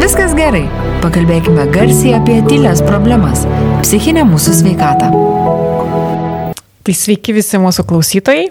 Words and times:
viskas 0.00 0.34
gerai. 0.36 0.64
Pakalbėkime 1.00 1.64
garsiai 1.72 2.14
apie 2.18 2.40
tylės 2.48 2.82
problemas- 2.84 3.46
psichinę 3.84 4.24
mūsų 4.28 4.52
sveikatą. 4.60 5.10
Tai 6.84 6.94
sveiki 6.94 7.34
visi 7.36 7.56
mūsų 7.56 7.84
klausytojai. 7.88 8.48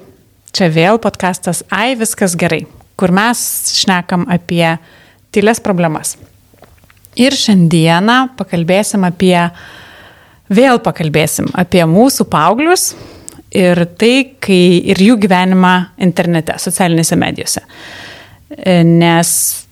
Čia 0.52 0.70
vėl 0.74 0.98
podkastas 0.98 1.64
Ai 1.72 1.96
viskas 1.96 2.36
gerai, 2.36 2.66
kur 2.98 3.12
mes 3.12 3.38
šnekam 3.74 4.26
apie 4.28 4.80
tylės 5.32 5.62
problemas. 5.62 6.18
Ir 7.16 7.32
šiandieną 7.32 8.36
pakalbėsim 8.38 9.06
apie, 9.06 9.52
vėl 10.50 10.80
pakalbėsim 10.80 11.50
apie 11.54 11.84
mūsų 11.86 12.26
paauglius 12.30 12.96
ir 13.52 13.86
tai, 13.98 14.36
kai 14.40 14.82
ir 14.94 14.98
jų 14.98 15.18
gyvenimą 15.26 15.74
internete, 15.98 16.54
socialinėse 16.58 17.18
medijose. 17.18 17.62
Nes 18.86 19.66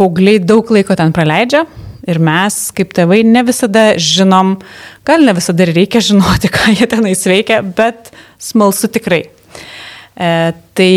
paaugliai 0.00 0.40
daug 0.42 0.72
laiko 0.72 0.96
ten 0.98 1.12
praleidžia 1.16 1.64
ir 2.08 2.20
mes, 2.22 2.56
kaip 2.76 2.94
tėvai, 2.96 3.20
ne 3.26 3.42
visada 3.46 3.90
žinom, 4.00 4.54
gal 5.06 5.24
ne 5.26 5.34
visada 5.36 5.66
ir 5.66 5.74
reikia 5.76 6.02
žinoti, 6.04 6.50
ką 6.56 6.74
jie 6.78 6.88
tenais 6.90 7.26
veikia, 7.28 7.60
bet 7.62 8.12
smalsu 8.40 8.90
tikrai. 8.92 9.24
E, 10.16 10.30
tai 10.76 10.92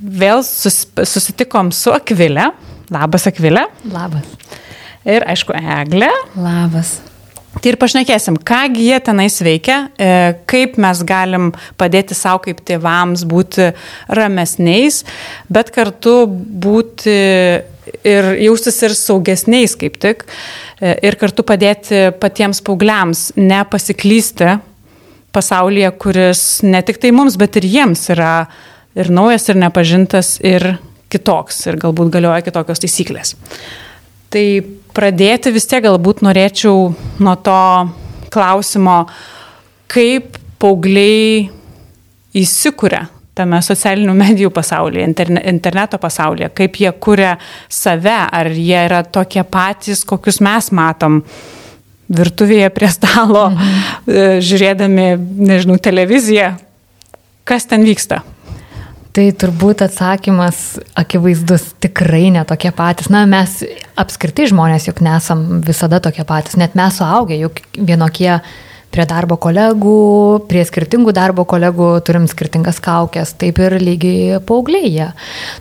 vėl 0.00 0.42
sus, 0.46 0.82
susitikom 0.86 1.70
su 1.76 1.94
Akvilė. 1.94 2.50
Labas, 2.90 3.28
Akvilė. 3.30 3.68
Labas. 3.92 4.26
Ir 5.06 5.24
aišku, 5.30 5.54
Eglė. 5.56 6.10
Labas. 6.36 6.98
Tai 7.50 7.66
ir 7.66 7.76
pašnekėsim, 7.82 8.36
kągi 8.46 8.84
jie 8.86 8.98
tenais 9.02 9.34
veikia, 9.42 9.80
e, 9.98 10.10
kaip 10.48 10.76
mes 10.80 11.00
galim 11.02 11.48
padėti 11.80 12.14
savo 12.14 12.44
kaip 12.44 12.60
tėvams 12.66 13.24
būti 13.26 13.72
ramesniais, 14.06 15.02
bet 15.50 15.72
kartu 15.74 16.14
būti 16.30 17.16
ir 18.04 18.32
jaustis 18.40 18.80
ir 18.86 18.94
saugesniais 18.96 19.76
kaip 19.78 19.98
tik, 20.00 20.24
e, 20.80 20.94
ir 21.06 21.16
kartu 21.20 21.44
padėti 21.46 22.10
patiems 22.20 22.62
paaugliams 22.66 23.30
nepasiklysti 23.38 24.58
pasaulyje, 25.34 25.92
kuris 26.02 26.42
ne 26.66 26.82
tik 26.82 26.98
tai 27.02 27.12
mums, 27.14 27.38
bet 27.40 27.60
ir 27.60 27.68
jiems 27.70 28.08
yra 28.14 28.32
ir 28.98 29.10
naujas, 29.14 29.46
ir 29.50 29.60
nepažintas, 29.62 30.36
ir 30.42 30.72
kitoks, 31.10 31.64
ir 31.70 31.78
galbūt 31.80 32.10
galioja 32.14 32.42
kitokios 32.46 32.82
taisyklės. 32.82 33.36
Tai 34.30 34.44
pradėti 34.94 35.52
vis 35.54 35.66
tiek 35.70 35.82
galbūt 35.86 36.22
norėčiau 36.26 36.90
nuo 37.22 37.36
to 37.46 37.62
klausimo, 38.30 39.04
kaip 39.90 40.38
paaugliai 40.62 41.48
įsikūrė 42.38 43.06
tame 43.40 43.60
socialinių 43.64 44.14
medijų 44.16 44.52
pasaulyje, 44.54 45.06
interne, 45.08 45.44
interneto 45.50 45.98
pasaulyje, 46.00 46.50
kaip 46.56 46.80
jie 46.82 46.92
kuria 47.02 47.36
save, 47.68 48.18
ar 48.30 48.52
jie 48.52 48.76
yra 48.86 49.02
tokie 49.04 49.44
patys, 49.48 50.04
kokius 50.08 50.40
mes 50.44 50.70
matom 50.76 51.22
virtuvėje 52.10 52.72
prie 52.74 52.90
stalo, 52.90 53.48
mhm. 53.52 54.42
žiūrėdami, 54.44 55.06
nežinau, 55.50 55.78
televiziją. 55.82 56.52
Kas 57.48 57.66
ten 57.70 57.86
vyksta? 57.86 58.20
Tai 59.10 59.24
turbūt 59.34 59.80
atsakymas 59.82 60.78
akivaizdus 60.98 61.72
tikrai 61.82 62.28
netokie 62.30 62.70
patys. 62.74 63.08
Na, 63.10 63.24
mes 63.26 63.56
apskritai 63.98 64.46
žmonės 64.52 64.86
juk 64.86 65.00
nesam 65.02 65.58
visada 65.66 65.98
tokie 66.02 66.22
patys, 66.26 66.54
net 66.60 66.76
mes 66.78 67.00
suaugę, 67.00 67.34
juk 67.40 67.58
vienokie 67.74 68.36
prie 68.90 69.06
darbo 69.08 69.38
kolegų, 69.40 69.96
prie 70.50 70.64
skirtingų 70.66 71.14
darbo 71.16 71.46
kolegų 71.48 71.92
turim 72.06 72.26
skirtingas 72.30 72.80
kaukės, 72.82 73.36
taip 73.38 73.60
ir 73.62 73.78
lygiai 73.80 74.40
paauglėje. 74.46 75.12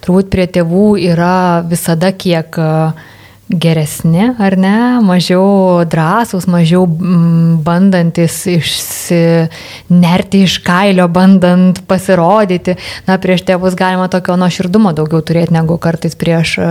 Turbūt 0.05 0.31
prie 0.33 0.49
tėvų 0.49 0.89
yra 1.11 1.61
visada 1.69 2.11
kiek 2.16 2.57
uh, 2.59 3.07
geresni, 3.50 4.28
ar 4.38 4.53
ne, 4.61 5.02
mažiau 5.02 5.81
drąsūs, 5.89 6.45
mažiau 6.50 6.83
mm, 6.86 7.64
bandantis 7.66 8.35
išsinerti 8.51 10.44
iš 10.46 10.59
kailio, 10.66 11.07
bandant 11.09 11.81
pasirodyti. 11.90 12.75
Na, 13.07 13.18
prieš 13.22 13.41
tėvus 13.47 13.74
galima 13.79 14.06
tokio 14.12 14.38
nuoširdumo 14.38 14.94
daugiau 14.97 15.24
turėti 15.25 15.56
negu 15.56 15.79
kartais 15.81 16.13
prieš 16.19 16.53
e, 16.62 16.68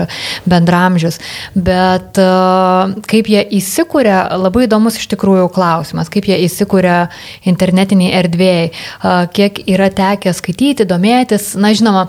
bendramžius. 0.47 1.19
Bet 1.59 2.21
e, 2.23 2.29
kaip 3.11 3.31
jie 3.33 3.43
įsikūrė, 3.59 4.15
labai 4.39 4.69
įdomus 4.69 5.01
iš 5.03 5.11
tikrųjų 5.17 5.49
klausimas, 5.55 6.13
kaip 6.15 6.31
jie 6.31 6.39
įsikūrė 6.47 7.01
internetiniai 7.51 8.15
erdvėjai, 8.21 8.69
e, 8.71 9.17
kiek 9.35 9.65
yra 9.67 9.91
tekę 9.91 10.31
skaityti, 10.31 10.87
domėtis. 10.87 11.57
Na, 11.59 11.75
žinoma, 11.75 12.07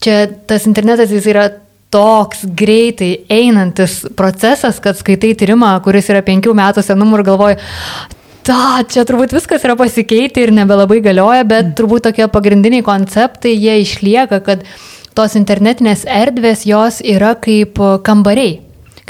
čia 0.00 0.24
tas 0.48 0.64
internetas 0.70 1.12
jis 1.12 1.28
yra 1.28 1.50
toks 1.92 2.46
greitai 2.58 3.12
einantis 3.30 4.00
procesas, 4.16 4.80
kad 4.82 4.98
skaitai 4.98 5.34
tyrimą, 5.38 5.74
kuris 5.84 6.08
yra 6.12 6.24
penkių 6.24 6.54
metų 6.56 6.84
senumo 6.86 7.18
ir 7.18 7.26
galvoji, 7.28 7.58
ta, 8.48 8.80
čia 8.88 9.04
turbūt 9.08 9.34
viskas 9.36 9.64
yra 9.66 9.76
pasikeitę 9.78 10.46
ir 10.46 10.54
nebelabai 10.56 11.02
galioja, 11.04 11.44
bet 11.44 11.68
mm. 11.68 11.76
turbūt 11.78 12.08
tokie 12.08 12.28
pagrindiniai 12.32 12.84
konceptai, 12.86 13.54
jie 13.54 13.78
išlieka, 13.84 14.40
kad 14.46 14.66
tos 15.16 15.36
internetinės 15.38 16.06
erdvės 16.08 16.66
jos 16.68 17.02
yra 17.04 17.34
kaip 17.38 17.80
kambariai 18.06 18.60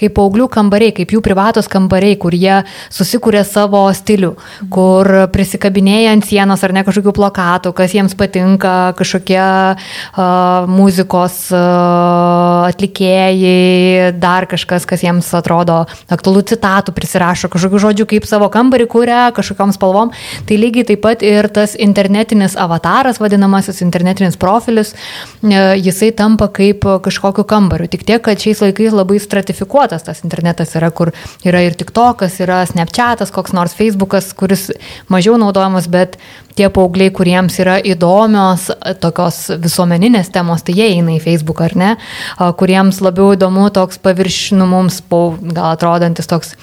kaip 0.03 0.17
paauglių 0.17 0.49
kambariai, 0.53 0.95
kaip 0.97 1.15
jų 1.15 1.23
privatos 1.25 1.69
kambariai, 1.71 2.17
kur 2.21 2.35
jie 2.35 2.63
susikūrė 2.93 3.45
savo 3.47 3.85
stilių, 3.95 4.33
kur 4.73 5.09
prisikabinėja 5.33 6.13
ant 6.17 6.27
sienos 6.27 6.63
ar 6.67 6.75
ne 6.75 6.85
kažkokių 6.87 7.15
plakatų, 7.17 7.73
kas 7.77 7.95
jiems 7.95 8.17
patinka, 8.19 8.75
kažkokie 8.99 9.41
uh, 9.43 10.69
muzikos 10.71 11.39
uh, 11.55 12.69
atlikėjai, 12.71 14.13
dar 14.23 14.49
kažkas, 14.51 14.87
kas 14.89 15.05
jiems 15.05 15.31
atrodo 15.39 15.83
aktualų 16.13 16.45
citatų, 16.53 16.95
prisirašo 16.97 17.51
kažkokių 17.53 17.83
žodžių, 17.87 18.09
kaip 18.15 18.29
savo 18.29 18.51
kambarį 18.53 18.89
kūrė, 18.93 19.21
kažkokiam 19.37 19.75
spalvom. 19.75 20.13
Tai 20.49 20.59
lygiai 20.59 20.87
taip 20.93 21.03
pat 21.05 21.23
ir 21.27 21.49
tas 21.53 21.77
internetinis 21.79 22.57
avataras, 22.61 23.21
vadinamasis 23.23 23.83
internetinis 23.85 24.39
profilis, 24.41 24.95
uh, 24.95 25.75
jisai 25.79 26.13
tampa 26.17 26.49
kaip 26.53 26.87
kažkokiu 27.05 27.45
kambariu. 27.49 27.91
Tik 27.93 28.07
tiek, 28.09 28.23
kad 28.25 28.41
šiais 28.41 28.63
laikais 28.65 28.95
labai 28.97 29.21
stratifikuotas 29.23 29.92
fragmentuotas 29.93 30.03
tas 30.03 30.25
internetas 30.25 30.75
yra, 30.77 30.91
kur 30.91 31.13
yra 31.45 31.61
ir 31.63 31.75
TikTokas, 31.75 32.41
yra 32.41 32.65
Snapchatas, 32.67 33.31
koks 33.31 33.53
nors 33.53 33.75
Facebookas, 33.75 34.33
kuris 34.35 34.71
mažiau 35.09 35.37
naudojamas, 35.39 35.89
bet 35.89 36.19
tie 36.57 36.69
paaugliai, 36.69 37.11
kuriems 37.11 37.59
yra 37.61 37.79
įdomios 37.81 38.71
tokios 39.01 39.51
visuomeninės 39.63 40.31
temos, 40.33 40.63
tai 40.63 40.75
jie 40.77 40.89
eina 40.97 41.17
į 41.17 41.23
Facebook 41.23 41.63
ar 41.63 41.77
ne, 41.77 41.97
kuriems 42.39 43.01
labiau 43.01 43.35
įdomu 43.37 43.71
toks 43.73 43.99
paviršinu 43.99 44.67
mums, 44.67 45.03
gal 45.11 45.73
atrodantis 45.73 46.29
toks 46.29 46.57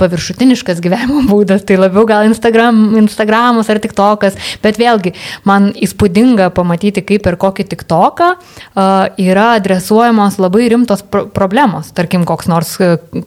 paviršutiniškas 0.00 0.80
gyvenimo 0.84 1.24
būdas, 1.30 1.64
tai 1.66 1.78
labiau 1.80 2.06
gal 2.08 2.26
Instagram, 2.28 2.96
Instagramas 3.00 3.70
ar 3.72 3.80
TikTokas, 3.82 4.38
bet 4.64 4.80
vėlgi 4.80 5.14
man 5.48 5.70
įspūdinga 5.74 6.50
pamatyti, 6.56 7.04
kaip 7.06 7.24
per 7.26 7.38
kokį 7.40 7.68
TikToką 7.72 8.30
uh, 8.36 9.06
yra 9.20 9.48
adresuojamos 9.56 10.40
labai 10.42 10.68
rimtos 10.72 11.04
pro 11.06 11.26
problemos, 11.36 11.92
tarkim, 11.94 12.24
koks 12.26 12.48
nors 12.50 12.72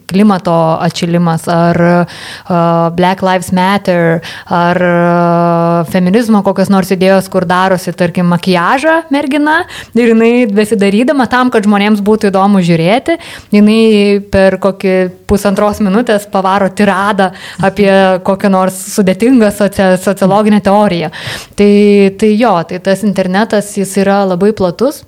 klimato 0.10 0.56
atšilimas 0.84 1.46
ar 1.52 1.80
uh, 1.86 2.90
Black 2.96 3.24
Lives 3.24 3.52
Matter 3.56 4.20
ar 4.50 4.82
uh, 4.84 5.88
feminizmo 5.92 6.42
kokios 6.44 6.72
nors 6.74 6.92
idėjos, 6.92 7.30
kur 7.32 7.48
darosi, 7.50 7.94
tarkim, 7.96 8.28
makiažą 8.34 9.04
mergina 9.14 9.62
ir 9.96 10.12
jinai 10.14 10.34
besidarydama 10.52 11.30
tam, 11.32 11.52
kad 11.54 11.68
žmonėms 11.68 12.04
būtų 12.06 12.34
įdomu 12.34 12.64
žiūrėti, 12.66 13.20
jinai 13.56 14.20
per 14.32 14.60
kokį 14.62 14.96
pusantros 15.30 15.80
minutės 15.86 16.26
pavaro 16.32 16.59
daro 16.60 16.70
tiradą 16.70 17.32
apie 17.62 17.92
kokią 18.24 18.50
nors 18.50 18.76
sudėtingą 18.94 19.52
soci 19.52 19.82
sociologinę 20.04 20.62
teoriją. 20.62 21.10
Tai, 21.56 21.72
tai 22.20 22.38
jo, 22.38 22.64
tai 22.64 22.80
tas 22.80 23.04
internetas 23.04 23.78
jis 23.78 23.98
yra 23.98 24.26
labai 24.26 24.54
platus. 24.54 25.04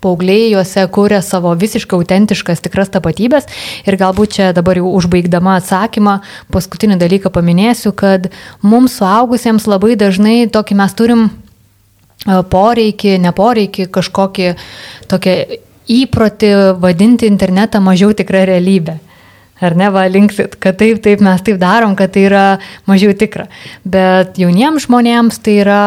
Paaugliai 0.00 0.52
juose 0.52 0.84
kūrė 0.86 1.18
savo 1.20 1.50
visiškai 1.58 1.98
autentiškas 1.98 2.62
tikras 2.62 2.92
tapatybės. 2.94 3.48
Ir 3.84 3.98
galbūt 3.98 4.36
čia 4.36 4.52
dabar 4.54 4.78
jau 4.78 4.92
užbaigdama 4.94 5.58
atsakymą, 5.58 6.20
paskutinį 6.54 6.96
dalyką 7.00 7.32
paminėsiu, 7.34 7.92
kad 7.92 8.30
mums 8.62 8.94
suaugusiems 9.00 9.66
labai 9.66 9.98
dažnai 9.98 10.46
tokį 10.48 10.78
mes 10.78 10.94
turim 10.94 11.26
e, 11.26 12.38
poreikį, 12.54 13.18
neporeikį, 13.26 13.90
kažkokį 13.90 14.54
tokią 15.10 15.36
įprotį 15.90 16.54
vadinti 16.80 17.26
internetą 17.26 17.82
mažiau 17.82 18.14
tikrą 18.14 18.46
realybę 18.46 19.00
ar 19.60 19.76
ne, 19.76 19.90
va, 19.92 20.06
linksit, 20.08 20.56
kad 20.60 20.78
taip, 20.80 21.02
taip 21.04 21.22
mes 21.24 21.42
taip 21.44 21.60
darom, 21.60 21.94
kad 21.98 22.12
tai 22.14 22.24
yra 22.28 22.44
mažiau 22.88 23.12
tikra. 23.16 23.46
Bet 23.84 24.40
jauniems 24.40 24.86
žmonėms 24.86 25.40
tai 25.44 25.58
yra, 25.60 25.80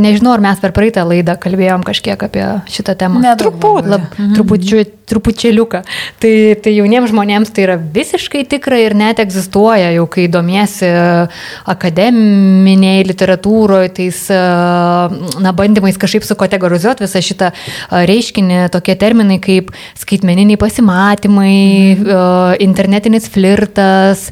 nežinau, 0.00 0.36
ar 0.36 0.44
mes 0.44 0.62
per 0.62 0.74
praeitą 0.76 1.04
laidą 1.08 1.34
kalbėjom 1.40 1.84
kažkiek 1.86 2.22
apie 2.28 2.46
šitą 2.70 2.94
temą. 3.00 3.22
Netruput. 3.24 3.88
Lab, 3.90 4.06
mhm. 4.14 4.34
trupučiu, 4.38 4.84
trupučiuliuką. 5.10 5.82
Tai, 6.22 6.34
tai 6.62 6.74
jauniems 6.76 7.10
žmonėms 7.10 7.50
tai 7.54 7.66
yra 7.66 7.76
visiškai 7.80 8.44
tikra 8.50 8.78
ir 8.84 8.94
net 8.98 9.22
egzistuoja, 9.22 9.90
jau 9.96 10.06
kai 10.10 10.28
domiesi 10.30 10.88
akademiniai 11.70 13.02
literatūroje, 13.08 13.90
tais, 13.98 14.22
na, 14.30 15.54
bandymais 15.56 15.98
kažkaip 16.00 16.26
sukategorizuoti 16.28 17.06
visą 17.06 17.24
šitą 17.24 17.50
reiškinį, 17.90 18.62
tokie 18.70 18.94
terminai 19.00 19.40
kaip 19.42 19.74
skaitmeniniai 19.98 20.60
pasimatymai, 20.60 21.58
mhm. 21.96 22.60
Internetinis 23.00 23.28
flirtas, 23.32 24.26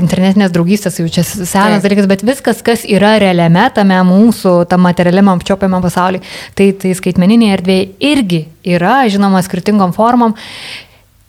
internetinės 0.00 0.52
draugystės, 0.54 0.98
jau 1.00 1.08
čia 1.12 1.24
senas 1.24 1.82
dalykas, 1.84 2.08
bet 2.10 2.24
viskas, 2.26 2.62
kas 2.64 2.84
yra 2.88 3.18
realiame 3.20 3.68
tame 3.74 3.98
mūsų, 4.08 4.66
tam 4.70 4.86
materialiame 4.88 5.32
apčiopiame 5.34 5.80
pasaulyje, 5.84 6.24
tai, 6.56 6.70
tai 6.72 6.94
skaitmeninėje 6.96 7.58
erdvėje 7.58 7.90
irgi 8.12 8.44
yra, 8.76 9.02
žinoma, 9.10 9.42
skirtingom 9.44 9.92
formom, 9.96 10.36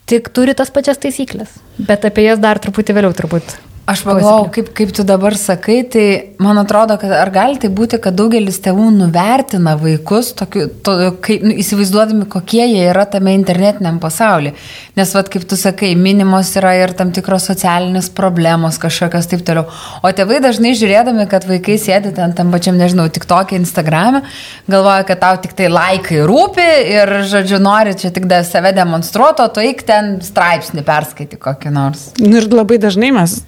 tik 0.09 0.31
turi 0.33 0.55
tas 0.55 0.71
pačias 0.71 1.01
taisyklės. 1.01 1.59
Bet 1.81 2.07
apie 2.07 2.27
jas 2.29 2.39
dar 2.41 2.59
truputį 2.61 2.97
vėliau 2.97 3.15
turbūt 3.17 3.70
Aš 3.89 4.03
pagalvojau, 4.05 4.45
kaip, 4.53 4.67
kaip 4.77 4.91
tu 4.93 5.03
dabar 5.03 5.33
sakai, 5.35 5.79
tai 5.89 6.03
man 6.39 6.59
atrodo, 6.61 6.95
kad 7.01 7.11
ar 7.17 7.31
gali 7.33 7.57
tai 7.59 7.71
būti, 7.73 7.97
kad 8.01 8.13
daugelis 8.13 8.59
tėvų 8.61 8.91
nuvertina 8.93 9.73
vaikus, 9.79 10.29
tokiu, 10.37 10.67
to, 10.85 10.93
kai, 11.23 11.39
nu, 11.41 11.55
įsivaizduodami, 11.63 12.27
kokie 12.29 12.61
jie 12.61 12.83
yra 12.91 13.07
tame 13.09 13.33
internetiniam 13.33 13.97
pasaulyje. 14.03 14.53
Nes, 14.99 15.13
vad, 15.17 15.31
kaip 15.33 15.47
tu 15.49 15.57
sakai, 15.57 15.95
minimos 15.97 16.51
yra 16.61 16.75
ir 16.77 16.93
tam 16.97 17.09
tikros 17.15 17.47
socialinės 17.49 18.11
problemos 18.13 18.77
kažkokios 18.81 19.31
taip 19.31 19.41
toliau. 19.47 19.65
O 20.05 20.13
tėvai 20.13 20.37
dažnai 20.45 20.75
žiūrėdami, 20.77 21.25
kad 21.31 21.49
vaikai 21.49 21.79
sėdi 21.81 22.13
ten 22.15 22.37
tam 22.37 22.53
pačiam, 22.53 22.77
nežinau, 22.77 23.09
tik 23.09 23.25
tokia 23.29 23.57
Instagram'e, 23.57 24.21
galvoja, 24.69 25.07
kad 25.09 25.23
tau 25.25 25.41
tik 25.41 25.57
tai 25.57 25.71
laikai 25.73 26.21
rūpi 26.29 26.69
ir, 26.99 27.15
žodžiu, 27.33 27.57
nori 27.65 27.97
čia 27.97 28.13
tik 28.13 28.29
da 28.29 28.43
save 28.45 28.75
demonstruoti, 28.77 29.41
o 29.41 29.51
tu 29.51 29.65
eik 29.65 29.83
ten 29.89 30.19
straipsnį 30.21 30.85
perskaiti 30.85 31.41
kokį 31.41 31.73
nors. 31.73 32.11
Nu, 32.21 32.37
ir 32.37 32.51
labai 32.53 32.77
dažnai 32.81 33.13
mes 33.17 33.39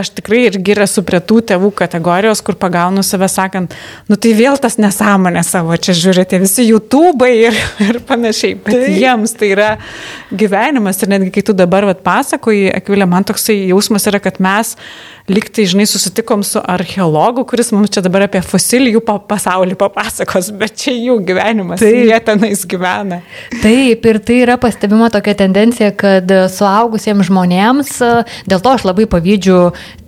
aš 0.00 0.12
tikrai 0.18 0.44
irgi 0.48 0.76
esu 0.84 1.02
prie 1.06 1.20
tų 1.20 1.40
tėvų 1.50 1.70
kategorijos, 1.80 2.42
kur 2.46 2.56
pagaunu 2.60 3.02
save 3.06 3.28
sakant, 3.30 3.74
nu 4.10 4.18
tai 4.20 4.32
vėl 4.38 4.58
tas 4.62 4.78
nesąmonė 4.80 5.42
savo, 5.46 5.76
čia 5.76 5.94
žiūrite 5.96 6.40
visi 6.42 6.66
YouTube'ai 6.68 7.32
ir, 7.48 7.60
ir 7.88 8.00
panašiai, 8.08 8.56
bet 8.60 8.76
tai. 8.76 8.96
jiems 9.00 9.34
tai 9.38 9.52
yra 9.54 9.70
gyvenimas 10.30 11.02
ir 11.02 11.12
netgi 11.14 11.32
kai 11.34 11.46
tu 11.46 11.56
dabar 11.56 11.88
vat, 11.90 12.04
pasakoji, 12.06 12.68
Akvilė, 12.80 13.08
man 13.10 13.26
toksai 13.26 13.58
jausmas 13.70 14.06
yra, 14.10 14.22
kad 14.22 14.38
mes 14.42 14.76
liktai, 15.30 15.66
žinai, 15.70 15.86
susitikom 15.86 16.42
su 16.46 16.60
archeologu, 16.64 17.44
kuris 17.48 17.70
mums 17.74 17.92
čia 17.94 18.02
dabar 18.04 18.26
apie 18.26 18.42
fosilijų 18.44 19.02
pasaulį 19.30 19.78
papasakos, 19.80 20.50
bet 20.60 20.76
čia 20.82 20.94
jų 20.96 21.20
gyvenimas, 21.30 21.82
tai 21.82 21.92
jie 22.08 22.20
tenais 22.26 22.66
gyvena. 22.68 23.22
Taip, 23.62 24.10
ir 24.10 24.20
tai 24.26 24.40
yra 24.44 24.58
pastebima 24.60 25.10
tokia 25.12 25.36
tendencija, 25.44 25.92
kad 25.96 26.30
suaugusiems 26.52 27.30
žmonėms, 27.30 27.96
dėl 28.50 28.64
to 28.64 28.76
aš 28.76 28.86
labai 28.90 29.08
pavydžiu 29.10 29.60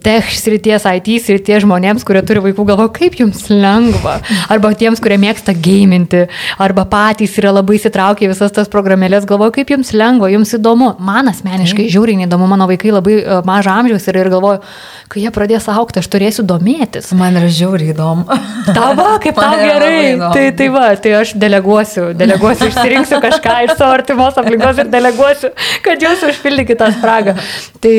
tech 0.03 0.27
srities, 0.35 0.85
IT 0.99 1.09
srities 1.23 1.63
žmonėms, 1.63 2.03
kurie 2.07 2.23
turi 2.27 2.43
vaikų, 2.43 2.67
galvo, 2.73 2.89
kaip 2.95 3.15
jums 3.21 3.45
lengva. 3.51 4.19
Arba 4.51 4.73
tiems, 4.79 5.01
kurie 5.03 5.19
mėgsta 5.23 5.55
gaiminti, 5.55 6.25
arba 6.63 6.85
patys 6.91 7.37
yra 7.41 7.53
labai 7.55 7.79
įsitraukę 7.79 8.27
visas 8.31 8.55
tas 8.55 8.71
programėlės, 8.73 9.27
galvo, 9.31 9.53
kaip 9.55 9.71
jums 9.73 9.93
lengva, 9.95 10.33
jums 10.33 10.55
įdomu. 10.59 10.97
Man 11.03 11.31
asmeniškai 11.31 11.87
žiūri 11.93 12.19
neįdomu, 12.19 12.51
mano 12.51 12.67
vaikai 12.71 12.91
labai 12.95 13.21
mažo 13.47 13.75
amžiaus 13.77 14.09
yra 14.11 14.25
ir 14.25 14.33
galvoju, 14.35 14.63
kai 15.13 15.27
jie 15.27 15.33
pradės 15.35 15.67
aukti, 15.69 16.01
aš 16.01 16.09
turėsiu 16.13 16.45
domėtis. 16.49 17.11
Man 17.17 17.37
yra 17.37 17.51
žiauriai 17.53 17.93
įdomu. 17.93 18.25
Tavo, 18.73 19.09
kaip 19.23 19.37
tau 19.37 19.59
gerai. 19.61 20.15
Tai, 20.23 20.47
tai 20.57 20.69
va, 20.73 20.87
tai 20.97 21.13
aš 21.19 21.35
deleguosiu, 21.43 22.09
deleguosiu, 22.17 22.71
išsirinksiu 22.71 23.21
kažką 23.23 23.59
iš 23.67 23.75
savo 23.77 23.93
artimos 23.99 24.41
aplinkos 24.41 24.81
ir 24.81 24.89
deleguosiu, 24.93 25.53
kad 25.85 26.03
jūs 26.03 26.25
užpildykite 26.31 26.81
tą 26.81 26.89
spragą. 26.97 27.37
Tai, 27.83 27.97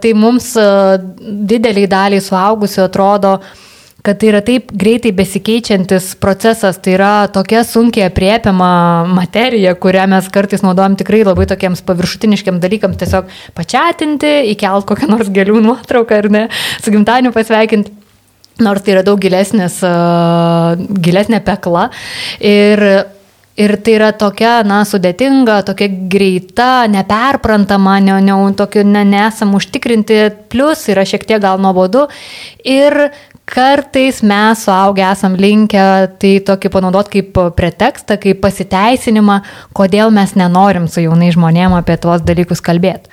tai 0.00 0.14
mums 0.16 0.52
e, 0.60 0.66
dideliai 1.52 1.90
daliai 1.90 2.24
suaugusių 2.24 2.86
atrodo, 2.86 3.36
kad 4.06 4.20
tai 4.20 4.30
yra 4.30 4.40
taip 4.46 4.70
greitai 4.78 5.10
besikeičiantis 5.16 6.12
procesas, 6.22 6.78
tai 6.82 6.94
yra 6.94 7.10
tokia 7.32 7.64
sunkiai 7.66 8.06
apriepiama 8.10 8.70
materija, 9.10 9.74
kurią 9.82 10.06
mes 10.12 10.30
kartais 10.34 10.62
naudojam 10.62 10.94
tikrai 11.00 11.24
labai 11.26 11.48
tokiems 11.50 11.82
paviršutiniškiam 11.88 12.60
dalykams, 12.62 13.00
tiesiog 13.02 13.32
pačiatinti, 13.58 14.32
įkelt 14.54 14.86
kokią 14.88 15.10
nors 15.10 15.32
gėlių 15.34 15.62
nuotrauką 15.66 16.20
ar 16.22 16.30
ne, 16.32 16.44
su 16.82 16.94
gimtaniu 16.94 17.34
pasveikinti. 17.34 17.94
Nors 18.64 18.80
tai 18.86 18.94
yra 18.94 19.02
daug 19.04 19.20
gilesnės, 19.20 19.82
uh, 19.84 20.78
gilesnė 21.04 21.42
pekla. 21.44 21.90
Ir 22.40 22.80
Ir 23.56 23.72
tai 23.80 23.94
yra 23.96 24.10
tokia, 24.12 24.58
na, 24.68 24.82
sudėtinga, 24.84 25.62
tokia 25.64 25.88
greita, 26.12 26.84
neperprantama, 26.92 27.94
ne, 28.04 28.18
ne, 28.20 28.34
tokiu, 28.56 28.82
ne, 28.84 29.00
nesam 29.08 29.54
užtikrinti, 29.56 30.18
plus 30.52 30.84
yra 30.92 31.06
šiek 31.08 31.24
tiek 31.24 31.40
gal 31.40 31.56
nuobodu. 31.64 32.04
Ir 32.68 32.98
kartais 33.46 34.20
mes 34.26 34.66
suaugę 34.66 35.06
esam 35.06 35.38
linkę 35.40 35.86
tai 36.20 36.34
tokį 36.44 36.72
panaudoti 36.74 37.16
kaip 37.16 37.40
pretekstą, 37.56 38.18
kaip 38.20 38.42
pasiteisinimą, 38.44 39.40
kodėl 39.76 40.12
mes 40.12 40.34
nenorim 40.36 40.90
su 40.90 41.04
jaunai 41.04 41.30
žmonėm 41.32 41.78
apie 41.78 41.96
tuos 42.02 42.24
dalykus 42.26 42.60
kalbėti. 42.60 43.08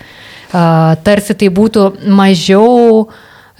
Tarsi 0.51 1.37
tai 1.37 1.53
būtų 1.53 1.85
mažiau 2.09 3.07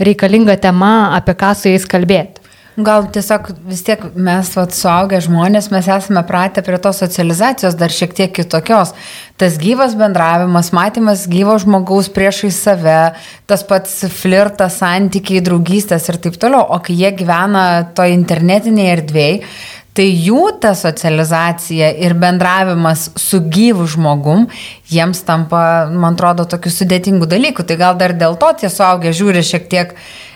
reikalinga 0.02 0.58
tema, 0.62 1.14
apie 1.16 1.38
ką 1.38 1.54
su 1.58 1.70
jais 1.70 1.86
kalbėti. 1.90 2.33
Gal 2.74 3.06
tiesiog 3.14 3.52
vis 3.70 3.84
tiek 3.86 4.02
mes, 4.18 4.48
vat, 4.58 4.74
suaugę 4.74 5.20
žmonės, 5.22 5.68
mes 5.70 5.86
esame 5.94 6.24
pratę 6.26 6.64
prie 6.66 6.80
tos 6.82 7.04
socializacijos 7.04 7.78
dar 7.78 7.94
šiek 7.94 8.16
tiek 8.18 8.32
kitokios. 8.34 8.96
Tas 9.38 9.60
gyvas 9.62 9.94
bendravimas, 10.00 10.72
matymas 10.74 11.28
gyvo 11.30 11.54
žmogaus 11.62 12.10
priešai 12.16 12.50
save, 12.50 12.98
tas 13.46 13.62
pats 13.70 14.00
flirtas, 14.16 14.80
santykiai, 14.82 15.44
draugystės 15.46 16.10
ir 16.10 16.18
taip 16.26 16.42
toliau. 16.42 16.66
O 16.74 16.82
kai 16.82 16.98
jie 16.98 17.14
gyvena 17.14 17.64
to 17.94 18.10
internetinėje 18.10 18.98
erdvėje, 18.98 19.54
Tai 19.94 20.06
jų 20.10 20.56
ta 20.58 20.72
socializacija 20.74 21.92
ir 22.02 22.16
bendravimas 22.18 23.12
su 23.20 23.44
gyvu 23.54 23.86
žmogum, 23.94 24.48
jiems 24.90 25.22
tampa, 25.28 25.86
man 25.94 26.18
atrodo, 26.18 26.48
tokių 26.50 26.72
sudėtingų 26.74 27.28
dalykų. 27.30 27.66
Tai 27.70 27.78
gal 27.78 28.00
dar 28.00 28.16
dėl 28.18 28.40
to 28.42 28.50
tie 28.58 28.72
suaugę 28.74 29.14
žiūri 29.14 29.46
šiek 29.46 29.70
tiek 29.70 29.94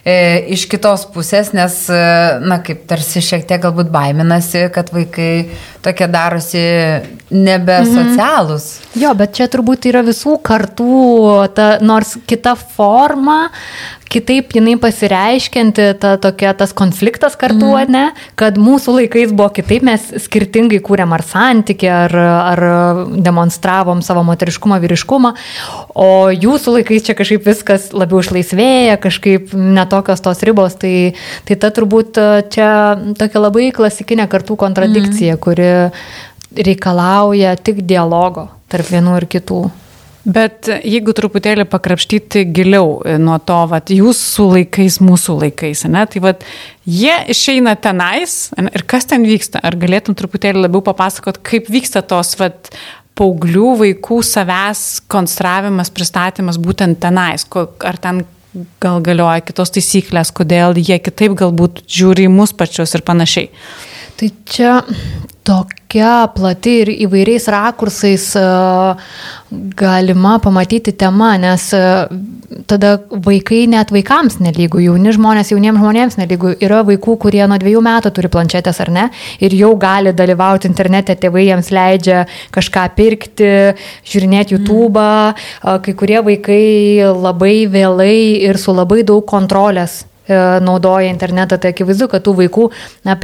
e, 0.08 0.16
iš 0.56 0.64
kitos 0.72 1.04
pusės, 1.12 1.52
nes, 1.56 1.76
e, 1.92 2.00
na, 2.48 2.62
kaip 2.64 2.86
tarsi 2.90 3.24
šiek 3.24 3.44
tiek 3.50 3.62
galbūt 3.64 3.92
baiminasi, 3.92 4.68
kad 4.76 4.92
vaikai 4.96 5.32
tokie 5.84 6.08
darosi 6.12 6.64
nebesocialūs. 7.34 8.68
Mhm. 8.80 9.02
Jo, 9.04 9.14
bet 9.20 9.36
čia 9.36 9.50
turbūt 9.52 9.90
yra 9.92 10.06
visų 10.08 10.38
kartų, 10.48 10.92
ta, 11.58 11.70
nors 11.84 12.16
kita 12.30 12.56
forma, 12.56 13.50
kitaip 14.12 14.56
jinai 14.56 14.78
pasireiškinti, 14.80 15.90
ta, 16.02 16.16
tokia, 16.22 16.54
tas 16.58 16.74
konfliktas 16.78 17.36
kartu, 17.40 17.74
mm. 17.74 17.92
ne, 17.92 18.06
kad 18.40 18.60
mūsų 18.62 18.98
laikais 19.02 19.34
buvo 19.36 19.50
kitaip, 19.58 19.84
mes 19.88 20.08
skirtingai 20.24 20.80
kūrėm 20.86 21.16
ar 21.18 21.26
santykį, 21.28 21.92
ar, 21.92 22.18
ar 22.54 22.64
demonstravom 23.28 24.04
savo 24.06 24.24
moteriškumą, 24.28 24.80
vyriškumą, 24.84 25.34
o 25.92 26.10
jūsų 26.32 26.78
laikais 26.80 27.10
čia 27.10 27.18
kažkaip 27.20 27.46
viskas 27.48 27.92
labiau 27.92 28.24
išlaisvėja, 28.24 28.98
kažkaip 29.04 29.52
neto 29.58 29.98
tokios 29.98 30.22
tos 30.22 30.44
ribos, 30.46 30.78
tai, 30.78 31.16
tai 31.48 31.58
ta 31.60 31.72
turbūt 31.74 32.20
čia 32.54 32.70
tokia 33.18 33.42
labai 33.42 33.72
klasikinė 33.76 34.28
kartų 34.32 34.60
kontradikcija, 34.62 35.38
mm. 35.38 35.42
kuri 35.44 36.64
reikalauja 36.68 37.58
tik 37.60 37.84
dialogo 37.88 38.48
tarp 38.72 38.90
vienų 38.92 39.18
ir 39.22 39.28
kitų. 39.38 39.62
Bet 40.28 40.68
jeigu 40.84 41.14
truputėlį 41.16 41.64
pakrapštyti 41.72 42.44
giliau 42.52 42.98
e, 43.08 43.16
nuo 43.22 43.38
to, 43.40 43.62
vat, 43.72 43.94
jūsų 43.96 44.48
laikais, 44.58 45.00
mūsų 45.00 45.38
laikais, 45.46 45.86
ne, 45.88 46.04
tai 46.12 46.22
vat, 46.26 46.44
jie 46.84 47.14
išeina 47.32 47.78
tenais 47.80 48.50
ir 48.60 48.84
kas 48.92 49.08
ten 49.08 49.24
vyksta? 49.28 49.62
Ar 49.64 49.80
galėtum 49.80 50.18
truputėlį 50.20 50.66
labiau 50.66 50.84
papasakot, 50.84 51.40
kaip 51.48 51.72
vyksta 51.72 52.04
tos 52.04 52.36
vat, 52.42 52.74
paauglių 53.18 53.72
vaikų 53.80 54.20
savęs 54.28 54.84
konstravimas, 55.08 55.94
pristatymas 55.96 56.60
būtent 56.60 57.00
tenais? 57.08 57.48
Ar 57.56 58.02
ten 58.04 58.26
gal 58.84 59.02
galioja 59.06 59.44
kitos 59.48 59.72
taisyklės, 59.76 60.34
kodėl 60.36 60.76
jie 60.80 60.98
kitaip 61.04 61.38
galbūt 61.40 61.86
žiūri 61.88 62.28
į 62.28 62.34
mus 62.34 62.54
pačius 62.58 62.96
ir 62.98 63.04
panašiai. 63.08 63.52
Tai 64.18 64.30
čia 64.50 64.80
tokia 65.48 66.28
plati 66.36 66.74
ir 66.82 66.90
įvairiais 67.06 67.46
rakursais 67.54 68.24
e, 68.36 68.46
galima 69.78 70.38
pamatyti 70.44 70.96
tema, 70.98 71.36
nes 71.40 71.68
e, 71.78 71.84
tada 72.68 72.96
vaikai 73.28 73.62
net 73.72 73.94
vaikams 73.94 74.40
nelygų, 74.44 74.82
jauni 74.88 75.14
žmonės 75.16 75.54
jauniems 75.54 75.80
žmonėms 75.80 76.18
nelygų. 76.20 76.56
Yra 76.66 76.82
vaikų, 76.88 77.16
kurie 77.24 77.44
nuo 77.48 77.60
dviejų 77.62 77.86
metų 77.86 78.12
turi 78.18 78.34
planšetės 78.34 78.82
ar 78.84 78.94
ne 78.98 79.06
ir 79.44 79.56
jau 79.56 79.72
gali 79.80 80.16
dalyvauti 80.18 80.68
internete, 80.72 81.16
tėvai 81.16 81.46
jiems 81.48 81.72
leidžia 81.76 82.26
kažką 82.58 82.90
pirkti, 82.98 83.54
žiūrinėti 84.10 84.58
YouTube. 84.58 84.98
Mm. 84.98 85.82
Kai 85.86 85.98
kurie 86.02 86.20
vaikai 86.26 86.66
labai 87.14 87.56
vėlai 87.72 88.18
ir 88.50 88.60
su 88.60 88.76
labai 88.76 89.04
daug 89.08 89.24
kontrolės 89.30 90.02
e, 90.02 90.17
naudoja 90.64 91.12
internetą, 91.12 91.60
tai 91.62 91.72
akivaizdu, 91.76 92.10
kad 92.12 92.26
tų 92.26 92.36
vaikų 92.42 92.70
na, 93.08 93.16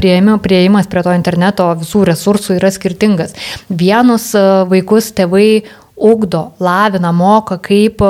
prieimas 0.44 0.90
prie 0.92 1.04
to 1.06 1.16
interneto 1.16 1.70
visų 1.82 2.06
resursų 2.12 2.58
yra 2.60 2.72
skirtingas. 2.74 3.36
Vienus 3.70 4.32
e, 4.38 4.44
vaikus 4.72 5.12
tėvai 5.18 5.64
ugdo, 5.96 6.52
lavina, 6.60 7.12
moka, 7.14 7.58
kaip 7.62 8.02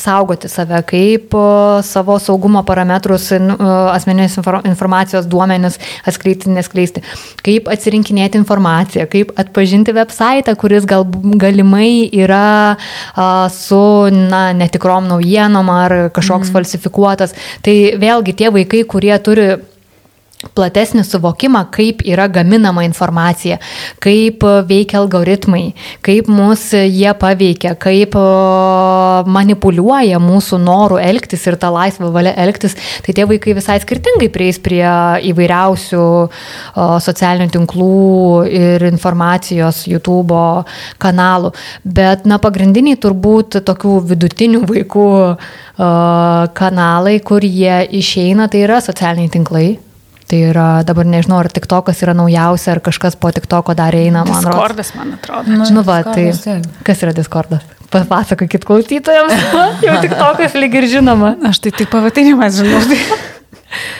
saugoti 0.00 0.48
save, 0.48 0.80
kaip 0.88 1.34
savo 1.84 2.16
saugumo 2.22 2.62
parametrus, 2.66 3.28
asmeninės 3.92 4.38
informacijos 4.40 5.28
duomenis 5.28 5.76
atskleisti, 6.08 6.52
neskleisti, 6.54 7.04
kaip 7.44 7.68
atsirinkinėti 7.72 8.40
informaciją, 8.40 9.06
kaip 9.12 9.34
atpažinti 9.40 9.94
website, 9.96 10.56
kuris 10.60 10.88
gal, 10.88 11.04
galimai 11.40 12.08
yra 12.08 12.76
su 13.52 13.82
na, 14.14 14.46
netikrom 14.56 15.10
naujienom 15.12 15.70
ar 15.74 15.96
kažkoks 16.14 16.48
mm. 16.48 16.56
falsifikuotas. 16.56 17.36
Tai 17.64 17.76
vėlgi 18.00 18.36
tie 18.40 18.50
vaikai, 18.54 18.84
kurie 18.88 19.14
turi 19.22 19.52
platesnį 20.54 21.04
suvokimą, 21.06 21.64
kaip 21.74 22.02
yra 22.06 22.26
gaminama 22.28 22.84
informacija, 22.86 23.58
kaip 24.04 24.44
veikia 24.68 25.00
algoritmai, 25.00 25.74
kaip 26.04 26.28
mus 26.32 26.70
jie 26.74 27.12
paveikia, 27.20 27.74
kaip 27.80 28.16
manipuliuoja 29.36 30.20
mūsų 30.22 30.60
norų 30.64 31.00
elgtis 31.04 31.46
ir 31.48 31.58
tą 31.60 31.70
laisvą 31.74 32.10
valią 32.14 32.34
elgtis, 32.44 32.76
tai 33.04 33.14
tie 33.16 33.26
vaikai 33.28 33.56
visai 33.56 33.78
skirtingai 33.82 34.30
prieis 34.34 34.60
prie 34.62 34.84
įvairiausių 35.30 36.04
socialinių 37.06 37.54
tinklų 37.54 37.92
ir 38.50 38.86
informacijos 38.90 39.84
YouTube 39.90 40.42
kanalų. 41.02 41.54
Bet, 41.84 42.28
na, 42.28 42.40
pagrindiniai 42.42 42.98
turbūt 43.00 43.60
tokių 43.64 43.98
vidutinių 44.12 44.64
vaikų 44.68 45.08
kanalai, 46.54 47.18
kur 47.24 47.44
jie 47.44 47.80
išeina, 47.98 48.48
tai 48.50 48.64
yra 48.68 48.80
socialiniai 48.84 49.32
tinklai 49.32 49.66
Tai 50.34 50.40
yra, 50.50 50.68
dabar 50.82 51.06
nežinau, 51.06 51.36
ar 51.38 51.46
tik 51.54 51.68
tokas 51.70 52.00
yra 52.02 52.10
naujausia, 52.18 52.72
ar 52.72 52.80
kažkas 52.82 53.14
po 53.14 53.30
tik 53.30 53.44
toko 53.46 53.70
dar 53.78 53.94
eina, 53.94 54.24
man 54.26 54.40
atrodo. 54.40 54.56
Discordas, 54.56 54.88
man 54.98 55.12
atrodo. 55.14 55.52
Na, 55.60 55.68
nu, 55.70 55.84
va, 55.86 56.00
tai 56.02 56.24
kas 56.88 57.02
yra 57.06 57.12
Discordas? 57.14 57.62
Papasakokit 57.92 58.66
klausytojams, 58.66 59.44
jau 59.86 59.94
tik 60.02 60.16
tokas 60.18 60.56
lyg 60.58 60.74
ir 60.80 60.88
žinoma. 60.90 61.36
Aš 61.52 61.62
tai 61.62 61.70
tik 61.78 61.92
pavadinimas 61.94 62.58
žinau. 62.58 62.82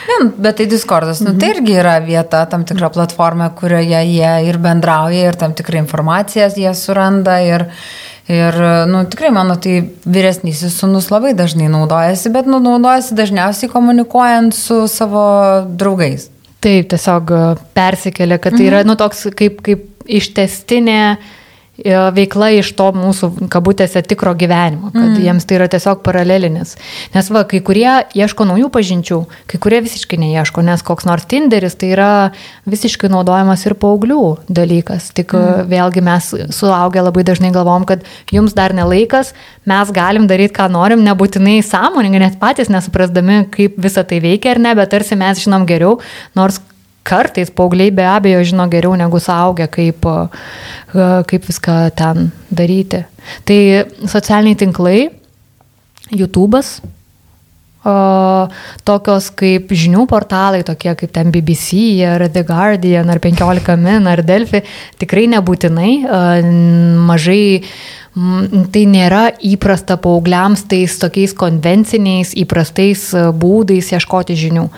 Ne, 0.07 0.17
bet 0.39 0.55
tai 0.59 0.67
Discordas, 0.71 1.19
nu, 1.23 1.33
tai 1.39 1.53
irgi 1.53 1.73
yra 1.79 1.97
vieta, 2.03 2.45
tam 2.51 2.61
tikra 2.67 2.87
platforma, 2.95 3.49
kurioje 3.59 4.03
jie 4.07 4.29
ir 4.47 4.59
bendrauja, 4.63 5.31
ir 5.31 5.35
tam 5.39 5.55
tikrą 5.55 5.81
informaciją 5.81 6.47
jie 6.55 6.71
suranda, 6.79 7.41
ir, 7.43 7.65
Ir, 8.25 8.55
nu, 8.89 9.03
tikrai 9.05 9.29
mano 9.29 9.53
tai 9.61 9.83
vyresnysis 10.09 10.79
sunus 10.79 11.11
labai 11.13 11.35
dažnai 11.37 11.67
naudojasi, 11.69 12.31
bet 12.33 12.47
nu, 12.49 12.57
naudojasi 12.63 13.13
dažniausiai 13.17 13.69
komunikuojant 13.69 14.57
su 14.57 14.79
savo 14.89 15.25
draugais. 15.77 16.31
Taip, 16.65 16.89
tiesiog 16.89 17.33
persikelia, 17.77 18.39
kad 18.41 18.57
tai 18.57 18.65
yra, 18.71 18.81
mhm. 18.81 18.89
nu, 18.89 18.97
toks 18.97 19.27
kaip, 19.37 19.61
kaip 19.65 20.09
ištestinė 20.09 21.01
E, 21.05 21.44
veikla 21.83 22.49
iš 22.55 22.71
to 22.77 22.87
mūsų, 22.95 23.49
kabutėse, 23.51 24.01
tikro 24.07 24.33
gyvenimo, 24.37 24.91
kad 24.93 25.09
mm. 25.09 25.21
jiems 25.25 25.47
tai 25.47 25.57
yra 25.57 25.67
tiesiog 25.71 26.01
paralelinis. 26.05 26.75
Nes 27.15 27.29
va, 27.33 27.43
kai 27.49 27.59
kurie 27.65 27.89
ieško 28.15 28.47
naujų 28.47 28.69
pažinčių, 28.71 29.19
kai 29.51 29.59
kurie 29.61 29.81
visiškai 29.83 30.19
neieško, 30.21 30.63
nes 30.65 30.83
koks 30.85 31.07
nors 31.07 31.27
Tinderis 31.27 31.75
tai 31.79 31.91
yra 31.95 32.11
visiškai 32.69 33.09
naudojamas 33.11 33.65
ir 33.67 33.75
paauglių 33.81 34.21
dalykas. 34.47 35.11
Tik 35.17 35.35
mm. 35.35 35.65
vėlgi 35.71 36.05
mes 36.05 36.31
suaugę 36.55 37.03
labai 37.03 37.25
dažnai 37.27 37.51
galvom, 37.55 37.87
kad 37.89 38.05
jums 38.31 38.55
dar 38.55 38.75
nelaikas, 38.75 39.33
mes 39.67 39.91
galim 39.95 40.29
daryti, 40.31 40.55
ką 40.55 40.69
norim, 40.71 41.03
nebūtinai 41.05 41.59
sąmoningai, 41.65 42.23
net 42.23 42.39
patys 42.39 42.71
nesuprasdami, 42.71 43.43
kaip 43.51 43.75
visa 43.81 44.05
tai 44.07 44.21
veikia 44.23 44.55
ar 44.55 44.63
ne, 44.63 44.75
bet 44.79 44.93
tarsi 44.95 45.19
mes 45.19 45.43
žinom 45.43 45.67
geriau, 45.67 45.99
nors 46.39 46.61
kartais 47.05 47.51
paaugliai 47.53 47.93
be 47.93 48.05
abejo 48.09 48.41
žino 48.51 48.65
geriau 48.71 48.97
negu 48.97 49.21
suaugę, 49.21 49.69
kaip, 49.71 50.09
e, 50.09 51.07
kaip 51.29 51.47
viską 51.51 51.77
ten 51.95 52.31
daryti. 52.49 53.05
Tai 53.45 53.59
socialiniai 54.09 54.59
tinklai, 54.65 54.99
YouTube'as, 56.13 56.75
tokios 58.85 59.27
kaip 59.37 59.69
žinių 59.69 60.07
portalai, 60.09 60.63
tokie 60.65 60.93
kaip 60.97 61.11
ten 61.13 61.29
BBC, 61.33 62.01
ar 62.09 62.25
The 62.33 62.41
Guardian, 62.45 63.09
ar 63.13 63.21
15 63.21 63.77
Min, 63.77 64.07
ar 64.09 64.23
Delphi, 64.25 64.63
tikrai 65.01 65.27
nebūtinai, 65.35 65.91
mažai 67.05 67.45
Mm, 67.61 68.04
tai 68.15 68.85
nėra 68.87 69.25
įprasta 69.43 69.97
paaugliams 69.99 70.63
tais 70.71 70.93
tokiais 71.01 71.33
konvenciniais, 71.35 72.31
įprastais 72.39 73.09
e, 73.11 73.25
būdais 73.35 73.91
ieškoti 73.91 74.37
žinių. 74.39 74.69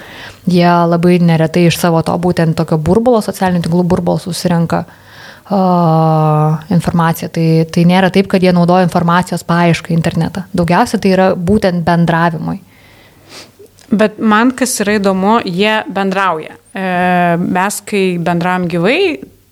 Jie 0.50 0.72
labai 0.90 1.20
neretai 1.22 1.68
iš 1.70 1.78
savo 1.78 2.02
to 2.02 2.16
būtent 2.18 2.58
tokio 2.58 2.80
burbulo, 2.82 3.22
socialinių 3.22 3.62
tinklų 3.68 3.84
burbulo 3.92 4.18
susirenka 4.24 4.86
uh, 4.88 6.58
informaciją. 6.74 7.30
Tai, 7.36 7.46
tai 7.76 7.86
nėra 7.86 8.10
taip, 8.16 8.30
kad 8.32 8.42
jie 8.42 8.56
naudoja 8.56 8.88
informacijos 8.88 9.46
paiešką 9.46 9.94
internetą. 9.94 10.48
Daugiausia 10.58 10.98
tai 11.04 11.14
yra 11.14 11.30
būtent 11.36 11.86
bendravimui. 11.86 12.58
Bet 13.88 14.18
man 14.20 14.52
kas 14.58 14.74
yra 14.84 14.98
įdomu, 14.98 15.38
jie 15.46 15.84
bendrauja. 15.94 16.58
E, 16.76 16.88
mes, 17.40 17.82
kai 17.88 18.04
bendravom 18.20 18.66
gyvai, 18.72 19.00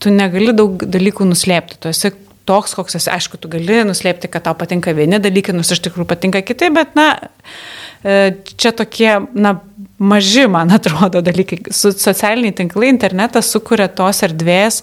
tu 0.01 0.11
negali 0.11 0.51
daug 0.57 0.81
dalykų 0.81 1.29
nuslėpti. 1.29 1.79
Tu 1.79 1.93
esi 1.93 2.11
toks, 2.47 2.75
koks 2.77 2.99
esi. 2.99 3.11
Aišku, 3.13 3.39
tu 3.41 3.51
gali 3.51 3.83
nuslėpti, 3.87 4.29
kad 4.31 4.45
tau 4.47 4.55
patinka 4.57 4.93
vieni 4.95 5.19
dalykai, 5.21 5.55
nors 5.57 5.73
iš 5.73 5.83
tikrųjų 5.87 6.09
patinka 6.09 6.43
kiti, 6.45 6.71
bet, 6.73 6.95
na, 6.97 7.09
e, 8.03 8.35
čia 8.55 8.73
tokie, 8.75 9.11
na, 9.33 9.57
maži, 9.97 10.47
man 10.51 10.73
atrodo, 10.75 11.23
dalykai. 11.25 11.61
Socialiniai 11.75 12.55
tinklai, 12.55 12.91
internetas 12.93 13.51
sukuria 13.53 13.87
tos 13.91 14.23
erdvės, 14.27 14.81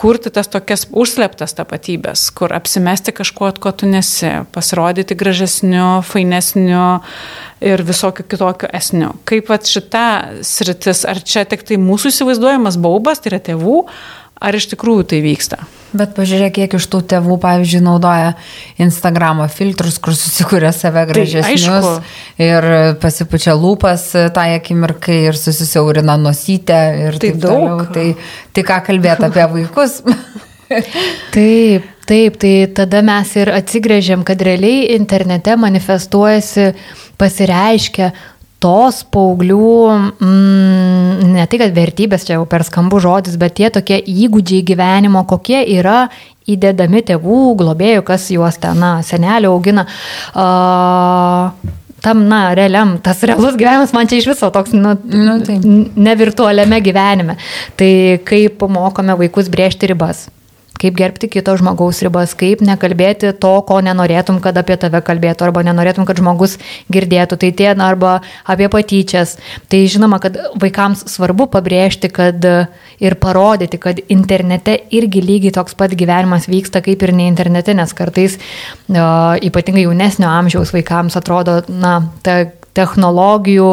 kurti 0.00 0.30
tas 0.32 0.48
tokias 0.48 0.86
užsleptas 0.96 1.52
tapatybės, 1.58 2.22
kur 2.32 2.54
apsimesti 2.56 3.12
kažkuo, 3.12 3.50
ko 3.60 3.72
tu 3.76 3.88
nesi, 3.90 4.30
pasirodyti 4.54 5.16
gražesniu, 5.18 6.00
fainesniu 6.08 6.86
ir 7.60 7.84
visokiu 7.84 8.24
kitokiu 8.24 8.70
esniu. 8.76 9.12
Kaip 9.28 9.50
pat 9.50 9.68
šita 9.68 10.06
sritis, 10.46 11.04
ar 11.04 11.20
čia 11.20 11.44
tik 11.48 11.66
tai 11.68 11.76
mūsų 11.82 12.14
įsivaizduojamas 12.14 12.80
baubas, 12.80 13.20
tai 13.20 13.34
yra 13.34 13.42
tėvų, 13.50 13.82
ar 14.40 14.56
iš 14.56 14.70
tikrųjų 14.72 15.06
tai 15.12 15.20
vyksta? 15.24 15.60
Bet 15.90 16.12
pažiūrėk, 16.14 16.54
kiek 16.54 16.74
iš 16.78 16.86
tų 16.86 17.00
tėvų, 17.10 17.36
pavyzdžiui, 17.42 17.80
naudoja 17.82 18.34
Instagramo 18.82 19.48
filtrus, 19.50 19.98
kur 20.02 20.14
susikūrė 20.14 20.70
save 20.74 21.02
tai 21.02 21.08
gražesnius 21.10 21.88
tai, 21.88 22.46
ir 22.46 22.66
pasipučia 23.02 23.56
lūpas 23.58 24.04
tą 24.36 24.44
akimirkai 24.60 25.24
ir 25.32 25.38
susisiaurina 25.38 26.14
nosytę 26.20 26.78
ir 27.08 27.18
tai 27.18 27.32
taip 27.32 27.42
daug. 27.42 27.58
Toliau. 27.58 27.88
Tai, 27.96 28.06
tai 28.54 28.66
ką 28.70 28.78
kalbėti 28.86 29.26
apie 29.26 29.48
vaikus? 29.56 29.98
taip, 31.34 31.90
taip, 32.06 32.38
tai 32.38 32.54
tada 32.78 33.02
mes 33.06 33.34
ir 33.42 33.50
atsigrėžiam, 33.58 34.22
kad 34.26 34.42
realiai 34.46 34.92
internete 34.94 35.58
manifestuojasi, 35.58 36.70
pasireiškia 37.18 38.12
tos 38.60 39.00
paauglių, 39.08 39.72
mm, 40.20 41.32
ne 41.34 41.46
tai 41.48 41.60
kad 41.62 41.74
vertybės, 41.76 42.26
čia 42.28 42.36
jau 42.36 42.46
per 42.48 42.64
skambų 42.66 43.00
žodis, 43.02 43.38
bet 43.40 43.56
tie 43.56 43.70
tokie 43.72 43.98
įgūdžiai 44.00 44.64
gyvenimo, 44.68 45.24
kokie 45.28 45.62
yra 45.78 46.08
įdedami 46.50 47.02
tėvų, 47.08 47.42
globėjų, 47.60 48.04
kas 48.06 48.28
juos 48.34 48.58
ten, 48.60 48.80
na, 48.80 48.98
senelio 49.06 49.54
augina. 49.54 49.86
Uh, 50.34 51.70
tam, 52.04 52.24
na, 52.28 52.42
realiam, 52.56 52.96
tas 53.04 53.22
realus 53.28 53.56
gyvenimas 53.60 53.94
man 53.96 54.10
čia 54.10 54.20
iš 54.20 54.28
viso 54.32 54.50
toks, 54.52 54.74
nu, 54.76 54.96
nu 55.08 55.38
tai. 55.46 55.56
ne 55.60 56.18
virtualiame 56.20 56.82
gyvenime. 56.84 57.38
Tai 57.80 57.92
kaip 58.28 58.66
mokome 58.68 59.16
vaikus 59.20 59.48
brėžti 59.52 59.92
ribas 59.92 60.28
kaip 60.80 60.96
gerbti 60.96 61.28
kito 61.30 61.54
žmogaus 61.60 62.00
ribas, 62.04 62.34
kaip 62.38 62.62
nekalbėti 62.64 63.32
to, 63.40 63.52
ko 63.68 63.80
nenorėtum, 63.84 64.40
kad 64.44 64.56
apie 64.60 64.78
tave 64.80 65.02
kalbėtų, 65.04 65.46
arba 65.48 65.64
nenorėtum, 65.66 66.06
kad 66.08 66.20
žmogus 66.20 66.56
girdėtų, 66.92 67.40
tai 67.40 67.52
tie, 67.56 67.70
arba 67.74 68.18
apie 68.48 68.70
patyčias. 68.72 69.36
Tai 69.70 69.82
žinoma, 69.90 70.20
kad 70.22 70.38
vaikams 70.60 71.04
svarbu 71.12 71.50
pabrėžti, 71.52 72.10
kad 72.12 72.44
ir 73.00 73.16
parodyti, 73.20 73.80
kad 73.80 74.00
internete 74.12 74.76
irgi 74.96 75.24
lygiai 75.24 75.54
toks 75.56 75.76
pat 75.78 75.94
gyvenimas 75.96 76.48
vyksta 76.50 76.82
kaip 76.84 77.02
ir 77.04 77.14
ne 77.16 77.28
internete, 77.30 77.74
nes 77.76 77.92
kartais 77.96 78.38
uh, 78.40 79.36
ypatingai 79.40 79.86
jaunesnio 79.86 80.28
amžiaus 80.30 80.74
vaikams 80.76 81.16
atrodo, 81.20 81.60
na, 81.68 82.00
ta 82.24 82.42
technologijų, 82.76 83.72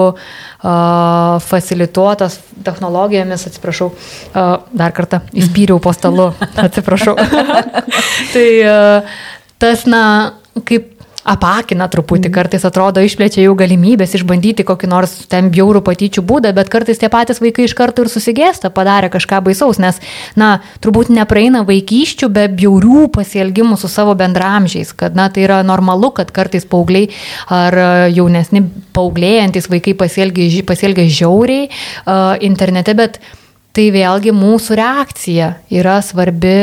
facilituotas 1.47 2.39
technologijomis, 2.65 3.45
atsiprašau, 3.49 3.91
dar 4.33 4.95
kartą 4.97 5.21
įspyriau 5.37 5.79
po 5.83 5.93
stalu, 5.95 6.31
atsiprašau. 6.65 7.15
tai 8.33 8.47
tas, 9.61 9.85
na, 9.89 10.03
kaip 10.65 10.96
apakina 11.27 11.87
truputį, 11.91 12.31
kartais 12.33 12.65
atrodo 12.67 13.03
išplečia 13.03 13.43
jų 13.43 13.55
galimybės 13.59 14.15
išbandyti 14.17 14.65
kokį 14.67 14.89
nors 14.91 15.13
ten 15.31 15.49
bjaurų 15.53 15.83
patyčių 15.87 16.23
būdą, 16.27 16.53
bet 16.55 16.71
kartais 16.73 17.01
tie 17.01 17.09
patys 17.13 17.41
vaikai 17.43 17.67
iš 17.67 17.75
karto 17.77 18.05
ir 18.05 18.11
susigėsta, 18.11 18.71
padarė 18.73 19.11
kažką 19.13 19.41
baisaus, 19.45 19.81
nes, 19.83 19.99
na, 20.39 20.57
turbūt 20.83 21.11
nepraeina 21.13 21.65
vaikyščių 21.67 22.31
be 22.33 22.47
bjaurių 22.57 23.07
pasielgimų 23.17 23.79
su 23.81 23.91
savo 23.91 24.15
bendramžiais, 24.19 24.93
kad, 24.97 25.17
na, 25.17 25.27
tai 25.33 25.47
yra 25.47 25.61
normalu, 25.67 26.13
kad 26.15 26.31
kartais 26.35 26.67
paaugliai 26.69 27.11
ar 27.53 27.75
jaunesni 28.13 28.63
paauglėjantis 28.95 29.67
vaikai 29.71 29.97
pasielgia, 29.99 30.63
pasielgia 30.67 31.09
žiauriai 31.19 31.67
uh, 31.67 32.37
internete, 32.45 32.95
bet 32.97 33.19
tai 33.77 33.87
vėlgi 33.93 34.33
mūsų 34.33 34.77
reakcija 34.79 35.51
yra 35.77 35.99
svarbi, 36.01 36.53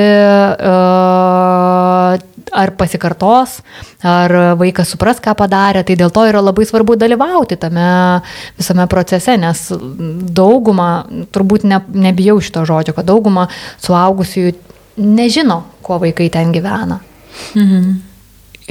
ar 2.54 2.72
pasikartos, 2.78 3.58
ar 4.04 4.34
vaikas 4.58 4.90
supras, 4.94 5.20
ką 5.22 5.36
padarė, 5.38 5.84
tai 5.86 5.96
dėl 5.98 6.12
to 6.14 6.24
yra 6.28 6.42
labai 6.42 6.66
svarbu 6.68 6.96
dalyvauti 6.98 7.58
tame 7.60 7.86
visame 8.58 8.86
procese, 8.90 9.36
nes 9.40 9.66
dauguma, 10.34 10.88
turbūt 11.34 11.66
ne, 11.70 11.80
nebijau 12.06 12.40
šito 12.42 12.64
žodžio, 12.68 12.96
kad 12.96 13.08
dauguma 13.10 13.48
suaugusiųjų 13.84 14.54
nežino, 15.02 15.62
kuo 15.86 16.00
vaikai 16.02 16.30
ten 16.34 16.54
gyvena. 16.54 17.00
Mhm. 17.58 17.94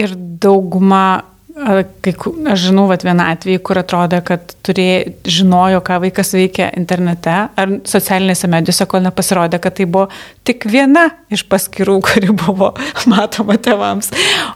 Ir 0.03 0.15
dauguma 0.41 1.32
Kai, 1.53 2.13
aš 2.49 2.63
žinau, 2.65 2.87
vat, 2.89 3.03
vieną 3.05 3.27
atvejį, 3.35 3.59
kur 3.61 3.77
atrodo, 3.77 4.17
kad 4.25 4.55
turėjo, 4.65 5.11
žinojo, 5.35 5.83
ką 5.85 5.99
vaikas 6.07 6.33
veikia 6.33 6.71
internete 6.79 7.35
ar 7.45 7.75
socialinėse 7.85 8.49
medijose, 8.49 8.87
kol 8.89 9.05
nepasirodė, 9.05 9.59
kad 9.61 9.77
tai 9.77 9.85
buvo 9.85 10.07
tik 10.47 10.65
viena 10.65 11.11
iš 11.33 11.45
paskirų, 11.51 11.99
kuri 12.09 12.33
buvo 12.33 12.71
matoma 13.13 13.59
tėvams, 13.61 14.09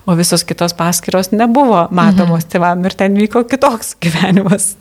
o 0.10 0.18
visos 0.18 0.48
kitos 0.48 0.74
paskiros 0.77 1.30
nebuvo 1.36 1.86
matomos 1.92 2.48
mhm. 2.48 2.51
tėvams 2.56 2.89
ir 2.89 3.00
ten 3.04 3.22
vyko 3.22 3.46
kitoks 3.46 3.94
gyvenimas. 4.01 4.74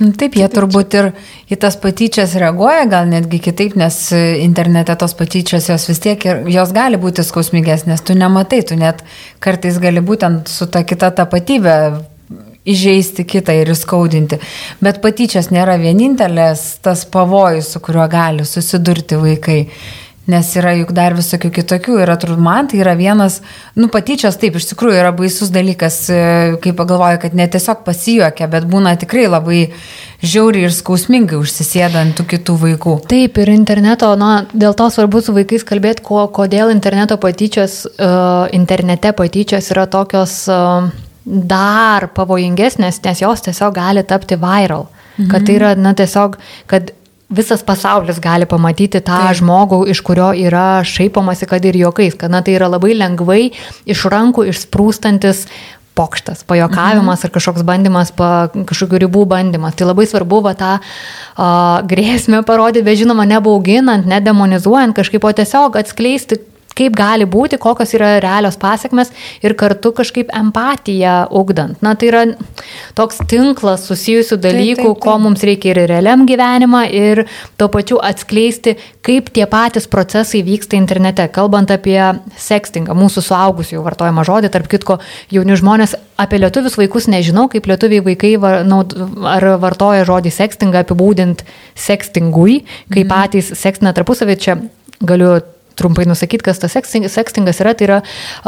Nu, 0.00 0.10
taip, 0.18 0.34
jie 0.34 0.46
turbūt 0.50 0.96
ir 0.98 1.10
į 1.52 1.58
tas 1.62 1.76
patyčias 1.78 2.34
reaguoja, 2.40 2.88
gal 2.90 3.06
netgi 3.06 3.38
kitaip, 3.42 3.76
nes 3.78 3.98
internete 4.42 4.96
tos 4.98 5.14
patyčios 5.14 5.68
jos 5.70 5.86
vis 5.90 6.02
tiek 6.02 6.26
ir 6.26 6.42
jos 6.50 6.72
gali 6.74 6.98
būti 6.98 7.22
skausmingesnės, 7.26 8.02
tu 8.02 8.16
nematai, 8.18 8.64
tu 8.66 8.78
net 8.80 9.04
kartais 9.44 9.78
gali 9.82 10.02
būtent 10.02 10.50
su 10.50 10.66
ta 10.66 10.82
kita 10.82 11.12
tapatybė 11.22 11.76
įžeisti 12.64 13.26
kitą 13.28 13.54
ir 13.60 13.70
įskaudinti. 13.74 14.40
Bet 14.82 15.02
patyčios 15.04 15.50
nėra 15.52 15.76
vienintelės 15.80 16.64
tas 16.84 17.04
pavojus, 17.06 17.74
su 17.74 17.82
kuriuo 17.84 18.08
gali 18.10 18.46
susidurti 18.48 19.20
vaikai. 19.20 19.60
Nes 20.24 20.48
yra 20.56 20.70
juk 20.72 20.94
dar 20.96 21.12
visokių 21.12 21.50
kitokių 21.52 21.98
ir 22.00 22.08
atrodo, 22.08 22.40
man 22.40 22.70
tai 22.70 22.78
yra 22.80 22.94
vienas, 22.96 23.42
nu 23.76 23.90
patyčios 23.92 24.38
taip, 24.40 24.56
iš 24.56 24.70
tikrųjų 24.70 24.96
yra 25.02 25.10
baisus 25.12 25.50
dalykas, 25.52 25.98
e, 26.08 26.20
kai 26.64 26.72
pagalvoju, 26.76 27.20
kad 27.26 27.36
ne 27.36 27.44
tiesiog 27.52 27.82
pasijuokia, 27.84 28.48
bet 28.48 28.64
būna 28.64 28.94
tikrai 29.00 29.26
labai 29.28 29.66
žiauriai 30.24 30.70
ir 30.70 30.72
skausmingai 30.72 31.36
užsisėda 31.36 32.00
ant 32.00 32.16
tų 32.16 32.24
kitų 32.32 32.56
vaikų. 32.64 32.96
Taip, 33.12 33.36
ir 33.44 33.52
interneto, 33.52 34.14
na, 34.16 34.32
dėl 34.56 34.72
to 34.78 34.88
svarbu 34.96 35.20
su 35.20 35.36
vaikais 35.36 35.68
kalbėti, 35.68 36.06
ko, 36.08 36.24
kodėl 36.32 36.72
interneto 36.72 37.20
patyčios, 37.20 37.82
uh, 37.84 38.48
internete 38.56 39.12
patyčios 39.12 39.68
yra 39.76 39.84
tokios 39.92 40.40
uh, 40.48 40.88
dar 41.24 42.08
pavojingesnės, 42.16 43.04
nes 43.04 43.24
jos 43.24 43.44
tiesiog 43.44 43.76
gali 43.76 44.08
tapti 44.08 44.40
viral. 44.40 44.88
Mhm. 45.18 45.30
Kad 45.30 45.46
tai 45.46 45.60
yra, 45.60 45.76
na, 45.78 45.92
tiesiog, 45.96 46.40
kad 46.70 46.96
visas 47.36 47.62
pasaulis 47.66 48.20
gali 48.22 48.48
pamatyti 48.48 49.02
tą 49.04 49.20
Taip. 49.28 49.38
žmogų, 49.40 49.84
iš 49.92 50.02
kurio 50.06 50.32
yra 50.36 50.82
šaipomasi, 50.86 51.48
kad 51.50 51.64
ir 51.64 51.78
juokais, 51.84 52.16
kad 52.18 52.32
na, 52.32 52.42
tai 52.44 52.56
yra 52.58 52.70
labai 52.72 52.94
lengvai 52.98 53.48
iš 53.86 54.04
rankų 54.12 54.48
išsprūstantis 54.52 55.46
pokštas, 55.94 56.42
pajokavimas 56.48 57.20
mhm. 57.22 57.26
ar 57.28 57.34
kažkoks 57.34 57.62
bandymas, 57.66 58.10
pa, 58.16 58.48
kažkokių 58.50 59.04
ribų 59.04 59.26
bandymas. 59.30 59.76
Tai 59.78 59.92
labai 59.92 60.08
svarbu 60.10 60.40
va, 60.42 60.54
tą 60.58 60.72
a, 60.78 61.50
grėsmę 61.86 62.42
parodyti, 62.46 62.86
bet 62.86 62.98
žinoma, 63.04 63.26
nebauginant, 63.30 64.08
nedemonizuojant 64.10 64.96
kažkaip, 64.96 65.22
o 65.22 65.32
tiesiog 65.38 65.78
atskleisti 65.78 66.40
kaip 66.78 66.96
gali 66.98 67.26
būti, 67.30 67.58
kokios 67.62 67.94
yra 67.96 68.16
realios 68.22 68.58
pasiekmes 68.60 69.12
ir 69.44 69.54
kartu 69.58 69.92
kažkaip 69.94 70.32
empatiją 70.34 71.14
ugdant. 71.34 71.80
Na, 71.84 71.94
tai 71.98 72.10
yra 72.10 72.24
toks 72.98 73.20
tinklas 73.30 73.86
susijusių 73.88 74.38
dalykų, 74.42 74.76
taip, 74.76 74.82
taip, 74.82 74.98
taip. 74.98 75.02
ko 75.06 75.16
mums 75.22 75.44
reikia 75.46 75.72
ir 75.74 75.82
realiam 75.90 76.24
gyvenimą, 76.28 76.84
ir 76.90 77.24
tuo 77.60 77.70
pačiu 77.72 78.00
atskleisti, 78.02 78.76
kaip 79.06 79.30
tie 79.34 79.46
patys 79.50 79.88
procesai 79.90 80.42
vyksta 80.46 80.78
internete. 80.78 81.28
Kalbant 81.34 81.70
apie 81.74 82.00
sextingą, 82.40 82.96
mūsų 82.98 83.24
suaugusių 83.28 83.84
vartojamą 83.84 84.26
žodį, 84.26 84.50
tarp 84.54 84.70
kitko, 84.72 84.98
jauni 85.34 85.58
žmonės 85.60 85.96
apie 86.20 86.38
lietuvius 86.42 86.78
vaikus 86.78 87.08
nežinau, 87.10 87.48
kaip 87.52 87.66
lietuviai 87.70 88.02
vaikai 88.04 88.34
var, 88.40 88.62
naud, 88.66 88.94
ar 89.28 89.54
vartoja 89.62 90.06
žodį 90.08 90.34
sextingą 90.34 90.84
apibūdint 90.84 91.42
sextingui, 91.78 92.62
kai 92.90 93.02
mm. 93.02 93.10
patys 93.10 93.50
sextina 93.58 93.94
tarpusavį 93.96 94.38
čia 94.40 94.58
galiu 95.04 95.36
trumpai 95.78 96.06
nusakyti, 96.08 96.44
kas 96.46 96.60
tas 96.62 96.74
sextingas 96.74 97.60
yra, 97.62 97.74
tai 97.74 97.88
yra 97.88 98.00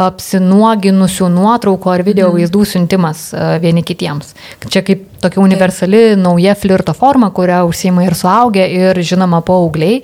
apsinuoginusių 0.06 1.30
nuotraukų 1.34 1.92
ar 1.92 2.04
video 2.06 2.30
mhm. 2.30 2.40
vaizdų 2.40 2.64
siuntimas 2.72 3.28
vieni 3.62 3.84
kitiems. 3.86 4.34
Čia 4.66 4.82
kaip 4.86 5.06
tokia 5.22 5.42
universali 5.42 6.02
nauja 6.20 6.54
flirto 6.58 6.94
forma, 6.96 7.30
kurią 7.34 7.62
užsima 7.68 8.06
ir 8.06 8.16
suaugę, 8.18 8.66
ir 8.66 9.02
žinoma 9.06 9.42
paaugliai. 9.46 10.02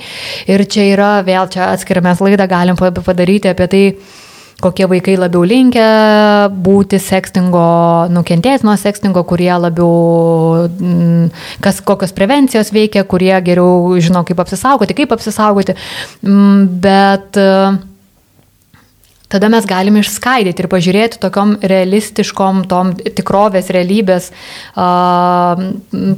Ir 0.51 0.67
čia 0.71 0.89
yra, 0.93 1.13
vėl 1.27 1.51
čia 1.53 1.71
atskirią 1.73 2.05
mes 2.09 2.23
laidą 2.25 2.49
galim 2.51 2.79
padaryti 2.79 3.53
apie 3.53 3.69
tai, 3.71 3.85
kokie 4.63 4.87
vaikai 4.91 5.17
labiau 5.19 5.45
linkę 5.47 5.85
būti 6.65 7.01
sekstingo, 7.03 7.67
nukentėjęs 8.15 8.65
nuo 8.67 8.77
sekstingo, 8.81 9.25
kurie 9.29 9.51
labiau, 9.51 10.69
mm, 10.71 11.31
kas, 11.65 11.83
kokios 11.85 12.15
prevencijos 12.17 12.73
veikia, 12.75 13.05
kurie 13.09 13.35
geriau 13.45 13.97
žino, 14.03 14.25
kaip 14.29 14.43
apsisaugoti, 14.43 14.97
kaip 15.03 15.15
apsisaugoti. 15.17 15.75
Mm, 16.23 16.69
bet 16.85 17.41
e, 17.41 17.49
tada 19.33 19.49
mes 19.53 19.67
galime 19.67 20.03
išskaidyti 20.05 20.63
ir 20.63 20.71
pažiūrėti 20.71 21.21
tokiom 21.23 21.57
realistiškom, 21.73 22.65
tom 22.71 22.93
tikrovės, 23.01 23.71
realybės 23.73 24.29
uh, 24.77 25.63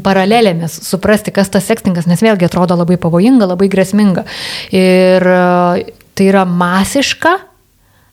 paralelėmis, 0.03 0.81
suprasti, 0.89 1.31
kas 1.35 1.53
tas 1.55 1.69
sekstingas, 1.71 2.09
nes 2.11 2.25
vėlgi 2.27 2.49
atrodo 2.49 2.75
labai 2.81 2.99
pavojinga, 2.99 3.47
labai 3.53 3.71
grėsminga. 3.71 4.27
Ir 4.75 5.29
uh, 5.31 5.85
tai 6.19 6.31
yra 6.33 6.43
masiška, 6.43 7.37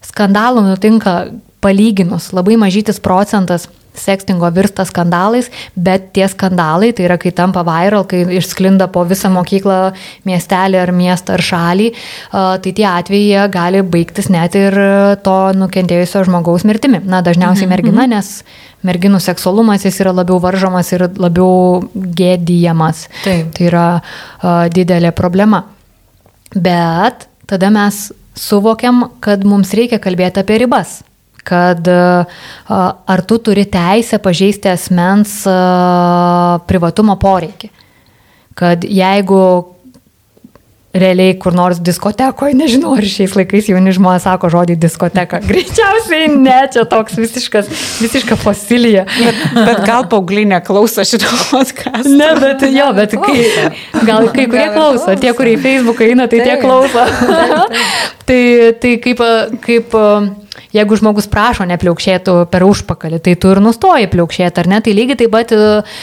Skandalų 0.06 0.66
nutinka 0.66 1.16
palyginus 1.62 2.32
labai 2.34 2.58
mažytis 2.58 3.00
procentas 3.04 3.68
sekstingo 3.98 4.48
virsta 4.56 4.86
skandalais, 4.88 5.50
bet 5.76 6.12
tie 6.16 6.28
skandalai, 6.32 6.92
tai 6.96 7.06
yra 7.10 7.18
kai 7.20 7.34
tampa 7.36 7.64
viral, 7.68 8.06
kai 8.08 8.24
išsklinda 8.38 8.88
po 8.92 9.04
visą 9.08 9.32
mokyklą, 9.34 9.80
miestelį 10.28 10.80
ar 10.80 10.94
miestą 10.96 11.36
ar 11.36 11.44
šalį, 11.46 11.90
tai 12.32 12.74
tie 12.78 12.88
atvejai 12.88 13.48
gali 13.52 13.84
baigtis 13.84 14.32
net 14.32 14.56
ir 14.60 14.78
to 15.26 15.38
nukentėjusio 15.58 16.24
žmogaus 16.30 16.66
mirtimi. 16.68 17.02
Na, 17.04 17.20
dažniausiai 17.26 17.68
mhm, 17.68 17.74
mergina, 17.76 18.06
mhm. 18.06 18.16
nes 18.16 18.88
merginų 18.88 19.20
seksualumas 19.22 19.86
jis 19.86 20.00
yra 20.02 20.16
labiau 20.16 20.40
varžomas 20.42 20.94
ir 20.96 21.10
labiau 21.20 21.82
gėdyjamas. 21.94 23.06
Taip. 23.26 23.52
Tai 23.58 23.68
yra 23.68 23.86
didelė 24.74 25.14
problema. 25.16 25.66
Bet 26.56 27.28
tada 27.48 27.70
mes 27.72 28.08
suvokiam, 28.42 29.06
kad 29.22 29.46
mums 29.46 29.74
reikia 29.78 30.02
kalbėti 30.02 30.42
apie 30.42 30.60
ribas 30.64 31.02
kad 31.44 31.88
ar 31.90 33.22
tu 33.26 33.38
turi 33.42 33.66
teisę 33.66 34.20
pažeisti 34.22 34.70
asmens 34.70 35.42
privatumo 36.70 37.18
poreikį. 37.22 37.70
Kad 38.58 38.86
jeigu 38.86 39.42
realiai 40.94 41.36
kur 41.40 41.56
nors 41.56 41.80
diskotekoje, 41.80 42.56
nežinau, 42.58 42.94
ar 43.00 43.06
šiais 43.08 43.36
laikais 43.38 43.70
jauni 43.72 43.94
žmonės 43.96 44.26
sako 44.28 44.50
žodį 44.52 44.76
diskoteka. 44.82 45.40
Greičiausiai 45.52 46.28
ne, 46.34 46.58
čia 46.74 46.84
toks 46.90 47.16
visiškas, 47.20 47.70
visiška 48.02 48.38
fosilija. 48.40 49.06
Bet, 49.16 49.42
bet 49.56 49.82
gal 49.88 50.08
paaugliai 50.12 50.50
neklauso 50.52 51.06
šito 51.08 51.32
podcast. 51.52 52.10
Ne, 52.12 52.34
bet 52.42 52.66
jo, 52.68 52.92
bet 52.98 53.16
kai, 53.16 53.40
gal 54.08 54.30
kai 54.36 54.48
kurie 54.52 54.68
klauso, 54.76 55.16
tie, 55.22 55.34
kurie 55.38 55.56
į 55.58 55.64
Facebooką 55.64 56.12
eina, 56.12 56.28
tai 56.32 56.44
tie 56.44 56.60
klauso. 56.62 57.08
tai, 58.28 58.42
tai 58.84 58.96
kaip, 59.04 59.26
kaip 59.64 60.00
jeigu 60.76 60.98
žmogus 61.00 61.28
prašo 61.32 61.66
nepliaukšėtų 61.70 62.36
per 62.52 62.66
užpakalį, 62.68 63.22
tai 63.24 63.36
tu 63.40 63.52
ir 63.54 63.62
nustoji 63.64 64.10
pliaukšėti, 64.12 64.64
ar 64.64 64.70
ne? 64.72 64.80
Tai 64.84 64.94
lygiai 64.96 65.20
taip 65.22 65.32
pat 65.32 65.54
e, 65.56 65.60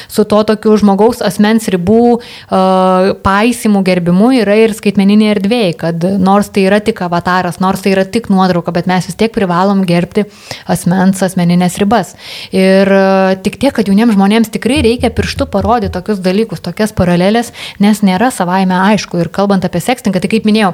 su 0.09 0.25
to 0.29 0.41
tokiu 0.49 0.77
žmogaus 0.81 1.21
asmens 1.25 1.69
ribų 1.73 2.03
uh, 2.17 3.11
paisimų 3.25 3.83
gerbimu 3.85 4.31
yra 4.39 4.57
ir 4.63 4.73
skaitmeninė 4.77 5.31
erdvėje, 5.35 5.75
kad 5.81 6.07
nors 6.23 6.49
tai 6.55 6.65
yra 6.69 6.79
tik 6.85 7.03
avataras, 7.05 7.59
nors 7.61 7.83
tai 7.85 7.93
yra 7.95 8.05
tik 8.09 8.31
nuotrauka, 8.33 8.73
bet 8.75 8.89
mes 8.89 9.09
vis 9.09 9.19
tiek 9.19 9.33
privalom 9.35 9.83
gerbti 9.89 10.25
asmens 10.71 11.21
asmeninės 11.25 11.79
ribas. 11.83 12.15
Ir 12.55 12.89
uh, 12.89 13.35
tik 13.45 13.59
tiek, 13.61 13.75
kad 13.77 13.91
jauniems 13.91 14.17
žmonėms 14.17 14.53
tikrai 14.55 14.81
reikia 14.87 15.13
pirštų 15.15 15.49
parodyti 15.53 15.93
tokius 15.97 16.23
dalykus, 16.25 16.63
tokias 16.65 16.95
paralelės, 16.97 17.53
nes 17.83 18.03
nėra 18.07 18.31
savaime 18.35 18.77
aišku. 18.89 19.21
Ir 19.21 19.33
kalbant 19.35 19.67
apie 19.69 19.83
sekstingą, 19.85 20.23
tai 20.23 20.33
kaip 20.33 20.49
minėjau, 20.49 20.73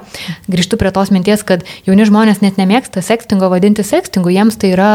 grįžtu 0.51 0.79
prie 0.81 0.95
tos 0.95 1.11
minties, 1.15 1.43
kad 1.47 1.67
jauni 1.89 2.07
žmonės 2.09 2.43
net 2.45 2.61
nemėgsta 2.61 3.03
sekstingo 3.05 3.51
vadinti 3.64 3.87
sextingu, 3.87 4.33
jiems 4.33 4.59
tai 4.61 4.74
yra 4.77 4.94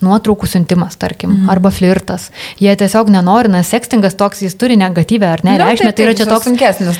nuotraukų 0.00 0.48
siuntimas, 0.48 0.96
tarkim, 0.96 1.28
mm. 1.34 1.48
arba 1.52 1.68
flirtas. 1.74 2.30
Jie 2.60 2.72
tiesiog 2.80 3.10
nenori, 3.12 3.50
nes 3.52 3.68
sekstingas 3.68 4.16
toks 4.16 4.40
jis 4.46 4.56
turi 4.56 4.78
negatyvę 4.80 5.28
ar 5.28 5.42
ne 5.44 5.58
reikšmę, 5.60 5.90
taip, 5.90 5.98
tai 5.98 6.06
yra 6.06 6.14
čia 6.16 6.26
toks, 6.28 6.48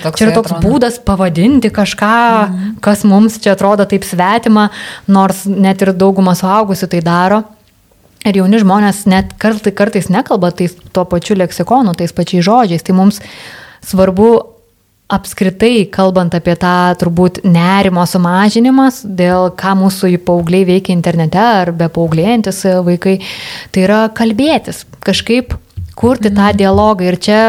toksai 0.02 0.18
čia 0.20 0.26
yra 0.26 0.34
toks 0.36 0.52
atrodo. 0.52 0.68
būdas 0.68 0.98
pavadinti 1.06 1.70
kažką, 1.72 2.18
mm. 2.44 2.74
kas 2.84 3.06
mums 3.08 3.40
čia 3.40 3.54
atrodo 3.56 3.88
taip 3.88 4.04
svetima, 4.04 4.68
nors 5.08 5.46
net 5.48 5.80
ir 5.80 5.94
dauguma 5.96 6.36
suaugusių 6.36 6.90
tai 6.92 7.02
daro. 7.06 7.40
Ir 8.28 8.36
jauni 8.36 8.60
žmonės 8.60 9.06
net 9.08 9.32
kartai, 9.40 9.72
kartais 9.72 10.10
nekalba 10.12 10.50
tais 10.52 10.76
tuo 10.92 11.06
pačiu 11.08 11.38
leksikonu, 11.40 11.96
tais 11.96 12.12
pačiais 12.12 12.44
žodžiais. 12.44 12.84
Tai 12.84 12.98
mums 12.98 13.22
svarbu 13.88 14.34
apskritai, 15.10 15.86
kalbant 15.92 16.34
apie 16.36 16.54
tą 16.60 16.74
turbūt 17.00 17.42
nerimo 17.46 18.04
sumažinimas, 18.06 19.02
dėl 19.04 19.50
ką 19.58 19.74
mūsų 19.82 20.12
paaugliai 20.26 20.66
veikia 20.68 20.94
internete 20.94 21.40
ar 21.40 21.72
be 21.76 21.90
paauglėjantis 21.92 22.62
vaikai, 22.86 23.18
tai 23.74 23.86
yra 23.88 24.04
kalbėtis, 24.14 24.84
kažkaip 25.06 25.56
kurti 25.98 26.32
tą 26.34 26.52
dialogą. 26.56 27.10
Ir 27.10 27.18
čia 27.20 27.40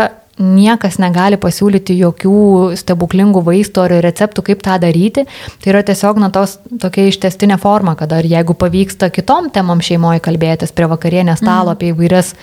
niekas 0.41 0.97
negali 1.01 1.37
pasiūlyti 1.37 1.95
jokių 1.99 2.71
stebuklingų 2.79 3.43
vaistų 3.45 3.83
ar 3.85 3.95
receptų, 4.07 4.45
kaip 4.49 4.63
tą 4.65 4.77
daryti. 4.81 5.27
Tai 5.61 5.73
yra 5.73 5.83
tiesiog 5.85 6.21
na, 6.23 6.31
tos, 6.33 6.57
tokia 6.81 7.05
ištestinė 7.11 7.59
forma, 7.61 7.93
kad 7.99 8.13
ar 8.15 8.25
jeigu 8.25 8.55
pavyksta 8.57 9.11
kitom 9.13 9.51
temom 9.53 9.83
šeimoje 9.85 10.23
kalbėtis 10.25 10.73
prie 10.73 10.89
vakarienės 10.89 11.43
stalo 11.43 11.69
mm. 11.69 11.77
apie 11.77 11.91
įvairias 11.93 12.33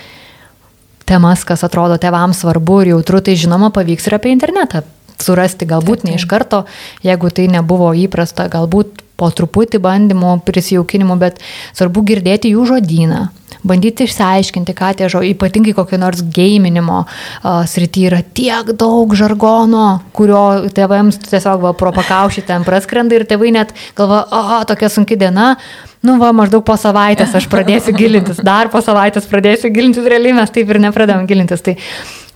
temas, 1.08 1.42
kas 1.48 1.64
atrodo 1.64 1.96
tevams 1.98 2.44
svarbu 2.44 2.82
ir 2.84 2.92
jautru, 2.92 3.24
tai 3.24 3.34
žinoma 3.40 3.72
pavyks 3.74 4.06
ir 4.06 4.18
apie 4.20 4.34
internetą 4.36 4.84
surasti, 5.22 5.68
galbūt 5.68 6.06
ne 6.06 6.16
iš 6.18 6.28
karto, 6.30 6.64
jeigu 7.06 7.30
tai 7.34 7.48
nebuvo 7.52 7.90
įprasta, 7.96 8.48
galbūt 8.52 9.04
po 9.18 9.32
truputį 9.34 9.80
bandymų, 9.82 10.38
prisijaukinimų, 10.46 11.18
bet 11.18 11.42
svarbu 11.74 12.04
girdėti 12.06 12.52
jų 12.54 12.68
žodyną, 12.70 13.24
bandyti 13.66 14.06
išsiaiškinti, 14.06 14.74
ką 14.78 14.92
tie 15.00 15.08
žodžiai, 15.10 15.34
ypatingai 15.34 15.74
kokio 15.74 15.98
nors 15.98 16.22
gėminimo 16.22 17.00
uh, 17.02 17.64
srity 17.66 18.06
yra 18.10 18.20
tiek 18.22 18.70
daug 18.78 19.14
žargono, 19.18 20.04
kurio 20.14 20.70
tėvams 20.74 21.18
tiesiog 21.26 21.66
va, 21.66 21.74
pro 21.74 21.90
pakaušį 21.96 22.46
ten 22.46 22.66
praskrenda 22.68 23.18
ir 23.18 23.26
tėvai 23.28 23.50
net 23.58 23.74
galva, 23.98 24.22
o, 24.30 24.60
tokia 24.70 24.92
sunki 24.92 25.18
diena, 25.18 25.56
nu 26.06 26.14
va, 26.22 26.30
maždaug 26.36 26.62
po 26.66 26.78
savaitės 26.78 27.34
aš 27.34 27.50
pradėsiu 27.50 27.96
gilintis, 27.98 28.38
dar 28.44 28.70
po 28.70 28.84
savaitės 28.84 29.26
pradėsiu 29.26 29.74
gilintis, 29.74 30.06
realiai 30.06 30.38
mes 30.38 30.54
taip 30.54 30.70
ir 30.70 30.82
nepradėjom 30.86 31.26
gilintis. 31.26 31.66
Tai 31.66 31.74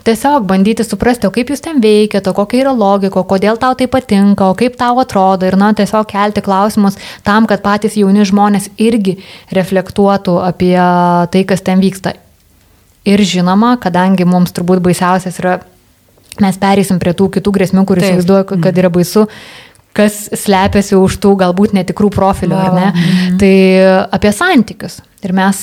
Tiesiog 0.03 0.47
bandyti 0.51 0.83
suprasti, 0.83 1.29
o 1.29 1.35
kaip 1.35 1.53
jūs 1.53 1.63
ten 1.63 1.79
veikiate, 1.83 2.33
kokia 2.35 2.65
yra 2.65 2.73
logika, 2.75 3.23
kodėl 3.29 3.59
tau 3.61 3.77
tai 3.79 3.87
patinka, 3.91 4.49
o 4.51 4.57
kaip 4.59 4.75
tau 4.81 4.99
atrodo 5.03 5.47
ir, 5.47 5.55
na, 5.61 5.71
tiesiog 5.79 6.09
kelti 6.11 6.43
klausimus 6.43 6.99
tam, 7.27 7.47
kad 7.51 7.63
patys 7.63 7.95
jauni 8.01 8.27
žmonės 8.27 8.71
irgi 8.83 9.21
reflektuotų 9.55 10.39
apie 10.43 10.75
tai, 10.75 11.45
kas 11.47 11.63
ten 11.63 11.83
vyksta. 11.83 12.17
Ir 13.07 13.23
žinoma, 13.27 13.77
kadangi 13.83 14.27
mums 14.27 14.55
turbūt 14.55 14.83
baisiausias 14.83 15.39
yra, 15.43 15.61
mes 16.43 16.59
pereisim 16.59 16.99
prie 17.03 17.15
tų 17.19 17.31
kitų 17.39 17.55
grėsmių, 17.55 17.87
kuris 17.87 18.09
įsivaizduoju, 18.09 18.61
kad 18.63 18.83
yra 18.83 18.91
baisu, 18.95 19.29
kas 19.95 20.27
slepiasi 20.39 20.99
už 20.99 21.19
tų 21.23 21.37
galbūt 21.45 21.75
netikrų 21.79 22.11
profilių, 22.15 22.59
ar 22.59 22.75
ne? 22.75 22.91
Mhm. 22.91 23.41
Tai 23.43 23.55
apie 24.19 24.35
santykius. 24.35 25.01
Ir 25.23 25.31
mes, 25.39 25.59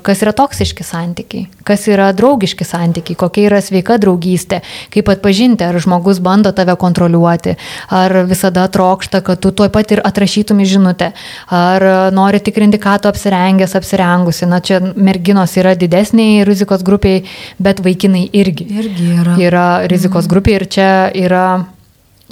kas 0.00 0.22
yra 0.24 0.32
toksiški 0.32 0.84
santykiai, 0.88 1.44
kas 1.68 1.82
yra 1.92 2.06
draugiški 2.16 2.64
santykiai, 2.64 3.16
kokia 3.20 3.50
yra 3.50 3.58
sveika 3.60 3.98
draugystė, 4.00 4.62
kaip 4.94 5.10
atpažinti, 5.12 5.66
ar 5.66 5.76
žmogus 5.84 6.16
bando 6.24 6.48
tave 6.56 6.72
kontroliuoti, 6.80 7.58
ar 7.92 8.14
visada 8.30 8.64
trokšta, 8.72 9.20
kad 9.26 9.42
tu 9.44 9.52
tuoj 9.52 9.68
pat 9.74 9.92
ir 9.92 10.00
atrašytum 10.08 10.62
į 10.64 10.68
žinutę, 10.70 11.10
ar 11.52 11.86
nori 12.16 12.40
tikrinti, 12.40 12.80
ką 12.80 12.96
tu 13.04 13.12
apsirengęs, 13.12 13.76
apsirengusi. 13.76 14.48
Na, 14.48 14.62
čia 14.64 14.80
merginos 14.80 15.58
yra 15.60 15.76
didesniai 15.76 16.46
rizikos 16.48 16.80
grupiai, 16.80 17.26
bet 17.60 17.84
vaikinai 17.84 18.24
irgi. 18.32 18.70
Irgi 18.80 19.12
yra. 19.20 19.36
Yra 19.44 19.68
rizikos 19.92 20.30
grupė 20.30 20.56
ir 20.56 20.68
čia 20.72 20.90
yra 21.12 21.46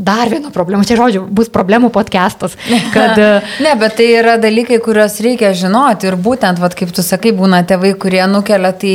Dar 0.00 0.30
viena 0.32 0.48
problema, 0.48 0.80
čia 0.88 0.96
žodžiu, 0.96 1.26
bus 1.28 1.50
problemų 1.52 1.90
podcastas. 1.92 2.54
Kad... 2.94 3.18
ne, 3.64 3.72
bet 3.76 3.98
tai 3.98 4.06
yra 4.16 4.38
dalykai, 4.40 4.78
kuriuos 4.80 5.18
reikia 5.20 5.50
žinoti 5.52 6.08
ir 6.08 6.16
būtent, 6.16 6.56
vat, 6.62 6.72
kaip 6.78 6.94
tu 6.96 7.04
sakai, 7.04 7.34
būna 7.36 7.60
tėvai, 7.68 7.92
kurie 8.00 8.22
nukelia 8.30 8.72
tai 8.72 8.94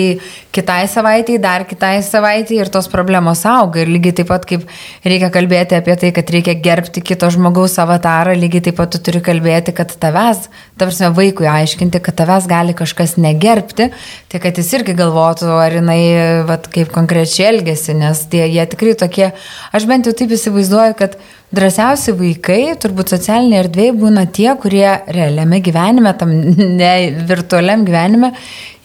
kitai 0.56 0.88
savaitai, 0.90 1.36
dar 1.44 1.68
kitai 1.70 2.00
savaitai 2.06 2.58
ir 2.58 2.72
tos 2.74 2.88
problemos 2.90 3.44
auga. 3.46 3.84
Ir 3.84 3.92
lygiai 3.94 4.16
taip 4.18 4.32
pat, 4.32 4.48
kaip 4.50 4.66
reikia 5.06 5.30
kalbėti 5.34 5.78
apie 5.78 5.98
tai, 6.02 6.10
kad 6.16 6.32
reikia 6.34 6.56
gerbti 6.66 7.04
kito 7.06 7.30
žmogaus 7.36 7.78
avatarą, 7.84 8.34
lygiai 8.40 8.66
taip 8.70 8.80
pat 8.80 8.96
tu 8.96 9.04
turi 9.06 9.22
kalbėti, 9.26 9.76
kad 9.78 9.94
tavęs, 10.02 10.48
tavęs 10.82 11.04
vaikui 11.20 11.50
aiškinti, 11.52 12.02
kad 12.02 12.18
tavęs 12.24 12.50
gali 12.50 12.74
kažkas 12.78 13.14
negerbti, 13.22 13.92
tai 14.32 14.42
kad 14.42 14.58
jis 14.58 14.74
irgi 14.80 14.98
galvotų, 14.98 15.52
ar 15.60 15.78
jinai, 15.78 16.02
vat, 16.50 16.66
kaip 16.74 16.90
konkrečiai 16.96 17.52
elgesi, 17.52 17.94
nes 18.02 18.26
tie, 18.32 18.46
jie 18.50 18.66
tikrai 18.74 18.98
tokie, 18.98 19.30
aš 19.76 19.90
bent 19.92 20.10
jau 20.10 20.16
taip 20.18 20.34
įsivaizduoju, 20.34 20.95
kad 20.98 21.18
drąsiausi 21.56 22.16
vaikai, 22.18 22.76
turbūt 22.82 23.14
socialiniai 23.16 23.62
erdvėjai 23.64 23.96
būna 24.00 24.26
tie, 24.36 24.50
kurie 24.62 24.88
realiame 25.12 25.62
gyvenime, 25.66 26.16
tam 26.20 26.34
ne 26.82 26.92
virtualiam 27.30 27.86
gyvenime 27.88 28.34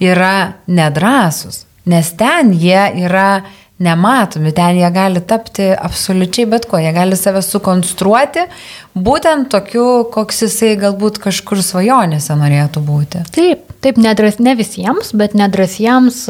yra 0.03 0.35
nedrasus, 0.70 1.64
nes 1.90 2.12
ten 2.18 2.55
jie 2.55 2.83
yra 3.07 3.42
nematomi, 3.81 4.53
ten 4.53 4.77
jie 4.77 4.90
gali 4.93 5.23
tapti 5.25 5.71
absoliučiai 5.73 6.49
bet 6.53 6.66
ko, 6.69 6.79
jie 6.81 6.93
gali 6.93 7.16
save 7.16 7.40
sukonstruoti 7.45 8.45
būtent 8.93 9.49
tokiu, 9.53 9.85
koks 10.12 10.43
jisai 10.45 10.75
galbūt 10.81 11.21
kažkur 11.23 11.62
svajonėse 11.64 12.37
norėtų 12.37 12.83
būti. 12.85 13.23
Taip, 13.33 13.71
taip, 13.81 14.01
nedras, 14.03 14.37
ne 14.43 14.53
visiems, 14.59 15.14
bet 15.16 15.37
nedrasiems, 15.38 16.27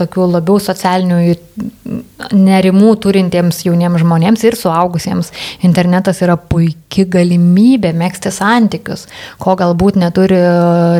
tokių 0.00 0.30
labiau 0.36 0.62
socialinių 0.62 1.36
nerimų 2.32 2.94
turintiems 3.04 3.60
jauniems 3.66 4.00
žmonėms 4.00 4.46
ir 4.48 4.56
suaugusiems. 4.56 5.32
Internetas 5.66 6.22
yra 6.24 6.38
puikia 6.40 7.04
galimybė 7.18 7.92
mėgsti 7.98 8.32
santykius, 8.32 9.04
ko 9.42 9.58
galbūt 9.60 10.00
neturi 10.00 10.40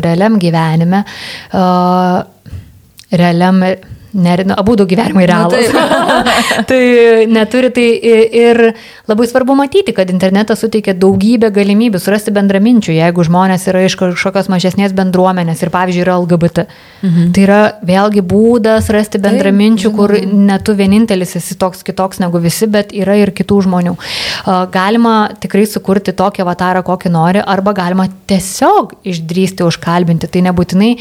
realiam 0.05 0.37
gyvenime. 0.41 1.01
Uh, 1.49 2.21
realiam 3.15 3.63
ne, 4.15 4.35
nu, 4.47 4.55
abu 4.57 4.75
du 4.79 4.85
gyvenimai 4.87 5.25
realūs. 5.27 5.71
tai 6.69 6.81
neturi 7.27 7.71
tai 7.75 7.85
ir 8.39 8.61
labai 9.09 9.27
svarbu 9.27 9.55
matyti, 9.59 9.93
kad 9.95 10.09
internetas 10.13 10.63
suteikia 10.63 10.95
daugybę 10.97 11.51
galimybių 11.55 11.99
surasti 12.01 12.33
bendraminčių, 12.35 12.95
jeigu 12.95 13.25
žmonės 13.27 13.67
yra 13.71 13.83
iš 13.85 13.97
kažkokios 13.99 14.49
mažesnės 14.53 14.95
bendruomenės 14.95 15.63
ir 15.65 15.71
pavyzdžiui 15.73 16.05
yra 16.05 16.17
LGBT. 16.21 16.65
Mhm. 17.01 17.31
Tai 17.35 17.43
yra 17.45 17.59
vėlgi 17.85 18.23
būdas 18.25 18.89
rasti 18.95 19.21
bendraminčių, 19.23 19.91
kur 19.95 20.15
ne 20.31 20.59
tu 20.63 20.77
vienintelis 20.77 21.35
esi 21.41 21.59
toks 21.59 21.83
kitoks 21.85 22.23
negu 22.23 22.39
visi, 22.43 22.69
bet 22.71 22.95
yra 22.95 23.17
ir 23.19 23.33
kitų 23.35 23.61
žmonių. 23.67 23.97
Galima 24.71 25.15
tikrai 25.43 25.65
sukurti 25.69 26.15
tokį 26.15 26.45
avatarą, 26.45 26.85
kokį 26.87 27.11
nori, 27.11 27.43
arba 27.43 27.75
galima 27.75 28.07
tiesiog 28.29 28.97
išdrysti 29.03 29.65
užkalbinti. 29.67 30.31
Tai 30.31 30.47
nebūtinai 30.49 30.91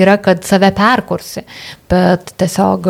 yra, 0.00 0.18
kad 0.22 0.42
save 0.46 0.72
perkursi, 0.74 1.44
bet 1.90 2.34
tiesiog 2.40 2.54
tiesiog 2.54 2.88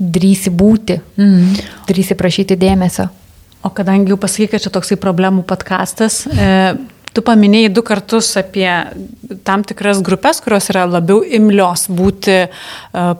drįsi 0.00 0.50
būti, 0.50 1.00
mm. 1.20 1.58
drįsi 1.88 2.16
prašyti 2.16 2.56
dėmesio. 2.56 3.10
O 3.62 3.68
kadangi 3.76 4.08
jau 4.08 4.16
pasakai, 4.20 4.54
kad 4.54 4.64
čia 4.64 4.72
toksai 4.72 4.96
problemų 4.96 5.42
podkastas, 5.44 6.22
e, 6.24 6.78
tu 7.12 7.20
paminėjai 7.26 7.72
du 7.76 7.82
kartus 7.84 8.30
apie 8.40 8.70
tam 9.44 9.60
tikras 9.68 10.00
grupės, 10.00 10.40
kurios 10.40 10.70
yra 10.72 10.86
labiau 10.88 11.20
imlios 11.20 11.84
būti 11.92 12.32
e, 12.38 12.46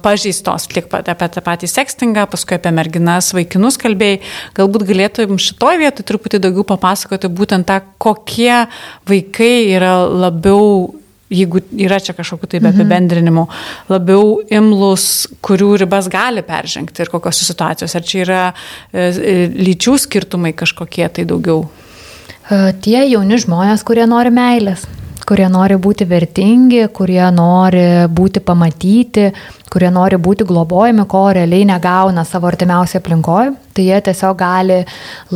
pažeistos, 0.00 0.70
tiek 0.72 0.88
apie 0.88 1.28
tą 1.34 1.44
patį 1.44 1.68
sekstingą, 1.68 2.24
paskui 2.32 2.56
apie 2.56 2.72
merginas, 2.72 3.34
vaikinus 3.36 3.76
kalbėjai. 3.82 4.22
Galbūt 4.56 4.86
galėtum 4.88 5.36
šitoj 5.36 5.82
vietoj 5.82 6.08
truputį 6.08 6.40
daugiau 6.46 6.64
papasakoti 6.72 7.28
būtent 7.28 7.68
tą, 7.68 7.82
kokie 8.00 8.62
vaikai 9.10 9.52
yra 9.76 9.98
labiau 10.08 10.94
jeigu 11.30 11.62
yra 11.78 12.00
čia 12.02 12.14
kažkokiu 12.18 12.50
tai 12.50 12.60
be 12.62 12.72
apibendrinimu, 12.72 13.46
labiau 13.90 14.40
imlus, 14.50 15.04
kurių 15.46 15.72
ribas 15.84 16.10
gali 16.10 16.42
peržengti 16.46 17.04
ir 17.04 17.12
kokios 17.12 17.42
situacijos. 17.46 17.94
Ar 17.96 18.06
čia 18.06 18.22
yra 18.24 18.40
e, 18.50 19.06
e, 19.06 19.36
lyčių 19.54 19.96
skirtumai 20.06 20.52
kažkokie 20.58 21.06
tai 21.08 21.26
daugiau? 21.30 21.64
E, 22.50 22.62
tie 22.82 23.04
jauni 23.06 23.38
žmonės, 23.40 23.86
kurie 23.86 24.08
nori 24.10 24.34
meilės 24.34 24.88
kurie 25.28 25.46
nori 25.52 25.76
būti 25.80 26.06
vertingi, 26.08 26.86
kurie 26.94 27.22
nori 27.34 28.06
būti 28.10 28.42
pamatyti, 28.44 29.26
kurie 29.70 29.90
nori 29.94 30.18
būti 30.18 30.46
globojami, 30.48 31.06
ko 31.10 31.22
realiai 31.36 31.66
negauna 31.68 32.24
savo 32.26 32.48
artimiausioje 32.50 33.02
aplinkoje, 33.02 33.52
tai 33.74 33.86
jie 33.86 34.00
tiesiog 34.08 34.38
gali 34.40 34.80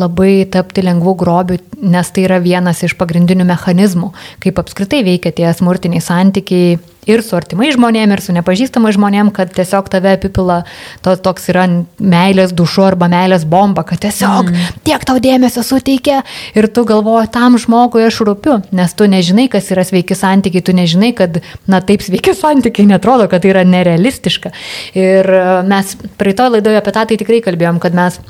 labai 0.01 0.33
tapti 0.51 0.85
lengvų 0.85 1.15
grobių, 1.21 1.61
nes 1.95 2.11
tai 2.11 2.27
yra 2.27 2.41
vienas 2.43 2.83
iš 2.87 2.97
pagrindinių 2.99 3.47
mechanizmų, 3.53 4.11
kaip 4.43 4.59
apskritai 4.63 5.05
veikia 5.07 5.35
tie 5.37 5.53
smurtiniai 5.55 6.03
santykiai 6.03 6.79
ir 7.11 7.23
su 7.25 7.37
artimai 7.37 7.71
žmonėm, 7.75 8.15
ir 8.15 8.23
su 8.25 8.35
nepažįstamai 8.37 8.93
žmonėm, 8.97 9.31
kad 9.35 9.53
tiesiog 9.55 9.89
tave 9.93 10.15
apipila 10.19 10.63
to, 11.05 11.15
toks 11.21 11.49
yra 11.53 11.67
meilės 11.99 12.55
dušu 12.57 12.85
arba 12.87 13.09
meilės 13.13 13.47
bomba, 13.49 13.85
kad 13.89 14.03
tiesiog 14.05 14.51
mm. 14.51 14.83
tiek 14.87 15.07
tau 15.07 15.21
dėmesio 15.23 15.65
suteikia 15.67 16.23
ir 16.57 16.69
tu 16.73 16.87
galvoji, 16.89 17.31
tam 17.35 17.59
žmogui 17.61 18.07
aš 18.09 18.23
rūpiu, 18.29 18.59
nes 18.75 18.97
tu 18.97 19.09
nežinai, 19.11 19.49
kas 19.53 19.71
yra 19.75 19.87
sveiki 19.87 20.17
santykiai, 20.19 20.65
tu 20.65 20.77
nežinai, 20.77 21.13
kad, 21.17 21.41
na 21.71 21.83
taip, 21.85 22.05
sveiki 22.05 22.37
santykiai 22.37 22.89
netrodo, 22.91 23.29
kad 23.31 23.45
tai 23.45 23.53
yra 23.55 23.65
nerealistiška. 23.69 24.55
Ir 24.99 25.29
e, 25.29 25.43
mes 25.69 25.97
praeitoje 26.21 26.57
laidoje 26.57 26.81
apie 26.81 26.95
tą 26.95 27.05
tai 27.11 27.21
tikrai 27.21 27.43
kalbėjom, 27.45 27.81
kad 27.83 27.97
mes 27.97 28.21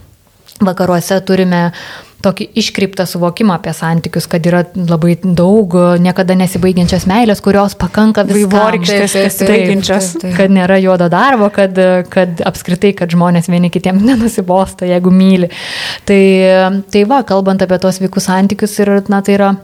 vakaruose 0.65 1.19
turime 1.27 1.69
tokį 2.25 2.47
iškreiptą 2.61 3.07
suvokimą 3.09 3.59
apie 3.59 3.75
santykius, 3.77 4.27
kad 4.31 4.47
yra 4.49 4.63
labai 4.75 5.17
daug 5.25 5.77
niekada 6.03 6.37
nesibaigiančios 6.41 7.07
meilės, 7.11 7.43
kurios 7.45 7.77
pakanka 7.81 8.25
vaivorykštės, 8.29 9.17
nesibaigiančios. 9.27 10.11
Kad 10.39 10.55
nėra 10.55 10.79
juodo 10.83 11.11
darbo, 11.13 11.51
kad, 11.55 11.79
kad 12.13 12.43
apskritai, 12.49 12.95
kad 12.97 13.13
žmonės 13.15 13.51
vieni 13.53 13.73
kitiems 13.75 14.05
nenusibosta, 14.11 14.89
jeigu 14.89 15.13
myli. 15.15 15.51
Tai, 16.09 16.23
tai 16.93 17.07
va, 17.11 17.23
kalbant 17.29 17.63
apie 17.65 17.81
tos 17.83 18.01
vaikų 18.03 18.25
santykius 18.25 18.79
ir, 18.83 18.97
na, 19.13 19.23
tai 19.25 19.39
yra 19.39 19.55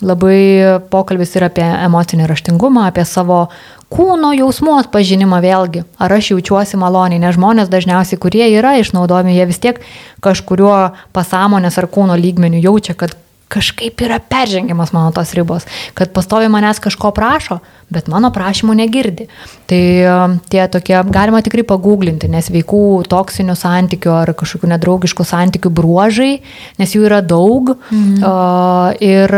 labai 0.00 0.80
pokalbis 0.92 1.34
ir 1.36 1.46
apie 1.48 1.66
emocinį 1.66 2.28
raštingumą, 2.30 2.86
apie 2.88 3.04
savo 3.08 3.46
kūno 3.90 4.32
jausmų 4.36 4.76
atpažinimą 4.84 5.40
vėlgi. 5.44 5.84
Ar 6.00 6.14
aš 6.16 6.32
jaučiuosi 6.34 6.78
maloniai, 6.80 7.20
nes 7.22 7.36
žmonės 7.36 7.72
dažniausiai, 7.72 8.20
kurie 8.22 8.46
yra 8.52 8.76
išnaudojami, 8.80 9.34
jie 9.36 9.48
vis 9.50 9.62
tiek 9.62 9.82
kažkurio 10.24 10.92
pasąmonės 11.16 11.80
ar 11.80 11.90
kūno 11.90 12.18
lygmenių 12.20 12.62
jaučia, 12.64 12.96
kad 12.98 13.16
kažkaip 13.50 13.98
yra 14.06 14.20
peržengiamas 14.22 14.92
mano 14.94 15.10
tos 15.14 15.32
ribos, 15.34 15.66
kad 15.98 16.12
pastovi 16.14 16.46
manęs 16.52 16.78
kažko 16.82 17.10
prašo, 17.14 17.58
bet 17.90 18.06
mano 18.10 18.30
prašymų 18.34 18.76
negirdi. 18.78 19.26
Tai 19.70 19.80
um, 20.06 20.36
tie 20.52 20.62
tokie, 20.70 20.94
galima 21.10 21.42
tikrai 21.42 21.64
paguglinti, 21.66 22.30
nes 22.30 22.46
veikų 22.54 22.84
toksinių 23.10 23.58
santykių 23.58 24.14
ar 24.20 24.32
kažkokių 24.38 24.70
nedraugiškų 24.76 25.26
santykių 25.26 25.74
bruožai, 25.74 26.30
nes 26.78 26.94
jų 26.94 27.08
yra 27.10 27.20
daug. 27.26 27.74
Mhm. 27.90 28.22
Uh, 28.22 28.94
ir 29.02 29.34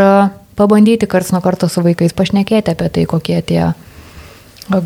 pabandyti 0.59 1.09
karts 1.11 1.33
nuo 1.33 1.41
karto 1.45 1.69
su 1.69 1.85
vaikais 1.85 2.15
pašnekėti 2.17 2.75
apie 2.75 2.91
tai, 2.93 3.07
kokie 3.11 3.41
tie 3.47 3.63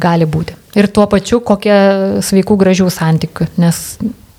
gali 0.01 0.27
būti. 0.27 0.57
Ir 0.77 0.89
tuo 0.93 1.07
pačiu, 1.11 1.41
kokie 1.41 1.77
sveikų 2.25 2.57
gražių 2.61 2.89
santykių, 2.93 3.49
nes 3.63 3.83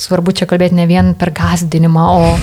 svarbu 0.01 0.33
čia 0.37 0.45
kalbėti 0.49 0.77
ne 0.77 0.85
vien 0.89 1.13
per 1.17 1.31
gazdinimą, 1.35 2.03
o 2.21 2.33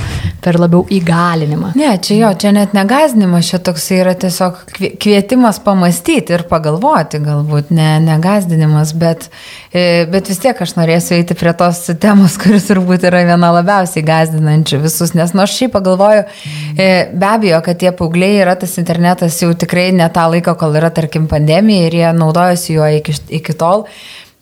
per 0.44 0.58
labiau 0.60 0.82
įgalinimą. 0.92 1.72
Ne, 1.78 1.92
čia 2.02 2.16
jo, 2.18 2.30
čia 2.40 2.50
net 2.52 2.74
negazdinimas, 2.76 3.48
čia 3.48 3.60
toks 3.64 3.86
yra 3.94 4.12
tiesiog 4.18 4.58
kvietimas 5.00 5.60
pamastyti 5.64 6.34
ir 6.36 6.44
pagalvoti, 6.50 7.20
galbūt 7.24 7.70
ne 7.74 7.88
negazdinimas, 8.04 8.92
bet, 9.00 9.28
e, 9.70 10.04
bet 10.10 10.28
vis 10.32 10.42
tiek 10.42 10.60
aš 10.66 10.74
norėsiu 10.76 11.16
eiti 11.18 11.36
prie 11.38 11.54
tos 11.56 11.84
temos, 12.02 12.36
kuris 12.42 12.68
turbūt 12.68 13.06
yra 13.08 13.22
viena 13.30 13.52
labiausiai 13.54 14.04
gazdinančių 14.06 14.82
visus, 14.84 15.14
nes 15.16 15.32
nu 15.36 15.44
aš 15.46 15.56
šiaip 15.60 15.76
pagalvoju, 15.78 16.26
e, 16.74 16.90
be 17.14 17.30
abejo, 17.30 17.62
kad 17.64 17.80
tie 17.80 17.94
paaugliai 17.96 18.42
yra 18.42 18.58
tas 18.60 18.76
internetas 18.82 19.40
jau 19.40 19.52
tikrai 19.54 19.92
ne 19.96 20.10
tą 20.12 20.26
laiką, 20.34 20.58
kol 20.60 20.76
yra, 20.76 20.92
tarkim, 20.94 21.30
pandemija 21.30 21.88
ir 21.88 21.98
jie 22.02 22.12
naudojasi 22.18 22.76
juo 22.76 22.90
iki, 22.98 23.16
iki 23.40 23.56
tol. 23.58 23.88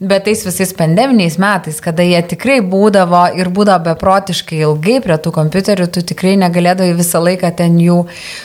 Bet 0.03 0.25
tais 0.27 0.41
visais 0.43 0.73
pandeminiais 0.75 1.37
metais, 1.39 1.77
kada 1.79 2.03
jie 2.03 2.19
tikrai 2.27 2.57
būdavo 2.67 3.21
ir 3.39 3.47
būdavo 3.55 3.85
beprotiškai 3.93 4.57
ilgai 4.67 4.97
prie 5.05 5.15
tų 5.23 5.31
kompiuterių, 5.37 5.85
tu 5.95 6.03
tikrai 6.03 6.33
negalėdavai 6.41 6.97
visą 6.99 7.21
laiką 7.23 7.53
ten 7.61 7.77
jų 7.79 8.01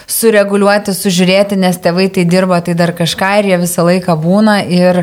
sureguliuoti, 0.06 0.94
sužiūrėti, 0.94 1.58
nes 1.58 1.80
tėvai 1.82 2.12
tai 2.14 2.28
dirba, 2.30 2.60
tai 2.62 2.76
dar 2.78 2.94
kažką 2.94 3.32
ir 3.40 3.50
jie 3.50 3.58
visą 3.64 3.88
laiką 3.88 4.14
būna. 4.22 4.60
Ir 4.70 5.00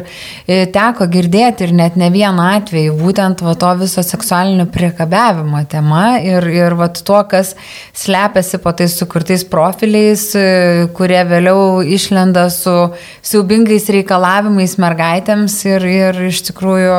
e, 0.46 0.60
teko 0.70 1.08
girdėti 1.10 1.66
ir 1.66 1.72
net 1.74 1.96
ne 1.98 2.12
vieną 2.14 2.46
atvejį, 2.60 2.94
būtent 3.02 3.42
va, 3.42 3.56
to 3.58 3.72
viso 3.82 4.06
seksualinio 4.06 4.68
priekabiavimo 4.70 5.64
tema 5.74 6.20
ir, 6.22 6.46
ir 6.54 6.78
va, 6.78 6.86
tuo, 6.94 7.18
kas 7.26 7.56
slepiasi 7.98 8.62
po 8.62 8.76
tais 8.78 8.94
sukurtais 8.94 9.42
profiliais, 9.42 10.28
e, 10.38 10.86
kurie 10.94 11.18
vėliau 11.34 11.82
išlenda 11.82 12.46
su 12.54 12.78
siaubingais 13.26 13.90
reikalavimais 13.98 14.78
mergaitėms 14.78 15.60
ir, 15.72 15.90
ir 15.98 16.24
iš 16.30 16.43
iš 16.44 16.52
tikrųjų 16.52 16.96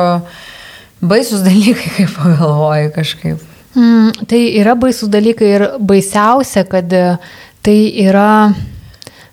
baisus 1.06 1.44
dalykai, 1.46 1.90
kaip 2.00 2.16
pagalvoju 2.18 2.94
kažkaip. 2.96 3.52
Mm, 3.76 4.24
tai 4.26 4.40
yra 4.58 4.74
baisus 4.78 5.10
dalykai 5.12 5.52
ir 5.58 5.66
baisiausia, 5.78 6.64
kad 6.66 6.90
tai 7.62 7.76
yra 8.02 8.54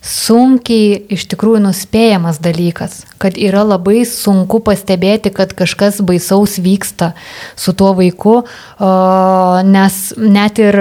sunkiai 0.04 0.98
iš 1.16 1.26
tikrųjų 1.32 1.62
nuspėjamas 1.64 2.42
dalykas, 2.44 3.06
kad 3.24 3.38
yra 3.40 3.64
labai 3.64 4.04
sunku 4.08 4.60
pastebėti, 4.66 5.32
kad 5.32 5.56
kažkas 5.56 6.02
baisaus 6.04 6.58
vyksta 6.60 7.14
su 7.56 7.72
tuo 7.72 7.94
vaiku, 7.96 8.42
nes 9.72 10.00
net 10.20 10.60
ir 10.60 10.80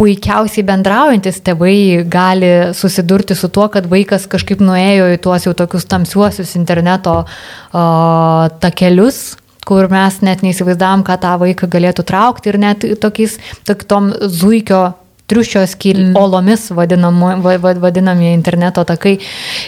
puikiausiai 0.00 0.64
bendraujantis 0.64 1.42
tėvai 1.44 2.06
gali 2.08 2.50
susidurti 2.76 3.36
su 3.36 3.50
tuo, 3.52 3.66
kad 3.72 3.88
vaikas 3.90 4.24
kažkaip 4.30 4.62
nuėjo 4.64 5.10
į 5.12 5.20
tuos 5.20 5.44
jau 5.44 5.52
tokius 5.56 5.84
tamsiuosius 5.90 6.54
interneto 6.56 7.18
uh, 7.26 8.46
takelius, 8.62 9.20
kur 9.68 9.90
mes 9.92 10.16
net 10.24 10.40
neįsivaizdavom, 10.46 11.04
ką 11.04 11.18
tą 11.20 11.34
vaiką 11.42 11.68
galėtų 11.70 12.06
traukti 12.08 12.52
ir 12.52 12.58
net 12.62 12.88
tokiais, 13.02 13.36
tokiom 13.68 14.10
zuikio 14.24 14.80
triušios 15.30 15.76
kil, 15.78 16.00
mm. 16.08 16.16
olomis 16.18 16.70
vadinami, 16.74 17.36
vadinami 17.84 18.32
interneto 18.32 18.82
takai. 18.88 19.18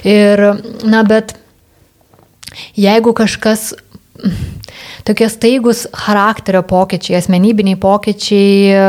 Ir, 0.08 0.42
na, 0.88 1.04
bet 1.06 1.36
jeigu 2.74 3.12
kažkas 3.14 3.72
tokie 5.06 5.28
staigus 5.30 5.86
charakterio 5.92 6.62
pokyčiai, 6.68 7.18
asmenybiniai 7.18 7.78
pokyčiai 7.80 8.52
e, 8.74 8.84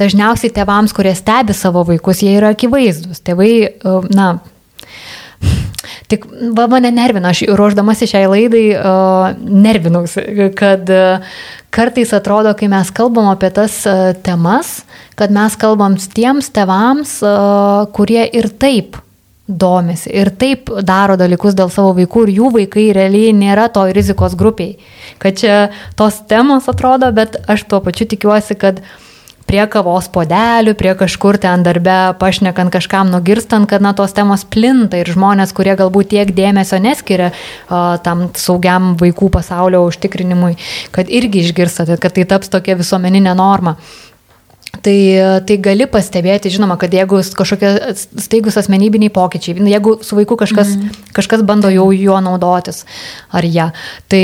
dažniausiai 0.00 0.54
tėvams, 0.56 0.94
kurie 0.96 1.12
stebi 1.18 1.56
savo 1.56 1.84
vaikus, 1.88 2.22
jie 2.24 2.36
yra 2.38 2.54
akivaizdus. 2.54 3.22
Tėvai, 3.26 3.52
e, 3.68 3.98
na, 4.16 4.32
Tik 6.10 6.26
va, 6.56 6.66
mane 6.68 6.90
nervina, 6.92 7.30
aš 7.30 7.44
ruoždamasi 7.56 8.08
šiai 8.10 8.26
laidai 8.28 8.64
uh, 8.74 9.30
nervinausi, 9.40 10.24
kad 10.58 10.90
uh, 10.90 11.22
kartais 11.72 12.10
atrodo, 12.16 12.52
kai 12.58 12.68
mes 12.68 12.90
kalbam 12.92 13.30
apie 13.30 13.48
tas 13.54 13.78
uh, 13.88 14.10
temas, 14.26 14.80
kad 15.16 15.32
mes 15.32 15.54
kalbam 15.60 15.94
tiems 15.96 16.50
tevams, 16.52 17.14
uh, 17.24 17.86
kurie 17.96 18.26
ir 18.26 18.50
taip 18.60 18.98
domisi 19.50 20.10
ir 20.14 20.30
taip 20.38 20.70
daro 20.86 21.18
dalykus 21.20 21.56
dėl 21.58 21.70
savo 21.74 21.92
vaikų 21.98 22.24
ir 22.26 22.34
jų 22.38 22.50
vaikai 22.56 22.88
realiai 22.96 23.34
nėra 23.36 23.68
to 23.74 23.84
rizikos 23.90 24.38
grupiai. 24.38 24.78
Kad 25.18 25.42
čia 25.42 25.60
tos 25.98 26.22
temos 26.30 26.68
atrodo, 26.70 27.10
bet 27.14 27.40
aš 27.50 27.66
tuo 27.68 27.82
pačiu 27.84 28.06
tikiuosi, 28.10 28.56
kad 28.60 28.82
prie 29.50 29.62
kavos 29.66 30.06
podelių, 30.14 30.76
prie 30.78 30.92
kažkur 30.98 31.38
ten 31.42 31.64
darbe 31.66 31.96
pašnekant 32.20 32.70
kažkam 32.70 33.10
nugirstant, 33.10 33.66
kad 33.70 33.82
na 33.82 33.90
tos 33.98 34.14
temos 34.14 34.44
plinta 34.46 35.00
ir 35.00 35.10
žmonės, 35.10 35.54
kurie 35.56 35.74
galbūt 35.78 36.12
tiek 36.12 36.30
dėmesio 36.36 36.78
neskiria 36.82 37.32
uh, 37.32 37.96
tam 38.04 38.28
saugiam 38.38 38.94
vaikų 39.00 39.32
pasaulio 39.34 39.82
užtikrinimui, 39.88 40.54
kad 40.94 41.10
irgi 41.10 41.42
išgirstate, 41.42 41.98
kad 41.98 42.14
tai 42.14 42.28
taps 42.30 42.52
tokia 42.52 42.78
visuomeninė 42.78 43.34
norma. 43.38 43.74
Tai, 44.70 44.96
tai 45.44 45.56
gali 45.60 45.84
pastebėti, 45.90 46.48
žinoma, 46.54 46.76
kad 46.80 46.92
jeigu 46.94 47.18
kažkokie 47.36 47.70
staigus 48.22 48.56
asmenybiniai 48.60 49.10
pokyčiai, 49.12 49.58
jeigu 49.68 49.96
su 50.06 50.16
vaiku 50.16 50.38
kažkas, 50.40 50.70
mm. 50.78 51.08
kažkas 51.16 51.42
bando 51.44 51.68
jau 51.74 51.88
juo 51.92 52.20
naudotis 52.22 52.84
ar 53.34 53.44
ją, 53.44 53.66
tai 54.08 54.22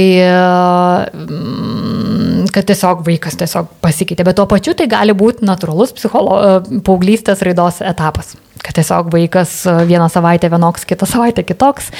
mm, 1.11 2.47
kad 2.55 2.71
tiesiog 2.71 3.03
vaikas 3.09 3.37
tiesiog 3.43 3.75
pasikeitė. 3.85 4.25
Bet 4.29 4.39
tuo 4.39 4.47
pačiu 4.49 4.77
tai 4.79 4.87
gali 4.89 5.17
būti 5.19 5.45
natūralus 5.45 5.93
psicholo, 5.99 6.39
paauglystės 6.87 7.43
raidos 7.45 7.83
etapas. 7.85 8.37
Kad 8.63 8.79
tiesiog 8.79 9.11
vaikas 9.13 9.59
vieną 9.91 10.09
savaitę 10.15 10.49
vienoks, 10.55 10.87
kitą 10.89 11.11
savaitę 11.11 11.45
kitoks, 11.45 11.91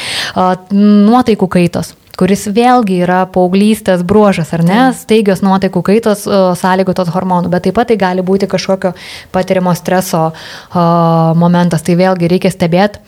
nuotaikų 0.73 1.51
kaitos 1.59 1.97
kuris 2.17 2.47
vėlgi 2.57 3.01
yra 3.05 3.25
paauglystės 3.33 4.05
bruožas, 4.07 4.53
ar 4.57 4.65
ne, 4.67 4.81
staigios 4.97 5.43
nuotaikų 5.45 5.83
kaitos 5.91 6.25
sąlygotos 6.63 7.13
hormonų, 7.15 7.53
bet 7.53 7.67
taip 7.69 7.77
pat 7.79 7.93
tai 7.93 7.99
gali 8.01 8.25
būti 8.27 8.49
kažkokio 8.51 8.95
patiriamo 9.35 9.75
streso 9.77 10.31
momentas, 10.75 11.85
tai 11.87 11.99
vėlgi 12.01 12.33
reikia 12.33 12.53
stebėti 12.55 13.05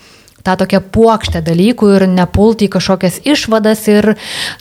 tą 0.49 0.57
tokią 0.65 0.81
puokštę 0.95 1.43
dalykų 1.45 1.91
ir 1.97 2.07
nepulti 2.11 2.69
į 2.69 2.73
kažkokias 2.77 3.21
išvadas 3.29 3.85
ir 3.91 4.15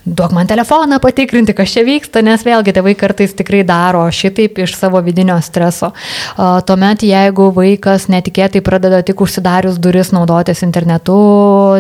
duok 0.06 0.36
man 0.36 0.50
telefoną 0.50 1.00
patikrinti, 1.04 1.56
kas 1.56 1.71
čia 1.76 1.86
vyksta, 1.88 2.23
nes 2.26 2.43
vėlgi 2.45 2.76
tėvai 2.76 2.95
kartais 3.00 3.36
tikrai 3.38 3.63
daro 3.67 4.04
šitaip 4.12 4.60
iš 4.63 4.76
savo 4.78 5.02
vidinio 5.06 5.38
streso. 5.45 5.93
Tuomet, 6.38 7.06
jeigu 7.08 7.50
vaikas 7.56 8.08
netikėtai 8.12 8.62
pradeda 8.65 9.02
tik 9.06 9.21
užsidarius 9.23 9.80
duris 9.82 10.12
naudotis 10.15 10.63
internetu, 10.65 11.17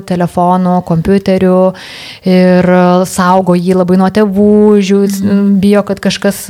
telefonu, 0.07 0.79
kompiuteriu 0.87 1.57
ir 2.27 2.69
saugo 3.09 3.55
jį 3.57 3.79
labai 3.81 3.99
nuo 3.99 4.09
tėvų, 4.13 4.51
žiūs, 4.87 5.19
mhm. 5.23 5.43
bijo, 5.63 5.83
kad 5.87 6.01
kažkas 6.03 6.45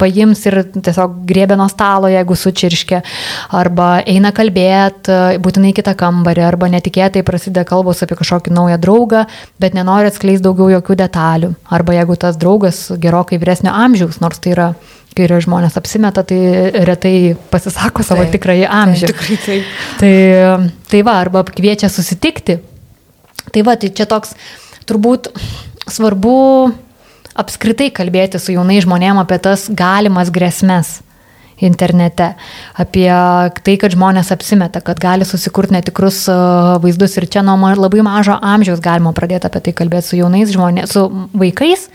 paims 0.00 0.44
ir 0.48 0.60
tiesiog 0.76 1.20
griebė 1.28 1.58
nuo 1.58 1.68
stalo, 1.72 2.10
jeigu 2.12 2.36
sučirškia, 2.38 3.02
arba 3.54 3.90
eina 4.06 4.32
kalbėti 4.34 5.40
būtinai 5.42 5.74
kitą 5.76 5.94
kambarį, 5.98 6.44
arba 6.46 6.70
net 6.72 6.83
netikėtai 6.84 7.24
prasideda 7.24 7.64
kalbos 7.64 8.02
apie 8.04 8.16
kažkokį 8.18 8.52
naują 8.52 8.78
draugą, 8.78 9.24
bet 9.58 9.74
nenori 9.74 10.10
atskleisti 10.10 10.44
daugiau 10.44 10.68
jokių 10.68 10.96
detalių. 11.00 11.54
Arba 11.72 11.94
jeigu 11.96 12.16
tas 12.16 12.36
draugas 12.36 12.90
gerokai 13.00 13.38
vyresnio 13.38 13.72
amžiaus, 13.72 14.20
nors 14.20 14.38
tai 14.38 14.52
yra 14.52 14.74
kai 15.14 15.28
yra 15.28 15.38
žmonės 15.38 15.76
apsimeta, 15.78 16.24
tai 16.26 16.38
retai 16.84 17.36
pasisako 17.50 18.02
savo 18.02 18.24
taip, 18.24 18.34
tikrąjį 18.34 18.64
amžių. 18.66 19.06
Taip, 19.06 19.20
tikrai 19.20 19.36
taip. 19.44 19.68
Tai, 20.00 20.14
tai 20.90 21.02
va, 21.06 21.18
arba 21.22 21.44
kviečia 21.46 21.88
susitikti. 21.88 22.58
Tai 23.54 23.62
va, 23.62 23.76
tai 23.78 23.92
čia 23.94 24.08
toks 24.10 24.34
turbūt 24.90 25.30
svarbu 25.86 26.34
apskritai 27.38 27.92
kalbėti 27.94 28.42
su 28.42 28.56
jaunai 28.56 28.80
žmonėm 28.82 29.22
apie 29.22 29.38
tas 29.42 29.68
galimas 29.70 30.34
grėsmes 30.34 30.98
internete, 31.62 32.32
apie 32.80 33.08
tai, 33.62 33.76
kad 33.80 33.94
žmonės 33.94 34.32
apsimeta, 34.34 34.82
kad 34.84 34.98
gali 35.02 35.26
susikurti 35.28 35.76
netikrus 35.76 36.24
e, 36.28 36.34
vaizdus 36.82 37.16
ir 37.18 37.28
čia 37.30 37.44
nuo 37.46 37.56
labai 37.78 38.02
mažo 38.06 38.36
amžiaus 38.42 38.82
galima 38.82 39.14
pradėti 39.14 39.48
apie 39.48 39.62
tai 39.68 39.76
kalbėti 39.76 40.10
su 40.10 40.18
jaunais 40.18 40.52
žmonėmis, 40.54 40.94
su 40.94 41.06
vaikais, 41.34 41.88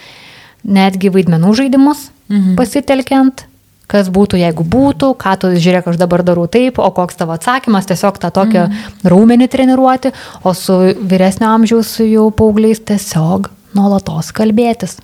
netgi 0.63 1.11
vaidmenų 1.13 1.53
žaidimus 1.59 2.09
mhm. 2.29 2.55
pasitelkiant, 2.59 3.45
kas 3.89 4.09
būtų, 4.13 4.39
jeigu 4.39 4.63
būtų, 4.63 5.11
ką 5.19 5.35
tu 5.41 5.51
žiūrėk, 5.57 5.89
aš 5.89 5.99
dabar 5.99 6.23
darau 6.23 6.45
taip, 6.51 6.79
o 6.79 6.89
koks 6.93 7.17
tavo 7.19 7.33
atsakymas, 7.35 7.89
tiesiog 7.89 8.19
tą 8.21 8.31
tokią 8.35 8.67
mhm. 8.67 9.05
raumenį 9.11 9.49
treniruoti, 9.51 10.13
o 10.45 10.53
su 10.57 10.79
vyresnio 10.99 11.49
amžiaus 11.51 11.97
jau 12.05 12.29
paaugliais 12.31 12.83
tiesiog 12.85 13.49
nuolatos 13.77 14.33
kalbėtis. 14.35 14.99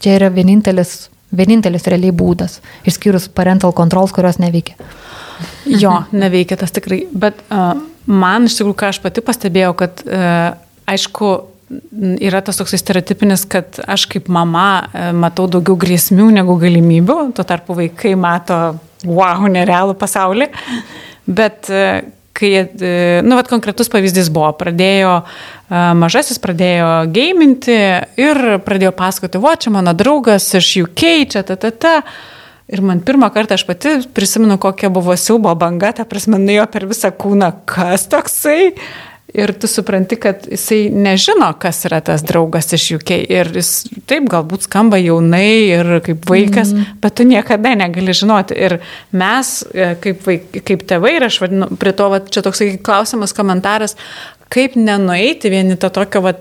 Čia 0.00 0.14
yra 0.16 0.30
vienintelis, 0.32 1.10
vienintelis 1.36 1.86
realiai 1.90 2.14
būdas, 2.16 2.58
išskyrus 2.88 3.28
parental 3.34 3.74
controls, 3.76 4.14
kurios 4.16 4.40
neveikia. 4.42 4.76
Jo, 5.64 6.02
neveikia 6.12 6.58
tas 6.60 6.74
tikrai, 6.76 7.04
bet 7.12 7.38
uh, 7.48 7.72
man 8.10 8.48
iš 8.48 8.58
tikrųjų, 8.58 8.76
ką 8.80 8.90
aš 8.92 9.00
pati 9.04 9.24
pastebėjau, 9.24 9.72
kad 9.78 10.02
uh, 10.04 10.58
aišku, 10.90 11.30
yra 12.20 12.40
tas 12.44 12.58
toks 12.58 12.74
stereotipinis, 12.80 13.44
kad 13.48 13.78
aš 13.86 14.06
kaip 14.10 14.28
mama 14.32 14.90
matau 15.14 15.46
daugiau 15.50 15.78
grėsmių 15.80 16.30
negu 16.34 16.56
galimybių, 16.60 17.18
tuo 17.36 17.44
tarpu 17.46 17.76
vaikai 17.78 18.16
mato, 18.18 18.58
wow, 19.06 19.46
nerealų 19.46 19.94
pasaulį. 20.00 20.50
Bet 21.30 21.70
kai, 22.40 22.50
e, 22.64 23.20
nu, 23.26 23.36
vat 23.38 23.50
konkretus 23.50 23.90
pavyzdys 23.92 24.30
buvo, 24.32 24.50
pradėjo, 24.56 25.20
e, 25.20 25.84
mažasis 26.00 26.40
pradėjo 26.42 26.90
gaiminti 27.12 27.78
ir 28.20 28.42
pradėjo 28.66 28.94
pasakoti, 28.96 29.42
va, 29.42 29.56
čia 29.60 29.74
mano 29.74 29.94
draugas 29.96 30.48
iš 30.56 30.72
UK, 30.86 31.06
čia 31.34 31.44
ta, 31.46 31.58
ta, 31.60 31.70
ta. 31.70 31.96
Ir 32.70 32.84
man 32.86 33.00
pirmą 33.02 33.32
kartą 33.34 33.56
aš 33.58 33.64
pati 33.66 33.96
prisimenu, 34.14 34.54
kokia 34.62 34.92
buvo 34.94 35.16
siaubo 35.18 35.50
banga, 35.58 35.90
ta 35.90 36.04
prasme, 36.06 36.38
nuėjo 36.38 36.68
per 36.70 36.86
visą 36.86 37.10
kūną, 37.10 37.48
kas 37.66 38.06
toksai. 38.12 38.70
Ir 39.34 39.52
tu 39.52 39.68
supranti, 39.70 40.16
kad 40.18 40.46
jisai 40.50 40.88
nežino, 40.90 41.52
kas 41.62 41.84
yra 41.86 42.00
tas 42.04 42.24
draugas 42.26 42.72
iš 42.74 42.86
UK. 42.98 43.12
Ir 43.30 43.52
jis 43.54 43.70
taip 44.10 44.26
galbūt 44.30 44.66
skamba 44.66 44.98
jaunai 44.98 45.70
ir 45.70 45.90
kaip 46.06 46.26
vaikas, 46.30 46.72
mm. 46.74 46.96
bet 47.02 47.14
tu 47.18 47.26
niekada 47.28 47.76
negali 47.78 48.14
žinoti. 48.16 48.58
Ir 48.58 48.78
mes, 49.14 49.52
e, 49.70 49.92
kaip, 50.02 50.24
vaik, 50.26 50.50
kaip 50.66 50.82
tėvai, 50.90 51.14
ir 51.18 51.28
aš 51.28 51.38
vadinu, 51.44 51.70
prie 51.78 51.94
to, 51.94 52.10
va, 52.10 52.22
čia 52.26 52.42
toksai 52.46 52.72
klausimas, 52.82 53.34
komentaras, 53.36 53.94
kaip 54.50 54.74
nenueiti 54.78 55.52
vieni 55.52 55.78
to 55.78 55.92
tokio, 55.94 56.24
va, 56.26 56.34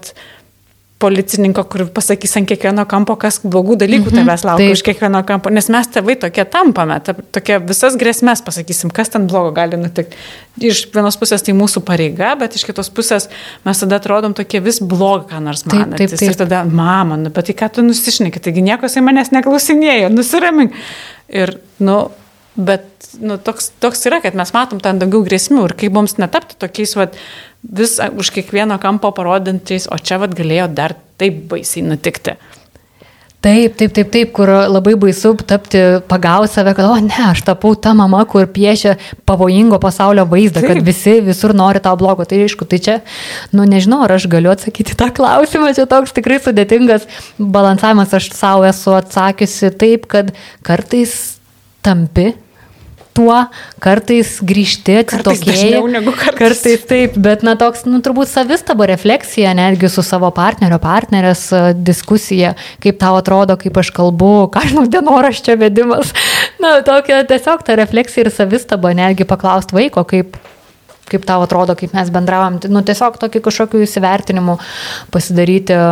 policininko, 1.00 1.64
kur 1.72 1.86
pasakys 1.96 2.36
ant 2.40 2.50
kiekvieno 2.50 2.84
kampo, 2.90 3.16
kas 3.20 3.40
blogų 3.44 3.78
dalykų 3.80 4.10
-hmm, 4.10 4.20
tavęs 4.20 4.44
laukia 4.48 4.76
iš 4.76 4.84
kiekvieno 4.84 5.22
kampo, 5.28 5.52
nes 5.56 5.70
mes 5.72 5.88
tėvai 5.88 6.18
tokie 6.20 6.44
tampame, 6.46 7.00
ta, 7.00 7.16
tokie 7.38 7.60
visas 7.64 7.96
grėsmės 8.00 8.44
pasakysim, 8.44 8.92
kas 8.92 9.14
ten 9.14 9.28
blogo 9.28 9.54
gali 9.56 9.80
nutikti. 9.80 10.18
Iš 10.60 10.90
vienos 10.96 11.16
pusės 11.18 11.46
tai 11.46 11.56
mūsų 11.56 11.86
pareiga, 11.88 12.36
bet 12.40 12.56
iš 12.60 12.68
kitos 12.68 12.92
pusės 12.92 13.30
mes 13.66 13.80
tada 13.80 13.96
atrodom 13.96 14.36
tokie 14.36 14.60
vis 14.60 14.82
blogą, 14.82 15.30
ką 15.32 15.40
nors 15.44 15.66
manantis. 15.66 15.98
Taip, 15.98 16.10
taip, 16.10 16.20
taip. 16.20 16.30
Ir 16.30 16.36
tada, 16.44 16.64
mama, 16.66 17.18
nu, 17.18 17.30
bet 17.30 17.48
tai 17.48 17.56
ką 17.56 17.72
tu 17.74 17.82
nusišnekai, 17.82 18.44
taigi 18.44 18.62
nieko 18.62 18.90
jisai 18.90 19.06
manęs 19.06 19.32
neklausinėjo, 19.32 20.12
nusiramink. 20.12 20.76
Ir, 21.30 21.60
nu, 21.80 22.10
bet 22.60 22.84
nu, 23.20 23.38
toks, 23.38 23.72
toks 23.80 24.04
yra, 24.10 24.20
kad 24.24 24.36
mes 24.36 24.52
matom 24.56 24.82
ten 24.84 25.00
daugiau 25.00 25.24
grėsmių 25.24 25.64
ir 25.70 25.76
kaip 25.80 25.96
mums 25.96 26.18
netapti 26.20 26.58
tokiais, 26.60 26.96
vat, 27.00 27.16
vis 27.64 28.00
už 28.00 28.32
kiekvieno 28.36 28.80
kampo 28.80 29.12
parodinčiais, 29.16 29.90
o 29.92 29.98
čia 30.00 30.20
vat 30.22 30.36
galėjo 30.36 30.70
dar 30.72 30.96
taip 31.20 31.46
baisiai 31.52 31.86
nutikti. 31.88 32.38
Taip, 33.40 33.78
taip, 33.80 33.94
taip, 33.96 34.10
taip, 34.12 34.32
kur 34.36 34.50
labai 34.68 34.98
baisu 35.00 35.30
tapti, 35.48 35.80
pagauti 36.12 36.52
save, 36.52 36.74
kad, 36.76 36.90
o 36.92 36.98
ne, 37.00 37.22
aš 37.30 37.46
tapau 37.48 37.72
ta 37.80 37.94
mama, 37.96 38.26
kur 38.28 38.44
piešia 38.52 38.98
pavojingo 39.24 39.80
pasaulio 39.80 40.26
vaizdą, 40.28 40.60
taip. 40.60 40.74
kad 40.74 40.84
visi 40.84 41.14
visur 41.24 41.54
nori 41.56 41.80
tau 41.80 41.96
blogo. 42.00 42.26
Tai 42.28 42.42
aišku, 42.44 42.68
tai 42.68 42.82
čia, 42.84 42.98
nu 43.56 43.64
nežinau, 43.64 44.02
ar 44.04 44.18
aš 44.18 44.28
galiu 44.32 44.52
atsakyti 44.52 44.98
tą 45.00 45.08
klausimą, 45.16 45.72
čia 45.78 45.88
toks 45.88 46.12
tikrai 46.18 46.42
sudėtingas 46.44 47.08
balansavimas, 47.40 48.12
aš 48.20 48.28
savo 48.36 48.68
esu 48.68 48.98
atsakiusi 49.00 49.72
taip, 49.80 50.12
kad 50.12 50.36
kartais 50.68 51.16
tampi 51.80 52.34
tuo, 53.20 53.36
kartais 53.84 54.38
grįžti, 54.46 54.96
atsitokėjai. 55.02 55.80
Kartais, 56.08 56.36
kartais 56.40 56.86
taip, 56.88 57.18
bet 57.20 57.44
na 57.46 57.56
toks, 57.60 57.84
nu 57.90 58.00
turbūt 58.04 58.32
savistabo 58.32 58.88
refleksija, 58.90 59.52
netgi 59.58 59.90
su 59.92 60.04
savo 60.06 60.30
partnerio, 60.36 60.80
partnerės 60.84 61.48
e, 61.52 61.62
diskusija, 61.76 62.54
kaip 62.84 63.00
tau 63.02 63.18
atrodo, 63.20 63.58
kaip 63.60 63.80
aš 63.82 63.92
kalbu, 63.96 64.34
ką 64.54 64.64
žinau, 64.72 64.86
dienoraščio 64.92 65.58
vedimas. 65.60 66.14
Na, 66.64 66.78
tokia 66.86 67.22
tiesiog 67.28 67.66
ta 67.68 67.76
refleksija 67.80 68.28
ir 68.28 68.32
savistaba, 68.34 68.94
netgi 68.96 69.28
paklausti 69.28 69.76
vaiko, 69.78 70.06
kaip 70.08 70.40
kaip 71.10 71.24
tau 71.26 71.42
atrodo, 71.42 71.74
kaip 71.74 71.90
mes 71.98 72.12
bendravom, 72.14 72.60
nu 72.70 72.84
tiesiog 72.86 73.16
tokį 73.18 73.40
kažkokiu 73.48 73.80
įsivertinimu 73.82 74.60
pasidaryti 75.10 75.74
e, 75.74 75.88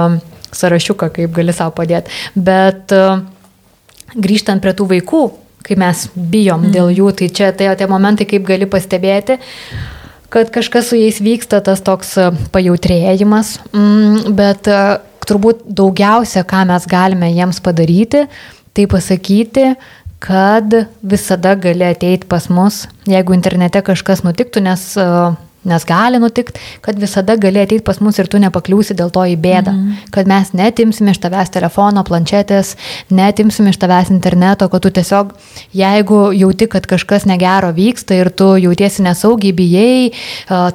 sąrašiuką, 0.53 1.09
kaip 1.15 1.33
gali 1.33 1.55
savo 1.57 1.73
padėti. 1.79 2.13
Bet 2.37 2.93
e, 2.93 3.03
grįžtant 4.13 4.61
prie 4.61 4.75
tų 4.77 4.85
vaikų, 4.93 5.23
kai 5.67 5.77
mes 5.79 6.07
bijom 6.15 6.65
mm. 6.65 6.73
dėl 6.73 6.89
jų, 6.95 7.11
tai 7.19 7.29
čia 7.29 7.51
tai 7.51 7.69
tie 7.75 7.87
momentai, 7.91 8.27
kaip 8.29 8.47
gali 8.47 8.69
pastebėti 8.69 9.39
kad 10.29 10.51
kažkas 10.51 10.89
su 10.89 10.99
jais 10.99 11.19
vyksta, 11.23 11.61
tas 11.63 11.81
toks 11.83 12.15
e, 12.19 12.29
pajautrėjimas, 12.53 13.57
mm, 13.71 14.33
bet 14.37 14.67
e, 14.67 14.81
turbūt 15.27 15.63
daugiausia, 15.79 16.43
ką 16.47 16.65
mes 16.69 16.87
galime 16.89 17.31
jiems 17.31 17.61
padaryti, 17.63 18.25
tai 18.75 18.87
pasakyti, 18.91 19.71
kad 20.23 20.73
visada 21.05 21.53
gali 21.59 21.85
ateiti 21.87 22.27
pas 22.29 22.49
mus, 22.49 22.85
jeigu 23.07 23.35
internete 23.37 23.83
kažkas 23.85 24.25
nutiktų, 24.27 24.65
nes 24.67 24.89
e, 24.99 25.07
Nes 25.67 25.83
gali 25.85 26.19
nutikti, 26.19 26.59
kad 26.81 26.99
visada 26.99 27.35
gali 27.35 27.59
ateiti 27.59 27.83
pas 27.83 27.97
mus 27.99 28.19
ir 28.21 28.29
tu 28.31 28.39
nepakliūsi 28.39 28.95
dėl 28.95 29.09
to 29.11 29.25
į 29.25 29.35
bėdą. 29.41 29.71
Mm 29.73 29.79
-hmm. 29.87 30.11
Kad 30.11 30.27
mes 30.27 30.53
netimsim 30.53 31.07
iš 31.07 31.17
tavęs 31.17 31.49
telefono, 31.49 32.03
planšetės, 32.03 32.75
netimsim 33.09 33.67
iš 33.67 33.77
tavęs 33.77 34.11
interneto, 34.11 34.69
kad 34.69 34.81
tu 34.81 34.89
tiesiog, 34.89 35.33
jeigu 35.73 36.31
jauti, 36.33 36.67
kad 36.67 36.87
kažkas 36.87 37.25
negero 37.25 37.71
vyksta 37.71 38.13
ir 38.13 38.29
tu 38.29 38.55
jautiesi 38.55 39.01
nesaugiai, 39.01 39.53
bijai, 39.53 40.11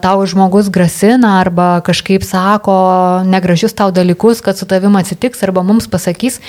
tau 0.01 0.27
žmogus 0.27 0.69
grasina 0.71 1.41
arba 1.41 1.81
kažkaip 1.81 2.23
sako 2.23 3.23
negražius 3.25 3.73
tau 3.73 3.91
dalykus, 3.91 4.43
kad 4.43 4.59
su 4.59 4.67
tavim 4.67 4.97
atsitiks 4.97 5.43
arba 5.43 5.63
mums 5.63 5.89
pasakys, 5.89 6.41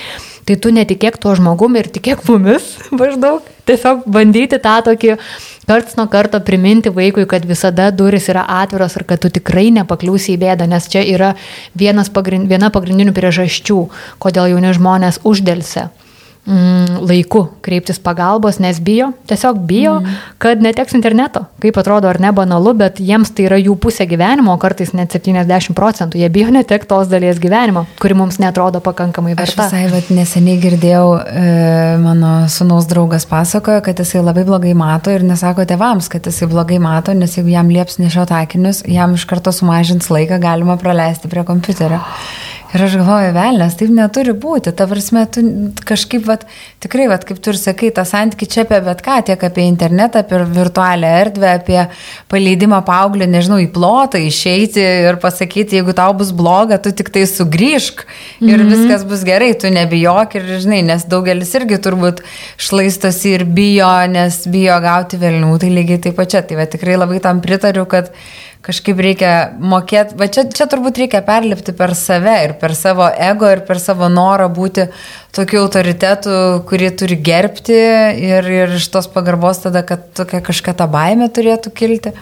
tai 0.44 0.56
tu 0.56 0.68
netikėk 0.68 1.18
tuo 1.18 1.34
žmogumi 1.34 1.78
ir 1.78 1.88
tikėk 1.88 2.28
mumis 2.28 2.62
maždaug. 2.98 3.53
Tiesiog 3.64 4.04
bandyti 4.12 4.58
tą 4.60 4.74
tokį 4.84 5.14
karts 5.68 5.96
nuo 5.96 6.04
karto 6.12 6.40
priminti 6.44 6.92
vaikui, 6.92 7.24
kad 7.28 7.46
visada 7.48 7.88
duris 7.90 8.28
yra 8.28 8.44
atviros 8.60 8.96
ir 8.98 9.06
kad 9.08 9.22
tu 9.24 9.32
tikrai 9.32 9.70
nepakliūsi 9.78 10.34
į 10.34 10.40
bėdą, 10.44 10.68
nes 10.68 10.88
čia 10.92 11.00
yra 11.08 11.32
pagrind, 12.12 12.48
viena 12.50 12.68
pagrindinių 12.70 13.16
priežasčių, 13.16 13.80
kodėl 14.20 14.52
jauni 14.52 14.74
žmonės 14.76 15.22
uždėlse 15.24 15.88
mm, 16.46 17.00
laiku 17.08 17.44
kreiptis 17.64 17.98
pagalbos, 18.02 18.58
nes 18.62 18.80
bijo, 18.84 19.10
tiesiog 19.28 19.58
bijo, 19.66 19.98
mm. 20.00 20.16
kad 20.38 20.62
neteks 20.62 20.94
interneto. 20.96 21.44
Kaip 21.62 21.78
atrodo, 21.80 22.08
ar 22.10 22.20
ne 22.20 22.32
banalu, 22.36 22.74
bet 22.78 23.00
jiems 23.00 23.32
tai 23.34 23.46
yra 23.48 23.58
jų 23.60 23.76
pusė 23.80 24.06
gyvenimo, 24.10 24.56
kartais 24.60 24.92
net 24.96 25.14
70 25.14 25.74
procentų. 25.76 26.20
Jie 26.20 26.30
bijo 26.32 26.52
netek 26.58 26.86
tos 26.90 27.10
dalies 27.12 27.40
gyvenimo, 27.42 27.86
kuri 28.02 28.18
mums 28.18 28.40
netrodo 28.42 28.82
pakankamai 28.84 29.34
verta. 29.38 29.68
Aš 29.68 29.74
visai 29.74 29.84
vat, 29.92 30.10
neseniai 30.14 30.60
girdėjau, 30.62 31.06
e, 31.24 31.44
mano 32.02 32.34
sunaus 32.52 32.88
draugas 32.90 33.28
pasakojo, 33.30 33.82
kad 33.84 34.02
jisai 34.02 34.24
labai 34.24 34.46
blogai 34.48 34.74
mato 34.78 35.12
ir 35.14 35.24
nesako 35.26 35.66
tevams, 35.68 36.10
kad 36.12 36.26
jisai 36.28 36.50
blogai 36.50 36.80
mato, 36.82 37.14
nes 37.16 37.38
jeigu 37.38 37.54
jam 37.54 37.70
lieps 37.72 38.00
nešiot 38.02 38.34
akinius, 38.34 38.84
jam 38.90 39.16
iš 39.16 39.26
karto 39.30 39.52
sumažins 39.54 40.10
laiką 40.12 40.40
galima 40.42 40.76
praleisti 40.80 41.30
prie 41.32 41.46
kompiuterio. 41.46 42.02
Ir 42.74 42.82
aš 42.82 42.96
galvoju, 42.98 43.30
velnės, 43.36 43.76
taip 43.78 43.90
neturi 43.94 44.32
būti. 44.34 44.72
Ta 44.74 44.88
prasme, 44.90 45.20
tu 45.30 45.44
kažkaip, 45.86 46.24
vat, 46.26 46.42
tikrai, 46.82 47.04
vat, 47.06 47.22
kaip 47.22 47.38
tu 47.38 47.52
ir 47.52 47.58
sakai, 47.60 47.92
tą 47.94 48.02
santykį 48.08 48.48
čia 48.50 48.64
apie 48.64 48.80
bet 48.82 49.02
ką, 49.04 49.20
tiek 49.28 49.44
apie 49.46 49.62
internetą, 49.68 50.24
apie 50.24 50.40
virtualią 50.56 51.12
erdvę, 51.20 51.52
apie 51.60 51.76
paleidimą 52.32 52.80
paauglį, 52.88 53.28
nežinau, 53.30 53.60
į 53.62 53.68
plotą, 53.76 54.18
išeiti 54.18 54.82
ir 54.82 55.20
pasakyti, 55.22 55.78
jeigu 55.78 55.94
tau 55.94 56.16
bus 56.18 56.32
bloga, 56.34 56.80
tu 56.82 56.90
tik 56.90 57.12
tai 57.14 57.22
sugrįžk 57.30 58.02
ir 58.42 58.58
-hmm. 58.58 58.72
viskas 58.74 59.06
bus 59.06 59.22
gerai, 59.22 59.52
tu 59.54 59.70
nebijok 59.70 60.34
ir, 60.34 60.50
žinai, 60.66 60.82
nes 60.82 61.06
daugelis 61.06 61.54
irgi 61.54 61.78
turbūt 61.78 62.24
šlaistosi 62.58 63.36
ir 63.38 63.44
bijo, 63.44 63.92
nes 64.10 64.48
bijo 64.50 64.80
gauti 64.82 65.16
velnių, 65.22 65.58
tai 65.62 65.70
lygiai 65.70 66.02
taip 66.08 66.18
pačia. 66.18 66.42
Tai 66.42 66.56
va, 66.56 66.66
tikrai 66.66 66.98
labai 66.98 67.20
tam 67.20 67.40
pritariu, 67.40 67.86
kad 67.86 68.10
kažkaip 68.64 69.00
reikia 69.04 69.32
mokėti, 69.60 70.16
va 70.16 70.28
čia, 70.32 70.46
čia 70.48 70.66
turbūt 70.70 71.02
reikia 71.02 71.20
perlipti 71.26 71.74
per 71.76 71.92
save 71.98 72.36
ir 72.46 72.54
per 72.60 72.72
savo 72.78 73.06
ego 73.12 73.50
ir 73.52 73.60
per 73.68 73.80
savo 73.82 74.08
norą 74.12 74.48
būti 74.52 74.86
tokiu 75.36 75.64
autoritetu, 75.66 76.36
kurį 76.68 76.90
turi 77.00 77.18
gerbti 77.28 77.76
ir, 78.24 78.48
ir 78.62 78.78
iš 78.78 78.88
tos 78.94 79.10
pagarbos 79.12 79.64
tada, 79.66 79.84
kad 79.86 80.08
tokia 80.16 80.40
kažkokia 80.44 80.78
ta 80.80 80.88
baime 80.90 81.28
turėtų 81.28 81.74
kilti. 81.76 82.14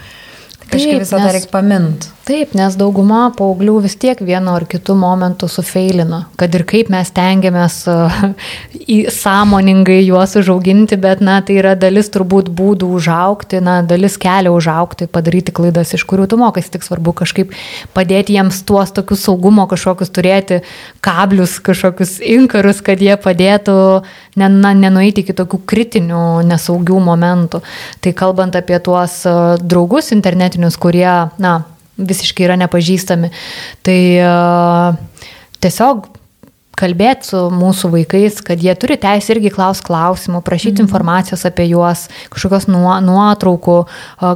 Kažkaip 0.73 1.05
visą 1.05 1.21
tą 1.21 1.31
reikia 1.37 1.53
paminti. 1.53 2.13
Taip, 2.23 2.53
nes 2.55 2.77
dauguma 2.79 3.33
paauglių 3.35 3.81
vis 3.83 3.97
tiek 3.99 4.21
vienu 4.23 4.53
ar 4.55 4.63
kitu 4.71 4.95
momentu 4.95 5.49
sufeilina, 5.51 6.21
kad 6.39 6.55
ir 6.55 6.63
kaip 6.71 6.87
mes 6.93 7.09
tengiamės 7.11 7.81
sąmoningai 9.23 9.99
juos 10.05 10.37
užauginti, 10.39 11.01
bet, 11.03 11.19
na, 11.19 11.41
tai 11.43 11.57
yra 11.59 11.73
dalis 11.75 12.13
turbūt 12.15 12.53
būdų 12.55 12.93
užaukti, 12.95 13.59
na, 13.67 13.81
dalis 13.83 14.15
kelio 14.23 14.53
užaukti, 14.55 15.09
padaryti 15.11 15.55
klaidas, 15.57 15.97
iš 15.99 16.05
kurių 16.07 16.29
tu 16.31 16.39
mokai, 16.39 16.63
tik 16.63 16.87
svarbu 16.87 17.17
kažkaip 17.25 17.57
padėti 17.91 18.39
jiems 18.39 18.63
tuos 18.71 18.95
tokius 18.95 19.27
saugumo 19.27 19.67
kažkokius 19.67 20.15
turėti 20.15 20.61
kablius, 21.03 21.59
kažkokius 21.59 22.21
inkarus, 22.23 22.85
kad 22.87 23.03
jie 23.03 23.19
padėtų 23.19 23.77
ne, 24.39 24.47
na, 24.47 24.73
nenueiti 24.79 25.27
iki 25.27 25.35
tokių 25.43 25.59
kritinių, 25.67 26.23
nesaugių 26.47 27.03
momentų. 27.03 27.65
Tai 27.99 28.15
kalbant 28.23 28.55
apie 28.63 28.79
tuos 28.79 29.25
draugus 29.59 30.15
internetinius, 30.15 30.62
kurie, 30.81 31.11
na, 31.43 31.53
visiškai 31.99 32.47
yra 32.47 32.57
nepažįstami. 32.61 33.31
Tai 33.85 34.01
uh, 34.23 34.99
tiesiog 35.63 36.09
kalbėti 36.79 37.29
su 37.29 37.41
mūsų 37.53 37.91
vaikais, 37.93 38.41
kad 38.45 38.63
jie 38.63 38.73
turi 38.81 38.97
teisę 39.01 39.35
irgi 39.35 39.53
klaus 39.55 39.83
klausimų, 39.85 40.41
prašyti 40.45 40.81
mm. 40.81 40.87
informacijos 40.87 41.45
apie 41.49 41.69
juos, 41.71 42.07
kažkokios 42.33 42.69
nuo, 42.73 42.95
nuotraukų, 43.05 43.79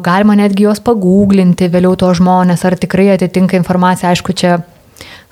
galima 0.05 0.37
netgi 0.39 0.67
juos 0.69 0.83
pagūglinti 0.85 1.71
vėliau 1.73 1.97
to 1.99 2.13
žmonės, 2.17 2.65
ar 2.69 2.77
tikrai 2.81 3.09
atitinka 3.15 3.59
informacija, 3.59 4.13
aišku, 4.13 4.37
čia 4.37 4.59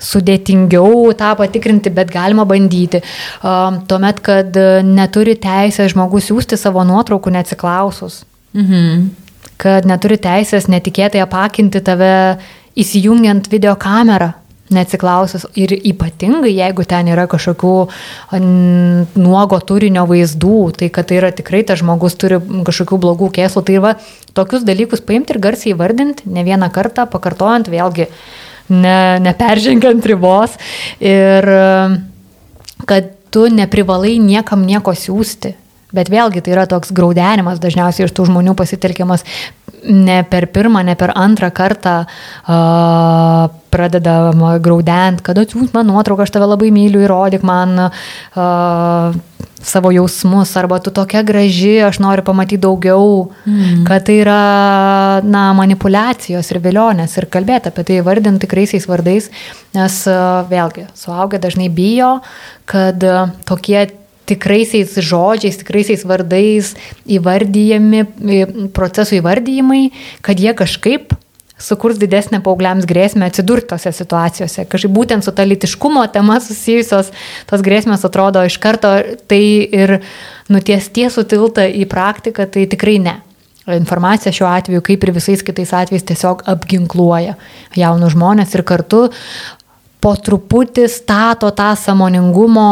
sudėtingiau 0.01 1.13
tą 1.17 1.31
patikrinti, 1.39 1.93
bet 1.93 2.11
galima 2.13 2.43
bandyti. 2.49 2.99
Tuomet, 3.41 4.19
kad 4.25 4.57
neturi 4.85 5.37
teisę 5.41 5.87
žmogus 5.93 6.27
siūsti 6.29 6.59
savo 6.59 6.83
nuotraukų 6.87 7.37
neatsiklausus. 7.37 8.23
Mhm 8.57 9.24
kad 9.61 9.87
neturi 9.87 10.17
teisės 10.21 10.69
netikėtai 10.71 11.21
apakinti 11.23 11.81
tave 11.85 12.15
įsijungiant 12.75 13.47
video 13.51 13.75
kamerą, 13.79 14.33
neatsiklausęs. 14.73 15.45
Ir 15.59 15.75
ypatingai, 15.77 16.51
jeigu 16.55 16.85
ten 16.89 17.09
yra 17.13 17.27
kažkokių 17.29 17.73
nuogo 19.21 19.59
turinio 19.61 20.05
vaizdų, 20.09 20.61
tai 20.79 20.89
kad 20.93 21.09
tai 21.09 21.19
yra 21.21 21.31
tikrai 21.35 21.63
tas 21.67 21.81
žmogus 21.83 22.17
turi 22.19 22.39
kažkokių 22.41 22.99
blogų 23.05 23.29
kėslų. 23.37 23.65
Tai 23.67 23.81
va, 23.83 23.93
tokius 24.37 24.65
dalykus 24.67 25.05
paimti 25.05 25.35
ir 25.35 25.41
garsiai 25.43 25.75
įvardinti, 25.75 26.29
ne 26.33 26.45
vieną 26.47 26.71
kartą, 26.73 27.05
pakartojant 27.11 27.69
vėlgi, 27.71 28.09
ne, 28.73 28.97
neperžengiant 29.25 30.09
ribos. 30.09 30.57
Ir 31.03 31.51
kad 32.89 33.13
tu 33.31 33.47
neprivalai 33.51 34.17
niekam 34.21 34.65
nieko 34.65 34.95
siūsti. 34.97 35.55
Bet 35.95 36.11
vėlgi 36.11 36.43
tai 36.43 36.55
yra 36.55 36.65
toks 36.69 36.91
graudenimas 36.95 37.61
dažniausiai 37.63 38.09
iš 38.09 38.15
tų 38.15 38.27
žmonių 38.31 38.55
pasitelkiamas 38.59 39.23
ne 39.85 40.23
per 40.29 40.47
pirmą, 40.53 40.83
ne 40.85 40.95
per 40.97 41.13
antrą 41.15 41.51
kartą 41.53 41.95
uh, 42.05 43.45
pradedama 43.73 44.55
graudent, 44.63 45.21
kad 45.25 45.39
atsiūs 45.39 45.73
man 45.75 45.89
nuotrauką, 45.91 46.25
aš 46.25 46.33
tave 46.35 46.49
labai 46.49 46.71
myliu, 46.73 47.03
įrodyk 47.05 47.45
man 47.45 47.87
uh, 47.87 49.17
savo 49.65 49.89
jausmus, 49.93 50.53
arba 50.59 50.79
tu 50.83 50.93
tokia 50.93 51.23
graži, 51.25 51.79
aš 51.87 51.99
noriu 52.03 52.25
pamatyti 52.25 52.61
daugiau, 52.61 53.31
mm. 53.49 53.83
kad 53.87 54.05
tai 54.07 54.19
yra, 54.21 54.39
na, 55.25 55.47
manipulacijos 55.57 56.51
ir 56.53 56.61
vilionės 56.63 57.17
ir 57.17 57.29
kalbėti 57.33 57.71
apie 57.71 57.85
tai 57.87 57.99
vardinti 58.05 58.45
tikraisiais 58.45 58.87
vardais, 58.89 59.31
nes 59.75 60.01
uh, 60.11 60.45
vėlgi, 60.51 60.87
suaugę 60.97 61.41
dažnai 61.41 61.71
bijo, 61.73 62.19
kad 62.69 63.01
uh, 63.05 63.33
tokie 63.49 63.87
tikraisiais 64.29 64.95
žodžiais, 64.97 65.59
tikraisiais 65.61 66.05
vardais 66.07 66.73
įvardyjami, 67.17 68.05
procesų 68.75 69.21
įvardyjimai, 69.21 69.83
kad 70.25 70.41
jie 70.41 70.55
kažkaip 70.57 71.15
sukurs 71.61 71.99
didesnę 71.99 72.41
paaugliams 72.43 72.87
grėsmę 72.87 73.29
atsidurti 73.29 73.69
tose 73.71 73.91
situacijose. 73.95 74.65
Kažkaip 74.71 74.91
būtent 74.91 75.25
su 75.25 75.31
ta 75.35 75.45
litiškumo 75.47 76.03
tema 76.13 76.39
susijusios 76.43 77.13
tos 77.49 77.63
grėsmės 77.65 78.03
atrodo 78.07 78.43
iš 78.45 78.57
karto 78.63 78.91
tai 79.29 79.43
ir 79.63 79.99
nuties 80.51 80.89
tiesų 80.95 81.23
tiltą 81.31 81.69
į 81.69 81.87
praktiką, 81.91 82.49
tai 82.51 82.67
tikrai 82.71 82.99
ne. 83.03 83.19
Informacija 83.65 84.29
šiuo 84.35 84.45
atveju, 84.45 84.83
kaip 84.85 85.07
ir 85.07 85.11
visais 85.15 85.41
kitais 85.41 85.71
atvejais, 85.73 86.03
tiesiog 86.05 86.43
apginkluoja 86.51 87.33
jaunus 87.73 88.13
žmonės 88.13 88.53
ir 88.53 88.61
kartu 88.67 89.07
po 90.05 90.13
truputį 90.13 90.85
stato 90.91 91.49
tą 91.57 91.71
samoningumo 91.81 92.67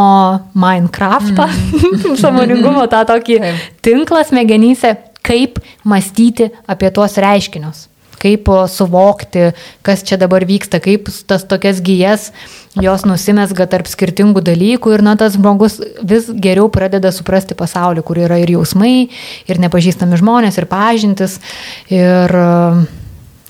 Minecraftą, 0.53 1.47
mm. 1.49 2.13
samoningumo 2.21 2.85
tą 2.91 3.01
tokį 3.09 3.39
tinklą 3.85 4.21
smegenyse, 4.29 4.93
kaip 5.25 5.57
mąstyti 5.87 6.51
apie 6.69 6.91
tuos 6.93 7.17
reiškinius, 7.17 7.87
kaip 8.21 8.51
suvokti, 8.69 9.49
kas 9.81 10.05
čia 10.05 10.19
dabar 10.21 10.45
vyksta, 10.45 10.77
kaip 10.83 11.09
tas 11.25 11.47
tokias 11.49 11.81
gyjas 11.81 12.29
jos 12.77 13.07
nusimesga 13.09 13.65
tarp 13.71 13.89
skirtingų 13.89 14.45
dalykų 14.45 14.93
ir 14.93 15.03
na 15.05 15.17
tas 15.17 15.33
žmogus 15.33 15.79
vis 16.05 16.29
geriau 16.29 16.69
pradeda 16.69 17.09
suprasti 17.15 17.57
pasaulį, 17.57 18.05
kur 18.05 18.21
yra 18.21 18.37
ir 18.43 18.53
jausmai, 18.59 19.09
ir 19.49 19.65
nepažįstami 19.65 20.21
žmonės, 20.21 20.61
ir 20.61 20.69
pažintis, 20.69 21.39
ir 21.89 22.37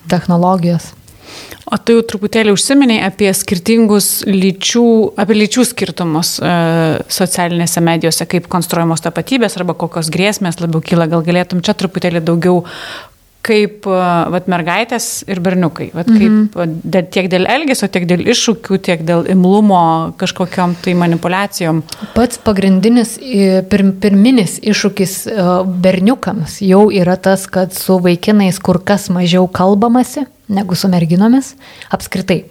technologijos. 0.08 0.94
O 1.74 1.80
tu 1.80 1.96
jau 1.96 2.04
truputėlį 2.06 2.54
užsiminiai 2.54 3.06
apie 3.08 3.30
skirtingus 3.34 4.10
lyčių, 4.28 4.88
apie 5.20 5.38
lyčių 5.38 5.64
skirtumus 5.70 6.36
e, 6.44 6.52
socialinėse 7.08 7.82
medijose, 7.84 8.28
kaip 8.30 8.50
konstruojamos 8.52 9.06
tapatybės 9.06 9.58
arba 9.58 9.78
kokios 9.80 10.12
grėsmės 10.14 10.60
labiau 10.62 10.84
kyla. 10.84 11.08
Gal 11.10 11.26
galėtum 11.26 11.64
čia 11.66 11.76
truputėlį 11.80 12.22
daugiau 12.28 12.62
kaip 13.44 13.88
vat, 13.88 14.46
mergaitės 14.52 15.08
ir 15.28 15.42
berniukai. 15.44 15.90
Vat, 15.96 16.08
kaip, 16.08 16.56
mhm. 16.56 16.76
dėl, 16.84 17.08
tiek 17.12 17.28
dėl 17.32 17.48
elgesio, 17.52 17.90
tiek 17.92 18.06
dėl 18.08 18.24
iššūkių, 18.32 18.80
tiek 18.88 19.04
dėl 19.08 19.28
imlumo 19.34 19.82
kažkokiam 20.20 20.78
tai 20.84 20.96
manipulacijom. 21.00 21.82
Pats 22.16 22.40
pagrindinis, 22.44 23.18
pir, 23.72 23.86
pirminis 24.04 24.60
iššūkis 24.64 25.18
berniukams 25.84 26.62
jau 26.64 26.86
yra 26.94 27.18
tas, 27.20 27.48
kad 27.52 27.76
su 27.76 28.00
vaikinais 28.04 28.62
kur 28.64 28.80
kas 28.84 29.10
mažiau 29.14 29.50
kalbamasi 29.52 30.28
negu 30.48 30.76
su 30.76 30.90
merginomis 30.92 31.54
apskritai 31.94 32.44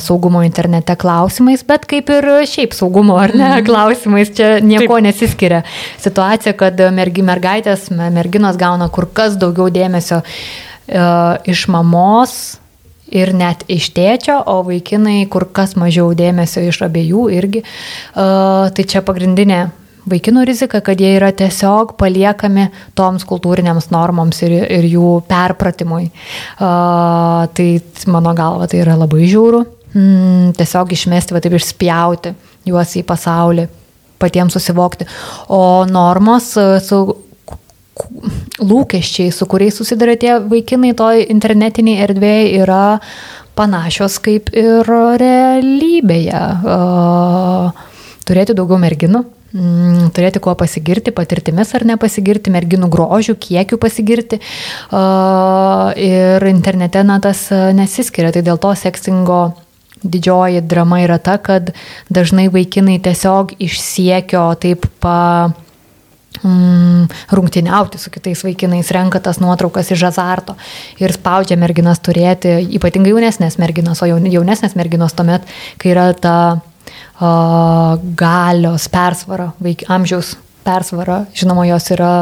saugumo 0.00 0.42
internete 0.42 0.94
klausimais, 0.96 1.64
bet 1.66 1.86
kaip 1.90 2.10
ir 2.14 2.28
šiaip 2.46 2.74
saugumo 2.74 3.16
ar 3.18 3.34
ne 3.34 3.48
mhm. 3.48 3.64
klausimais, 3.66 4.30
čia 4.34 4.60
nieko 4.62 4.94
Taip. 4.94 5.06
nesiskiria. 5.08 5.62
Situacija, 6.02 6.54
kad 6.58 6.80
mergi, 6.94 7.24
mergaitės, 7.26 7.88
merginos 7.90 8.58
gauna 8.60 8.88
kur 8.88 9.08
kas 9.12 9.36
daugiau 9.40 9.68
dėmesio 9.72 10.22
uh, 10.22 11.36
iš 11.46 11.66
mamos 11.72 12.36
ir 13.06 13.32
net 13.34 13.64
iš 13.70 13.90
tėčio, 13.94 14.38
o 14.46 14.62
vaikinai 14.66 15.26
kur 15.30 15.48
kas 15.54 15.76
mažiau 15.78 16.12
dėmesio 16.14 16.62
iš 16.66 16.82
abiejų 16.86 17.26
irgi. 17.34 17.64
Uh, 18.14 18.70
tai 18.74 18.86
čia 18.86 19.02
pagrindinė 19.06 19.66
vaikinų 20.10 20.44
rizika, 20.46 20.80
kad 20.84 21.00
jie 21.02 21.14
yra 21.18 21.32
tiesiog 21.34 21.96
paliekami 22.00 22.68
toms 22.98 23.26
kultūrinėms 23.28 23.90
normoms 23.94 24.42
ir, 24.46 24.54
ir 24.78 24.86
jų 24.88 25.12
perpratimui. 25.28 26.10
Uh, 26.56 27.46
tai 27.56 27.68
mano 28.12 28.34
galva 28.36 28.68
tai 28.70 28.82
yra 28.84 28.96
labai 28.98 29.26
žiauru. 29.26 29.64
Mm, 29.96 30.52
tiesiog 30.58 30.92
išmesti, 30.92 31.34
va 31.34 31.42
taip 31.42 31.56
išspjauti 31.56 32.34
juos 32.68 32.96
į 32.98 33.04
pasaulį, 33.06 33.68
patiems 34.20 34.56
susivokti. 34.56 35.06
O 35.54 35.86
normos 35.88 36.52
su 36.84 37.00
lūkesčiai, 38.60 39.32
su 39.32 39.46
kuriais 39.48 39.76
susiduria 39.78 40.18
tie 40.20 40.36
vaikinai 40.42 40.92
toj 40.98 41.24
internetiniai 41.32 42.02
erdvėje, 42.04 42.60
yra 42.60 42.98
panašios 43.56 44.18
kaip 44.20 44.50
ir 44.52 44.84
realybėje. 45.22 46.42
Uh, 46.60 47.85
turėti 48.26 48.56
daugiau 48.56 48.78
merginų, 48.82 49.22
mm, 49.54 50.08
turėti 50.16 50.42
kuo 50.42 50.54
pasigirti, 50.58 51.14
patirtimis 51.14 51.74
ar 51.78 51.86
nepasigirti, 51.88 52.52
merginų 52.54 52.90
grožių, 52.92 53.36
kiekių 53.38 53.78
pasigirti. 53.82 54.40
Ir 56.06 56.48
internete 56.50 57.04
na, 57.06 57.20
tas 57.20 57.48
nesiskiria, 57.50 58.32
tai 58.34 58.42
dėl 58.46 58.58
to 58.62 58.74
sekstingo 58.74 59.54
didžioji 60.04 60.60
drama 60.66 61.00
yra 61.04 61.18
ta, 61.18 61.38
kad 61.38 61.72
dažnai 62.12 62.48
vaikinai 62.52 62.98
tiesiog 63.02 63.56
išsiekio 63.62 64.44
taip 64.60 64.84
pa 65.00 65.16
mm, 66.42 67.08
rungtyniauti 67.32 67.98
su 67.98 68.12
kitais 68.12 68.44
vaikinais, 68.44 68.92
renka 68.94 69.20
tas 69.24 69.40
nuotraukas 69.42 69.90
iš 69.94 70.06
azarto 70.10 70.56
ir 71.00 71.14
spaudžia 71.16 71.58
merginas 71.60 72.02
turėti, 72.04 72.58
ypatingai 72.78 73.14
jaunesnės 73.14 73.58
merginos, 73.62 74.02
o 74.02 74.10
jaunesnės 74.10 74.76
merginos 74.78 75.16
tuomet, 75.16 75.46
kai 75.80 75.94
yra 75.94 76.10
ta 76.12 76.36
galios 77.18 78.88
persvara, 78.92 79.50
vaik, 79.62 79.86
amžiaus 79.88 80.34
persvara, 80.66 81.24
žinoma, 81.36 81.66
jos 81.70 81.90
yra 81.94 82.14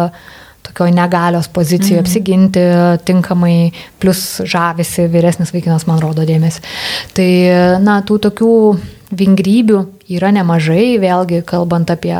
tokio 0.64 0.86
negalios 0.95 1.49
pozicijoje, 1.53 2.01
mm. 2.01 2.05
apsiginti 2.05 2.64
tinkamai, 3.05 3.72
plus 4.01 4.40
žavisi 4.49 5.09
vyresnis 5.12 5.53
vaikinas, 5.55 5.86
man 5.90 6.01
rodo 6.03 6.24
dėmesį. 6.28 6.62
Tai, 7.16 7.30
na, 7.84 7.99
tų 8.07 8.20
tokių 8.28 8.53
vingrybių 9.14 9.80
yra 10.16 10.32
nemažai, 10.34 10.95
vėlgi 11.03 11.42
kalbant 11.49 11.92
apie 11.92 12.16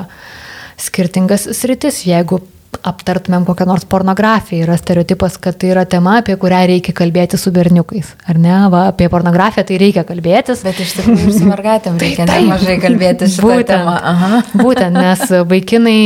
skirtingas 0.81 1.49
sritis. 1.57 2.03
Jeigu 2.09 2.43
aptartumėm 2.83 3.45
kokią 3.49 3.67
nors 3.69 3.85
pornografiją, 3.91 4.65
yra 4.67 4.77
stereotipas, 4.81 5.37
kad 5.43 5.59
tai 5.61 5.71
yra 5.75 5.85
tema, 5.89 6.19
apie 6.23 6.37
kurią 6.41 6.65
reikia 6.71 6.95
kalbėti 6.97 7.39
su 7.41 7.53
berniukais. 7.55 8.15
Ar 8.31 8.41
ne? 8.41 8.57
Va, 8.73 8.87
apie 8.93 9.09
pornografiją 9.13 9.67
tai 9.69 9.79
reikia 9.83 10.05
kalbėtis. 10.09 10.65
Bet 10.67 10.83
iš 10.83 10.97
tikrųjų 10.99 11.29
ir 11.29 11.39
su 11.39 11.49
mergaitėm 11.49 11.97
reikia 12.03 12.27
tai, 12.31 12.43
nemažai 12.47 12.77
kalbėti 12.83 13.31
šitą 13.37 13.47
būtent, 13.47 13.73
temą. 13.73 13.97
Aha. 14.15 14.43
Būtent, 14.65 14.99
nes 14.99 15.25
vaikinai 15.55 16.01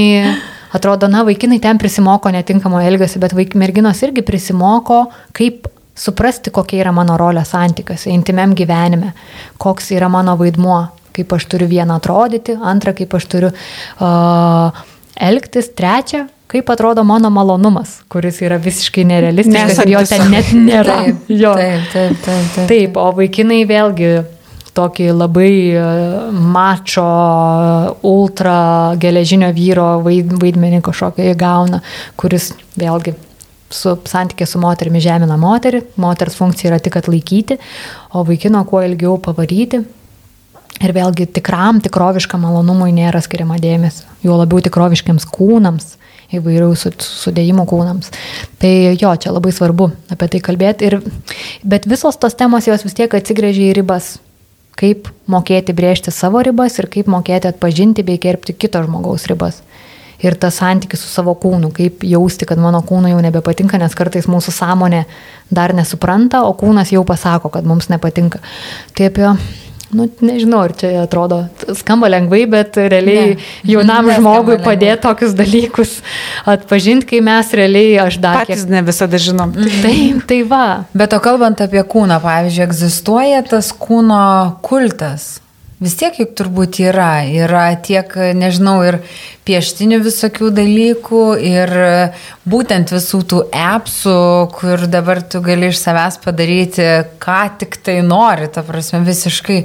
atrodo, 0.76 1.08
na, 1.08 1.24
vaikinai 1.28 1.60
ten 1.64 1.80
prisimoko 1.80 2.32
netinkamo 2.34 2.80
elgesio, 2.84 3.22
bet 3.22 3.34
vaik, 3.36 3.56
merginos 3.58 4.02
irgi 4.04 4.24
prisimoko, 4.26 5.06
kaip 5.36 5.68
suprasti, 5.98 6.52
kokia 6.54 6.84
yra 6.84 6.92
mano 6.94 7.16
rolė 7.18 7.42
santykiuose, 7.48 8.12
intimiam 8.14 8.54
gyvenime, 8.56 9.14
koks 9.58 9.90
yra 9.96 10.10
mano 10.12 10.36
vaidmuo, 10.38 10.82
kaip 11.16 11.32
aš 11.34 11.48
turiu 11.50 11.66
vieną 11.70 11.98
atrodyti, 11.98 12.54
antrą, 12.54 12.94
kaip 13.00 13.14
aš 13.18 13.26
turiu 13.32 13.50
uh, 13.50 14.82
elgtis, 15.18 15.72
trečią, 15.74 16.28
kaip 16.48 16.70
atrodo 16.72 17.04
mano 17.04 17.30
malonumas, 17.30 17.98
kuris 18.08 18.40
yra 18.44 18.56
visiškai 18.62 19.04
nerealistiškas 19.08 19.84
ir 19.84 19.92
jo 19.92 20.02
ten 20.08 20.26
net 20.32 20.50
nėra. 20.70 20.98
Taip, 21.04 21.30
jo. 21.30 21.52
taip, 21.58 21.86
taip, 21.92 22.18
taip, 22.24 22.50
taip. 22.56 22.66
taip, 22.72 22.96
o 22.96 23.12
vaikinai 23.18 23.62
vėlgi 23.68 24.12
tokį 24.78 25.08
labai 25.12 25.52
mačo, 26.32 27.06
ultra 28.06 28.58
geležinio 29.00 29.50
vyro 29.56 29.88
vaidmenį 30.04 30.82
kažkokį 30.86 31.32
įgauna, 31.34 31.82
kuris 32.20 32.52
vėlgi 32.78 33.16
su 33.74 33.96
santykė 34.08 34.46
su 34.48 34.60
moterimi 34.62 35.02
žemina 35.04 35.36
moterį, 35.40 35.82
moters 36.00 36.38
funkcija 36.38 36.72
yra 36.72 36.80
tik 36.80 36.96
atlaikyti, 37.00 37.58
o 38.16 38.24
vaikino 38.24 38.64
kuo 38.68 38.82
ilgiau 38.86 39.18
pavaryti. 39.20 39.84
Ir 40.78 40.92
vėlgi 40.94 41.26
tikram, 41.34 41.80
tikroviškam 41.82 42.44
malonumui 42.46 42.92
nėra 42.94 43.18
skiriama 43.24 43.56
dėmesio, 43.58 44.06
juo 44.22 44.36
labiau 44.38 44.62
tikroviškiams 44.62 45.26
kūnams, 45.34 45.96
įvairių 46.34 46.70
sudėjimų 46.76 47.64
kūnams. 47.68 48.12
Tai 48.60 48.72
jo, 48.98 49.12
čia 49.16 49.32
labai 49.32 49.52
svarbu 49.54 49.90
apie 50.12 50.30
tai 50.34 50.40
kalbėti. 50.44 50.90
Ir, 50.90 50.98
bet 51.64 51.88
visos 51.88 52.20
tos 52.20 52.36
temos 52.38 52.68
jos 52.68 52.84
vis 52.84 52.96
tiek 52.98 53.14
atsigrėžia 53.14 53.70
į 53.70 53.78
ribas. 53.80 54.16
Kaip 54.78 55.08
mokėti 55.26 55.74
brėžti 55.74 56.12
savo 56.14 56.42
ribas 56.44 56.76
ir 56.78 56.86
kaip 56.92 57.08
mokėti 57.10 57.50
atpažinti 57.50 58.04
bei 58.06 58.20
gerbti 58.22 58.54
kito 58.54 58.84
žmogaus 58.84 59.26
ribas 59.26 59.62
ir 60.22 60.34
tas 60.34 60.58
santykis 60.58 61.02
su 61.02 61.10
savo 61.10 61.34
kūnu, 61.38 61.70
kaip 61.74 62.02
jausti, 62.06 62.46
kad 62.48 62.58
mano 62.58 62.80
kūnui 62.86 63.12
jau 63.12 63.20
nebepatinka, 63.22 63.78
nes 63.78 63.94
kartais 63.98 64.26
mūsų 64.30 64.54
sąmonė 64.54 65.04
dar 65.54 65.74
nesupranta, 65.76 66.42
o 66.46 66.54
kūnas 66.58 66.92
jau 66.94 67.04
pasako, 67.06 67.52
kad 67.54 67.66
mums 67.68 67.88
nepatinka. 67.92 68.42
Tai 68.98 69.10
apie 69.12 69.28
Nu, 69.88 70.04
nežinau, 70.20 70.60
ar 70.66 70.74
čia 70.76 70.90
atrodo, 71.00 71.38
skamba 71.78 72.10
lengvai, 72.12 72.42
bet 72.50 72.76
realiai 72.76 73.38
ne. 73.38 73.46
jaunam 73.72 74.10
ne, 74.10 74.18
žmogui 74.18 74.58
padėti 74.60 75.00
tokius 75.06 75.32
dalykus 75.38 75.94
atpažinti, 76.48 77.08
kai 77.14 77.22
mes 77.24 77.52
realiai, 77.56 77.96
aš 78.04 78.20
dar... 78.20 78.42
Patys 78.42 78.66
kiek... 78.66 78.74
ne 78.74 78.84
visada 78.84 79.20
žinom. 79.22 79.56
Taip, 79.56 80.20
tai 80.28 80.42
va. 80.48 80.66
Bet 80.92 81.16
o 81.16 81.22
kalbant 81.24 81.64
apie 81.64 81.80
kūną, 81.80 82.20
pavyzdžiui, 82.24 82.66
egzistuoja 82.68 83.40
tas 83.48 83.72
kūno 83.72 84.22
kultas. 84.66 85.38
Vis 85.78 85.94
tiek 85.94 86.16
juk 86.18 86.32
turbūt 86.34 86.80
yra. 86.82 87.22
Yra 87.30 87.68
tiek, 87.78 88.10
nežinau, 88.34 88.80
ir 88.82 88.96
pieštinių 89.46 90.00
visokių 90.02 90.50
dalykų, 90.56 91.22
ir 91.38 91.72
būtent 92.50 92.90
visų 92.90 93.20
tų 93.30 93.42
appsų, 93.54 94.18
kur 94.56 94.82
dabar 94.90 95.22
tu 95.22 95.38
gali 95.44 95.70
iš 95.70 95.78
savęs 95.78 96.18
padaryti, 96.24 96.88
ką 97.22 97.38
tik 97.62 97.78
tai 97.86 98.00
nori, 98.02 98.50
ta 98.50 98.64
prasme, 98.66 99.04
visiškai. 99.06 99.60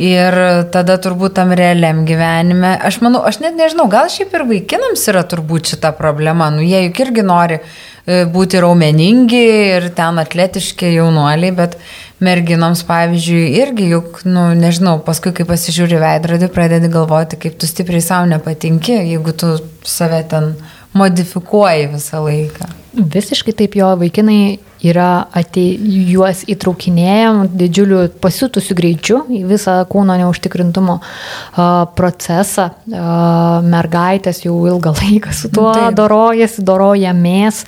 Ir 0.00 0.38
tada 0.72 0.96
turbūt 0.96 1.36
tam 1.36 1.52
realiam 1.52 2.06
gyvenime, 2.08 2.72
aš 2.80 3.02
manau, 3.04 3.20
aš 3.28 3.42
net 3.44 3.58
nežinau, 3.58 3.90
gal 3.92 4.08
šiaip 4.08 4.32
ir 4.32 4.46
vaikinams 4.48 5.04
yra 5.12 5.20
turbūt 5.28 5.74
šita 5.74 5.92
problema. 5.98 6.48
Nu, 6.54 6.64
jie 6.64 6.86
juk 6.86 7.02
irgi 7.04 7.26
nori 7.28 7.58
e, 7.60 8.22
būti 8.24 8.62
raumeningi 8.64 9.42
ir 9.76 9.90
ten 9.92 10.16
atletiški 10.22 10.94
jaunuoliai, 10.96 11.52
bet 11.60 11.76
merginoms, 12.22 12.84
pavyzdžiui, 12.88 13.46
irgi 13.62 13.88
juk, 13.90 14.22
nu, 14.28 14.48
nežinau, 14.58 14.98
paskui, 15.06 15.32
kai 15.36 15.46
pasižiūri 15.48 15.98
veidrodį, 16.02 16.48
pradedi 16.54 16.90
galvoti, 16.92 17.38
kaip 17.42 17.58
tu 17.58 17.68
stipriai 17.68 18.04
savo 18.04 18.28
nepatinki, 18.30 18.94
jeigu 19.12 19.34
tu 19.34 19.56
save 19.88 20.22
ten 20.30 20.52
modifikuoji 20.96 21.90
visą 21.96 22.22
laiką. 22.26 22.68
Visiškai 22.92 23.54
taip 23.56 23.76
jo 23.78 23.88
vaikinai 24.00 24.60
yra 24.82 25.26
atei, 25.34 25.76
juos 26.10 26.42
įtraukinėjom 26.50 27.44
didžiuliu 27.58 28.04
pasitusiu 28.22 28.76
greičiu 28.78 29.20
į 29.30 29.42
visą 29.50 29.76
kūno 29.90 30.16
neužtikrintumo 30.20 30.98
procesą. 31.96 32.68
Mergaitės 33.72 34.42
jau 34.46 34.56
ilgą 34.70 34.94
laiką 35.00 35.34
su 35.36 35.50
tuo 35.52 35.70
Taip. 35.74 35.96
dorojasi, 35.98 36.64
dorojamės. 36.66 37.62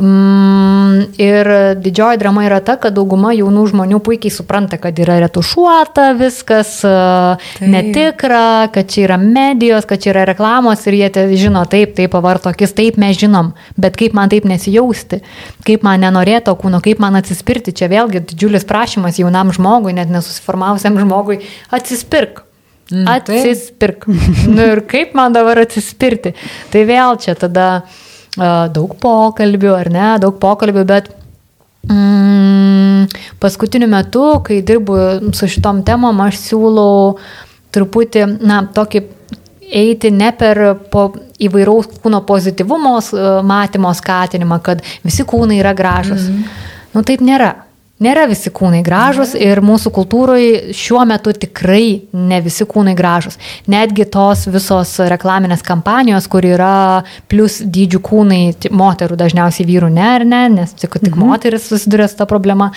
Um, 0.00 1.00
ir 1.20 1.48
didžioji 1.80 2.20
drama 2.20 2.44
yra 2.48 2.60
ta, 2.64 2.76
kad 2.80 2.96
dauguma 2.96 3.32
jaunų 3.36 3.66
žmonių 3.72 4.00
puikiai 4.04 4.32
supranta, 4.34 4.78
kad 4.80 4.98
yra 5.00 5.20
retušuota 5.24 6.10
viskas, 6.18 6.76
uh, 6.86 7.50
netikra, 7.60 8.68
kad 8.74 8.90
čia 8.90 9.06
yra 9.08 9.18
medijos, 9.20 9.88
kad 9.88 10.02
čia 10.02 10.12
yra 10.14 10.26
reklamos 10.32 10.84
ir 10.88 10.98
jie 11.00 11.26
žino 11.40 11.64
taip, 11.70 11.94
taip 11.98 12.12
pavarto 12.12 12.50
akis, 12.52 12.74
taip 12.76 12.98
mes 13.00 13.16
žinom, 13.18 13.52
bet 13.80 13.96
kaip 14.00 14.14
man 14.16 14.30
taip 14.32 14.46
nesijausti, 14.48 15.20
kaip 15.66 15.84
man 15.86 16.02
nenorėtų 16.04 16.49
to 16.50 16.58
kūno, 16.58 16.82
kaip 16.82 17.00
man 17.02 17.18
atsispirti. 17.20 17.74
Čia 17.76 17.88
vėlgi 17.92 18.24
didžiulis 18.32 18.66
prašymas 18.68 19.22
jaunam 19.22 19.54
žmogui, 19.54 19.94
net 19.96 20.10
nesusiformavusiam 20.10 20.98
žmogui, 20.98 21.40
atsispirk. 21.70 22.42
Mm, 22.90 23.06
atsispirk. 23.06 24.06
nu 24.50 24.66
ir 24.72 24.82
kaip 24.90 25.14
man 25.14 25.34
dabar 25.36 25.62
atsispirti. 25.62 26.34
Tai 26.72 26.82
vėl 26.88 27.20
čia 27.22 27.36
tada 27.38 27.68
uh, 27.84 28.66
daug 28.74 28.96
pokalbių, 28.98 29.72
ar 29.76 29.92
ne, 29.94 30.08
daug 30.22 30.40
pokalbių, 30.42 30.84
bet 30.90 31.12
mm, 31.86 33.06
paskutiniu 33.42 33.86
metu, 33.90 34.26
kai 34.46 34.60
dirbu 34.66 34.98
su 35.36 35.48
šitom 35.50 35.84
temom, 35.86 36.24
aš 36.26 36.42
siūlau 36.48 37.14
truputį, 37.70 38.26
na, 38.42 38.64
tokį 38.74 39.04
eiti 39.70 40.10
ne 40.10 40.32
per 40.36 40.60
po 40.90 41.08
įvairaus 41.40 41.88
kūno 42.02 42.22
pozityvumo 42.26 42.98
e, 43.00 43.24
matymo 43.46 43.94
skatinimą, 43.96 44.60
kad 44.62 44.84
visi 45.06 45.24
kūnai 45.24 45.60
yra 45.62 45.74
gražus. 45.74 46.28
Mm 46.28 46.36
-hmm. 46.36 46.68
Nu 46.94 47.02
taip 47.06 47.20
nėra. 47.22 47.54
Nėra 48.00 48.22
visi 48.30 48.48
kūnai 48.48 48.78
gražus 48.80 49.34
ir 49.36 49.58
mūsų 49.60 49.90
kultūroje 49.92 50.72
šiuo 50.72 51.02
metu 51.04 51.34
tikrai 51.36 52.06
ne 52.16 52.38
visi 52.40 52.64
kūnai 52.64 52.94
gražus. 52.96 53.36
Netgi 53.68 54.06
tos 54.08 54.46
visos 54.48 54.94
reklaminės 55.12 55.60
kampanijos, 55.66 56.24
kur 56.32 56.48
yra 56.48 57.02
plus 57.28 57.58
dydžių 57.60 58.00
kūnai, 58.00 58.70
moterų 58.72 59.20
dažniausiai 59.20 59.68
vyrų 59.68 59.92
ne 59.92 60.06
ar 60.14 60.24
ne, 60.24 60.48
nes 60.48 60.72
tik, 60.72 60.96
tik 60.96 61.12
mhm. 61.12 61.26
moteris 61.26 61.68
susiduria 61.68 62.08
su 62.08 62.16
ta 62.16 62.24
problema, 62.24 62.70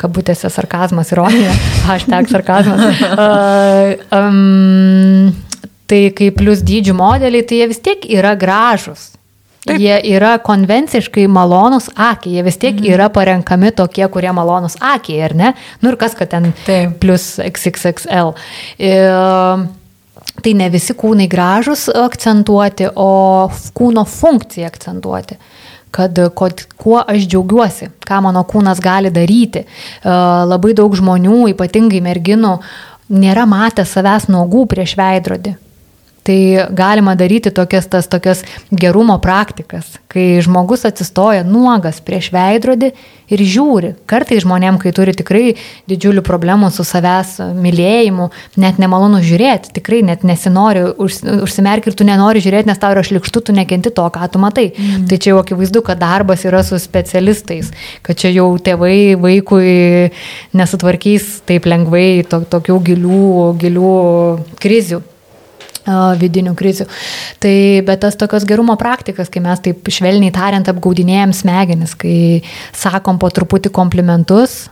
kabutėse 0.00 0.48
sarkazmas, 0.48 1.12
ironija, 1.12 1.52
hashtag 1.90 2.32
sarkazmas. 2.32 3.04
Uh, 3.12 4.08
um, 4.08 5.51
tai 5.92 6.06
kaip 6.16 6.38
plus 6.40 6.62
dydžių 6.64 6.94
modeliai, 6.96 7.44
tai 7.44 7.60
jie 7.60 7.68
vis 7.72 7.82
tiek 7.84 8.06
yra 8.16 8.32
gražus. 8.38 9.10
Taip. 9.62 9.78
Jie 9.78 9.94
yra 10.16 10.32
konvenciškai 10.42 11.28
malonus 11.30 11.86
akiai, 11.94 12.38
jie 12.38 12.42
vis 12.42 12.58
tiek 12.58 12.74
mhm. 12.74 12.88
yra 12.96 13.06
parenkami 13.14 13.70
tokie, 13.78 14.02
kurie 14.10 14.32
malonus 14.34 14.74
akiai, 14.80 15.20
ar 15.28 15.36
ne? 15.38 15.52
Nu 15.84 15.92
ir 15.92 15.98
kas, 16.00 16.16
kad 16.18 16.32
ten 16.32 16.50
Taip. 16.66 16.96
plus 17.02 17.36
XXXL. 17.38 18.32
Ir, 18.82 19.68
tai 20.42 20.54
ne 20.58 20.68
visi 20.72 20.96
kūnai 20.98 21.28
gražus 21.30 21.86
akcentuoti, 21.92 22.90
o 22.96 23.46
kūno 23.76 24.06
funkciją 24.08 24.72
akcentuoti 24.72 25.38
kad 25.92 26.16
kuo 26.80 27.02
aš 27.04 27.26
džiaugiuosi, 27.28 27.90
ką 28.08 28.22
mano 28.24 28.40
kūnas 28.48 28.78
gali 28.80 29.10
daryti. 29.12 29.66
Labai 30.48 30.72
daug 30.72 30.94
žmonių, 30.96 31.50
ypatingai 31.52 32.00
merginų, 32.00 32.54
nėra 33.12 33.44
matę 33.44 33.84
savęs 33.84 34.30
nuogų 34.32 34.64
prieš 34.72 34.96
veidrodį. 34.96 35.52
Tai 36.22 36.66
galima 36.70 37.16
daryti 37.18 37.50
tokias 37.50 37.88
tas 37.90 38.06
tokias 38.06 38.44
gerumo 38.70 39.16
praktikas, 39.18 39.96
kai 40.06 40.38
žmogus 40.44 40.84
atsistoja 40.86 41.42
nuogas 41.42 41.98
prieš 42.04 42.28
veidrodį 42.30 42.92
ir 43.32 43.42
žiūri. 43.42 43.90
Kartai 44.06 44.38
žmonėm, 44.44 44.78
kai 44.78 44.92
turi 44.94 45.16
tikrai 45.18 45.56
didžiulių 45.90 46.22
problemų 46.22 46.70
su 46.70 46.86
savęs 46.86 47.34
mylėjimu, 47.58 48.28
net 48.62 48.78
nemalonu 48.78 49.18
žiūrėti, 49.24 49.72
tikrai 49.80 50.02
net 50.06 50.22
nesinori, 50.28 50.84
užsimerki 51.02 51.90
ir 51.90 51.98
tu 51.98 52.06
nenori 52.06 52.42
žiūrėti, 52.44 52.70
nes 52.70 52.78
tau 52.78 52.94
yra 52.94 53.02
šlikštu, 53.06 53.42
tu 53.48 53.56
nekenti 53.56 53.90
to, 53.90 54.06
ką 54.14 54.30
tu 54.30 54.42
matai. 54.42 54.68
Mm. 54.76 55.06
Tai 55.10 55.18
čia 55.18 55.34
jau 55.34 55.42
akivaizdu, 55.42 55.82
kad 55.86 55.98
darbas 56.02 56.46
yra 56.46 56.62
su 56.66 56.78
specialistais, 56.78 57.72
kad 58.06 58.20
čia 58.20 58.30
jau 58.36 58.52
tėvai 58.62 59.16
vaikui 59.18 60.12
nesutvarkys 60.54 61.40
taip 61.50 61.66
lengvai 61.66 62.22
to, 62.30 62.44
tokių 62.52 62.78
gilių, 62.92 63.32
gilių 63.58 63.96
krizių. 64.62 65.02
Vidinių 65.86 66.54
krizių. 66.58 66.86
Tai, 67.42 67.54
bet 67.86 68.02
tas 68.04 68.18
tokios 68.18 68.46
gerumo 68.48 68.76
praktikas, 68.80 69.30
kai 69.32 69.42
mes 69.44 69.62
taip 69.64 69.88
švelniai 69.90 70.34
tariant 70.34 70.68
apgaudinėjom 70.70 71.34
smegenis, 71.36 71.96
kai 71.98 72.42
sakom 72.76 73.18
po 73.22 73.30
truputį 73.32 73.72
komplimentus 73.74 74.66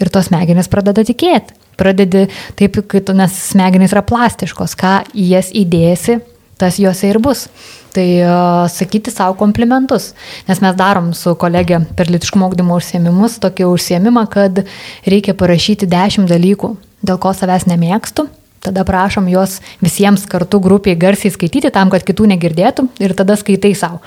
ir 0.00 0.10
tos 0.14 0.30
smegenis 0.30 0.70
pradeda 0.70 1.04
tikėti. 1.06 1.56
Pradedi 1.78 2.28
taip, 2.58 2.78
kai 2.86 3.02
tu, 3.02 3.14
nes 3.18 3.34
smegenys 3.50 3.94
yra 3.94 4.04
plastiškos, 4.06 4.76
ką 4.78 5.00
į 5.10 5.30
jas 5.32 5.50
įdėsi, 5.54 6.20
tas 6.60 6.78
juose 6.78 7.10
ir 7.10 7.18
bus. 7.22 7.48
Tai 7.94 8.06
uh, 8.26 8.66
sakyti 8.70 9.12
savo 9.14 9.36
komplimentus. 9.38 10.12
Nes 10.48 10.62
mes 10.62 10.78
darom 10.78 11.12
su 11.14 11.34
kolegė 11.38 11.80
per 11.98 12.10
litiškumo 12.10 12.46
augdymo 12.48 12.78
užsiemimus 12.78 13.38
tokį 13.42 13.68
užsiemimą, 13.70 14.26
kad 14.30 14.64
reikia 15.06 15.34
parašyti 15.38 15.90
dešimt 15.90 16.30
dalykų, 16.30 16.74
dėl 17.06 17.20
ko 17.22 17.34
savęs 17.34 17.68
nemėgstu. 17.70 18.26
Tada 18.64 18.86
prašom 18.88 19.28
juos 19.32 19.58
visiems 19.84 20.24
kartu 20.30 20.60
grupiai 20.64 20.96
garsiai 20.96 21.34
skaityti 21.34 21.72
tam, 21.74 21.92
kad 21.92 22.06
kitų 22.06 22.30
negirdėtų 22.32 22.88
ir 23.04 23.16
tada 23.18 23.36
skaitai 23.40 23.74
savo 23.78 24.00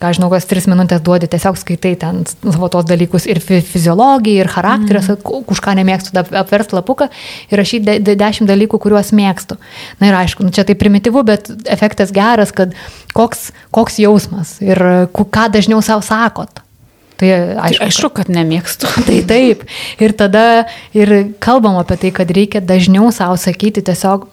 ką 0.00 0.10
žinau, 0.16 0.30
kas 0.32 0.46
tris 0.48 0.66
minutės 0.70 1.02
duodi, 1.04 1.28
tiesiog 1.30 1.58
skaitai 1.60 1.94
ten 2.00 2.22
savo 2.26 2.68
tos 2.72 2.86
dalykus 2.88 3.28
ir 3.30 3.40
fiziologiją, 3.42 4.44
ir 4.44 4.50
charakteris, 4.50 5.10
mm. 5.12 5.44
už 5.54 5.62
ką 5.62 5.76
nemėgstu, 5.78 6.16
apverst 6.40 6.74
lapuką 6.74 7.10
ir 7.50 7.60
rašyti 7.60 7.98
de, 8.02 8.16
dešimt 8.18 8.50
dalykų, 8.50 8.80
kuriuos 8.82 9.12
mėgstu. 9.16 9.58
Na 10.00 10.10
ir 10.10 10.18
aišku, 10.24 10.46
nu, 10.46 10.54
čia 10.54 10.66
tai 10.66 10.76
primityvu, 10.78 11.24
bet 11.26 11.52
efektas 11.70 12.14
geras, 12.14 12.54
kad 12.56 12.74
koks, 13.14 13.50
koks 13.74 14.00
jausmas 14.02 14.56
ir 14.64 14.80
ką 15.14 15.48
dažniau 15.54 15.82
savo 15.84 16.04
sakot. 16.06 16.63
Tai 17.20 17.30
aišku, 17.30 17.78
tai 17.78 17.88
aišku, 17.88 18.10
kad 18.16 18.30
nemėgstu. 18.32 18.90
Tai 19.08 19.18
taip. 19.28 19.66
Ir 20.02 20.14
tada 20.18 20.46
ir 20.96 21.34
kalbam 21.42 21.78
apie 21.80 21.98
tai, 22.00 22.14
kad 22.14 22.30
reikia 22.34 22.62
dažniau 22.64 23.12
savo 23.14 23.38
sakyti 23.40 23.84
tiesiog 23.86 24.26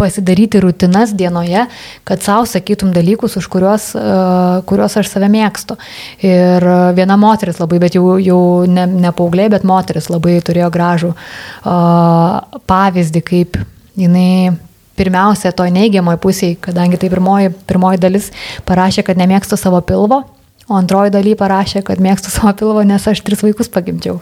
pasidaryti 0.00 0.60
rutinas 0.64 1.12
dienoje, 1.12 1.66
kad 2.08 2.22
savo 2.24 2.46
sakytum 2.48 2.92
dalykus, 2.92 3.36
už 3.36 3.48
kuriuos, 3.52 3.90
uh, 3.98 4.62
kuriuos 4.64 4.96
aš 4.96 5.10
save 5.12 5.28
mėgstu. 5.28 5.76
Ir 6.24 6.64
viena 6.96 7.18
moteris 7.20 7.60
labai, 7.60 7.82
bet 7.82 7.98
jau, 7.98 8.16
jau 8.16 8.40
ne, 8.64 8.86
ne 8.88 9.12
paaugliai, 9.12 9.52
bet 9.52 9.66
moteris 9.68 10.08
labai 10.12 10.38
turėjo 10.44 10.70
gražų 10.72 11.12
uh, 11.12 12.60
pavyzdį, 12.70 13.24
kaip 13.28 13.60
jinai 14.00 14.56
pirmiausia 15.00 15.52
toj 15.56 15.72
neigiamoj 15.76 16.16
pusėje, 16.20 16.58
kadangi 16.64 17.00
tai 17.00 17.12
pirmoji, 17.12 17.52
pirmoji 17.68 18.00
dalis 18.00 18.32
parašė, 18.68 19.04
kad 19.04 19.20
nemėgstu 19.20 19.60
savo 19.60 19.80
pilvo, 19.84 20.24
O 20.70 20.76
antroji 20.78 21.10
daly 21.10 21.32
parašė, 21.34 21.80
kad 21.82 21.98
mėgstu 21.98 22.30
savo 22.30 22.52
pilvo, 22.54 22.84
nes 22.86 23.02
aš 23.10 23.24
tris 23.26 23.40
vaikus 23.42 23.66
pagimdžiau. 23.74 24.20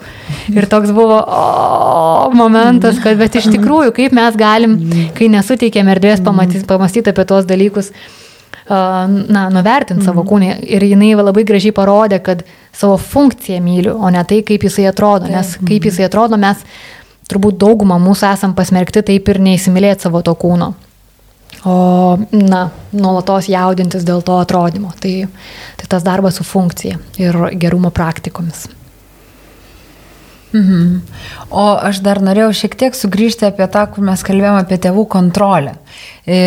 Ir 0.49 0.65
toks 0.71 0.89
buvo 0.97 1.19
o, 1.21 2.31
momentas, 2.33 2.97
kad 3.03 3.19
bet 3.21 3.37
iš 3.37 3.51
tikrųjų, 3.53 3.93
kaip 3.93 4.15
mes 4.17 4.39
galim, 4.39 4.73
kai 5.13 5.27
nesuteikėm 5.29 5.91
erdvės 5.93 6.23
pamastyti, 6.25 7.13
apie 7.13 7.27
tuos 7.29 7.45
dalykus, 7.45 7.91
na, 8.65 9.45
nuvertinti 9.53 10.09
savo 10.09 10.25
kūnį. 10.25 10.49
Ir 10.73 10.89
jinai 10.89 11.13
labai 11.21 11.45
gražiai 11.45 11.75
parodė, 11.77 12.17
kad 12.25 12.41
savo 12.73 12.97
funkciją 12.97 13.61
myliu, 13.61 13.99
o 14.01 14.09
ne 14.09 14.25
tai, 14.25 14.41
kaip 14.45 14.65
jisai 14.65 14.89
atrodo. 14.89 15.29
Nes 15.29 15.53
kaip 15.61 15.85
jisai 15.85 16.09
atrodo, 16.09 16.41
mes 16.41 16.65
turbūt 17.29 17.61
daugumą 17.61 18.01
mūsų 18.01 18.31
esam 18.33 18.57
pasmerkti 18.57 19.05
taip 19.05 19.29
ir 19.29 19.43
neįsimylėti 19.51 20.09
savo 20.09 20.25
to 20.25 20.33
kūno 20.33 20.73
o, 21.65 22.17
na, 22.31 22.63
nuolatos 22.95 23.49
jaudintis 23.51 24.05
dėl 24.07 24.23
to 24.25 24.39
atrodymo. 24.39 24.93
Tai, 24.99 25.13
tai 25.79 25.89
tas 25.91 26.05
darbas 26.05 26.39
su 26.39 26.47
funkcija 26.47 26.99
ir 27.21 27.39
gerumo 27.59 27.91
praktikomis. 27.95 28.67
Mhm. 30.53 31.01
O 31.53 31.65
aš 31.77 32.01
dar 32.01 32.21
norėjau 32.25 32.53
šiek 32.63 32.77
tiek 32.79 32.95
sugrįžti 32.97 33.45
apie 33.49 33.67
tą, 33.69 33.85
kur 33.93 34.05
mes 34.05 34.23
kalbėjome 34.25 34.63
apie 34.63 34.79
tėvų 34.81 35.05
kontrolę. 35.11 35.75
E, 36.25 36.39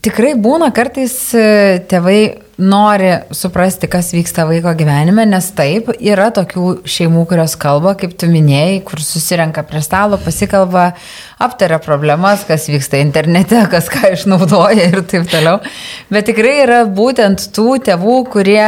tikrai 0.00 0.32
būna 0.40 0.70
kartais 0.72 1.16
e, 1.36 1.82
tėvai 1.90 2.20
nori 2.58 3.10
suprasti, 3.34 3.88
kas 3.90 4.12
vyksta 4.12 4.44
vaiko 4.48 4.72
gyvenime, 4.76 5.24
nes 5.28 5.48
taip, 5.56 5.88
yra 6.00 6.28
tokių 6.34 6.82
šeimų, 6.88 7.24
kurios 7.30 7.56
kalba, 7.60 7.94
kaip 7.98 8.14
tu 8.20 8.28
minėjai, 8.30 8.80
kur 8.86 9.02
susirenka 9.02 9.64
prie 9.68 9.82
stalo, 9.84 10.18
pasikalba, 10.20 10.90
aptaria 11.42 11.80
problemas, 11.82 12.46
kas 12.48 12.68
vyksta 12.70 13.00
internete, 13.02 13.60
kas 13.72 13.88
ką 13.92 14.12
išnaudoja 14.16 14.90
ir 14.90 15.04
taip 15.08 15.28
toliau. 15.32 15.60
Bet 16.12 16.28
tikrai 16.30 16.58
yra 16.66 16.82
būtent 16.88 17.48
tų 17.56 17.78
tėvų, 17.88 18.18
kurie 18.32 18.66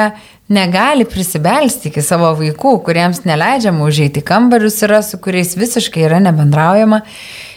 negali 0.49 1.07
prisibelsti 1.09 1.89
iki 1.89 2.03
savo 2.05 2.29
vaikų, 2.37 2.77
kuriems 2.85 3.23
neleidžiama 3.29 3.87
užeiti 3.87 4.25
kambarius 4.25 4.83
yra, 4.85 5.01
su 5.05 5.19
kuriais 5.23 5.55
visiškai 5.57 6.05
yra 6.05 6.21
nebendraujama. 6.25 7.01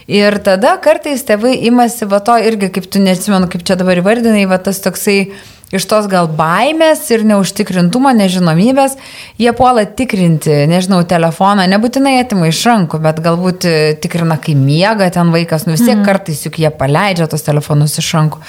Ir 0.07 0.37
tada 0.39 0.77
kartais 0.79 1.25
tėvai 1.27 1.57
imasi 1.67 2.07
va 2.07 2.21
to 2.23 2.37
irgi, 2.39 2.69
kaip 2.71 2.87
tu 2.87 3.01
neatsimenu, 3.03 3.49
kaip 3.51 3.65
čia 3.67 3.75
dabar 3.75 3.99
įvardinai, 3.99 4.45
va 4.47 4.55
tas 4.63 4.79
toksai 4.79 5.33
iš 5.75 5.87
tos 5.89 6.07
gal 6.11 6.29
baimės 6.31 7.03
ir 7.11 7.25
neužtikrintumo, 7.27 8.13
nežinomybės, 8.15 8.95
jie 9.41 9.51
puola 9.57 9.83
tikrinti, 9.85 10.63
nežinau, 10.71 11.01
telefoną, 11.07 11.67
nebūtinai 11.73 12.17
atima 12.21 12.49
iš 12.51 12.63
rankų, 12.69 13.01
bet 13.03 13.21
galbūt 13.25 13.67
tikrina, 14.03 14.39
kai 14.41 14.55
miega 14.59 15.09
ten 15.13 15.33
vaikas, 15.35 15.67
nu 15.67 15.75
vis 15.75 15.83
tiek 15.83 15.97
mm. 15.97 16.05
kartais 16.07 16.43
juk 16.47 16.61
jie 16.63 16.71
paleidžia 16.71 17.27
tos 17.31 17.45
telefonus 17.47 17.99
iš 17.99 18.13
rankų. 18.15 18.43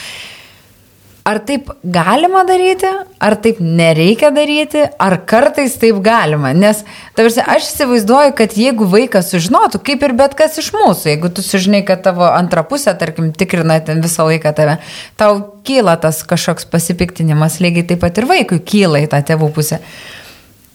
Ar 1.28 1.40
taip 1.44 1.66
galima 1.84 2.40
daryti, 2.48 2.88
ar 3.20 3.34
taip 3.44 3.58
nereikia 3.60 4.30
daryti, 4.32 4.86
ar 4.96 5.18
kartais 5.28 5.74
taip 5.76 5.98
galima? 6.04 6.54
Nes, 6.56 6.80
tarsi, 7.18 7.42
aš 7.42 7.66
įsivaizduoju, 7.66 8.32
kad 8.38 8.56
jeigu 8.56 8.86
vaikas 8.88 9.28
sužinotų, 9.34 9.82
kaip 9.84 10.06
ir 10.06 10.14
bet 10.16 10.38
kas 10.38 10.56
iš 10.62 10.70
mūsų, 10.72 11.10
jeigu 11.10 11.28
tu 11.34 11.44
sužinai, 11.44 11.82
kad 11.84 12.00
tavo 12.06 12.24
antra 12.30 12.64
pusė, 12.64 12.94
tarkim, 12.96 13.28
tikrina 13.36 13.76
ten 13.84 14.00
visą 14.04 14.24
laiką 14.30 14.54
tave, 14.56 14.78
tau 15.20 15.42
kyla 15.68 15.98
tas 16.00 16.22
kažkoks 16.24 16.70
pasipiktinimas, 16.72 17.60
lygiai 17.60 17.90
taip 17.92 18.00
pat 18.06 18.22
ir 18.22 18.30
vaikui 18.30 18.62
kyla 18.64 19.04
į 19.04 19.12
tą 19.12 19.20
tėvų 19.32 19.52
pusę. 19.58 19.82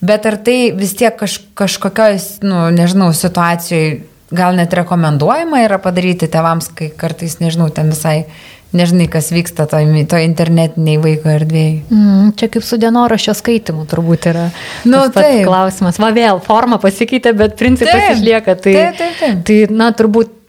Bet 0.03 0.27
ar 0.29 0.37
tai 0.43 0.57
vis 0.77 0.93
tiek 0.99 1.15
kaž, 1.17 1.39
kažkokioj, 1.57 2.19
nu, 2.45 2.67
nežinau, 2.75 3.09
situacijoje 3.15 4.03
gal 4.33 4.57
net 4.57 4.73
rekomenduojama 4.73 5.61
yra 5.65 5.77
padaryti 5.81 6.29
tėvams, 6.31 6.71
kai 6.77 6.89
kartais, 6.97 7.37
nežinau, 7.41 7.69
ten 7.73 7.91
visai 7.93 8.25
nežinai, 8.77 9.07
kas 9.11 9.31
vyksta 9.33 9.65
to, 9.69 9.79
to 10.09 10.21
internetiniai 10.23 10.99
vaiko 11.01 11.31
erdvėjai. 11.33 11.73
Mm, 11.93 12.33
čia 12.39 12.49
kaip 12.53 12.65
su 12.65 12.79
dienoraščio 12.81 13.35
skaitimu 13.37 13.87
turbūt 13.89 14.29
yra 14.33 14.47
nu, 14.89 15.05
tai 15.13 15.43
klausimas. 15.45 15.99
Va 16.01 16.11
vėl, 16.15 16.41
forma 16.43 16.79
pasikeitė, 16.83 17.35
bet 17.37 17.57
principas 17.59 17.93
taip, 17.93 18.15
išlieka. 18.17 18.57
Tai, 18.59 18.77
taip, 18.77 19.01
taip, 19.01 19.19
taip. 19.21 19.43
tai, 19.47 19.59
na, 19.73 19.91
turbūt 19.97 20.39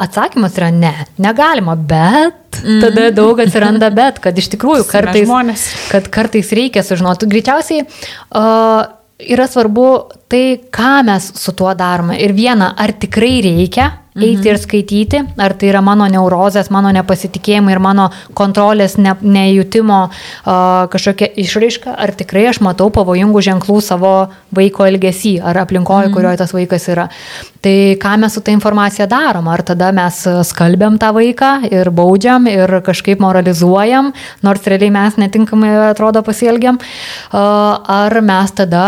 atsakymas 0.00 0.56
yra 0.58 0.70
ne, 0.74 0.92
negalima, 1.22 1.76
bet 1.78 2.58
mm. 2.62 2.80
tada 2.82 3.08
daug 3.14 3.40
atsiranda 3.42 3.90
bet, 3.94 4.18
kad 4.22 4.38
iš 4.38 4.50
tikrųjų 4.54 4.86
kartais, 4.90 5.68
kad 5.92 6.10
kartais 6.14 6.50
reikia 6.56 6.82
sužinoti. 6.86 7.30
Greičiausiai 7.30 7.84
uh, 7.86 8.82
yra 9.22 9.46
svarbu 9.50 9.88
tai, 10.34 10.46
ką 10.74 11.04
mes 11.06 11.30
su 11.38 11.54
tuo 11.54 11.74
darome. 11.78 12.18
Ir 12.18 12.34
viena, 12.34 12.74
ar 12.74 12.96
tikrai 12.98 13.36
reikia 13.44 13.92
eiti 14.14 14.46
ir 14.46 14.58
skaityti, 14.62 15.20
ar 15.42 15.56
tai 15.58 15.70
yra 15.72 15.80
mano 15.82 16.06
neurozės, 16.10 16.68
mano 16.70 16.92
nepasitikėjimai 16.94 17.72
ir 17.74 17.80
mano 17.82 18.04
kontrolės 18.38 18.94
ne, 19.00 19.16
nejutimo 19.18 20.04
uh, 20.06 20.84
kažkokia 20.92 21.32
išraiška, 21.42 21.96
ar 21.98 22.12
tikrai 22.14 22.44
aš 22.52 22.60
matau 22.62 22.92
pavojingų 22.94 23.42
ženklų 23.48 23.80
savo 23.82 24.12
vaiko 24.54 24.86
elgesį, 24.86 25.34
ar 25.42 25.58
aplinkoje, 25.64 26.08
mhm. 26.08 26.14
kurioje 26.14 26.40
tas 26.44 26.54
vaikas 26.54 26.86
yra. 26.94 27.08
Tai 27.64 27.74
ką 27.98 28.14
mes 28.22 28.36
su 28.36 28.44
ta 28.44 28.54
informacija 28.54 29.08
darom, 29.10 29.48
ar 29.50 29.64
tada 29.66 29.90
mes 29.96 30.20
skalbiam 30.46 30.98
tą 31.02 31.10
vaiką 31.16 31.50
ir 31.72 31.90
baudžiam 31.94 32.46
ir 32.50 32.78
kažkaip 32.86 33.22
moralizuojam, 33.24 34.12
nors 34.46 34.70
realiai 34.70 34.94
mes 34.94 35.18
netinkamai 35.18 35.74
atrodo 35.90 36.22
pasielgiam, 36.22 36.78
uh, 36.78 37.42
ar 37.98 38.20
mes 38.22 38.54
tada 38.62 38.86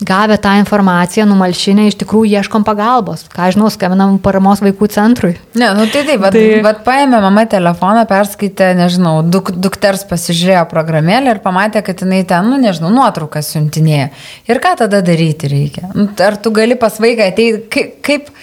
gavę 0.00 0.38
tą 0.38 0.52
informaciją, 0.60 1.24
numalšinę, 1.26 1.86
iš 1.88 1.96
tikrųjų 2.02 2.40
ieškom 2.40 2.64
pagalbos. 2.66 3.24
Ką 3.32 3.48
žinau, 3.54 3.70
skambinam 3.72 4.18
paramos 4.20 4.60
vaikų 4.64 4.88
centrui. 4.92 5.32
Ne, 5.56 5.70
nu 5.76 5.86
tai 5.92 6.02
taip, 6.04 6.20
bet, 6.20 6.36
tai... 6.36 6.44
bet 6.64 6.82
paėmė 6.84 7.20
mama 7.24 7.46
telefoną, 7.48 8.04
perskaitė, 8.10 8.74
nežinau, 8.76 9.22
duk, 9.24 9.54
dukters 9.56 10.04
pasižiūrėjo 10.10 10.66
programėlę 10.72 11.36
ir 11.36 11.40
pamatė, 11.44 11.80
kad 11.86 12.04
jinai 12.04 12.24
ten, 12.28 12.50
nu 12.52 12.60
nežinau, 12.60 12.92
nuotraukas 12.92 13.54
siuntinėja. 13.54 14.10
Ir 14.50 14.60
ką 14.60 14.74
tada 14.84 15.00
daryti 15.06 15.48
reikia? 15.52 15.88
Ar 16.26 16.36
tu 16.36 16.52
gali 16.52 16.76
pas 16.80 17.00
vaiką 17.00 17.32
ateiti, 17.32 17.64
kaip... 17.72 17.96
kaip 18.04 18.36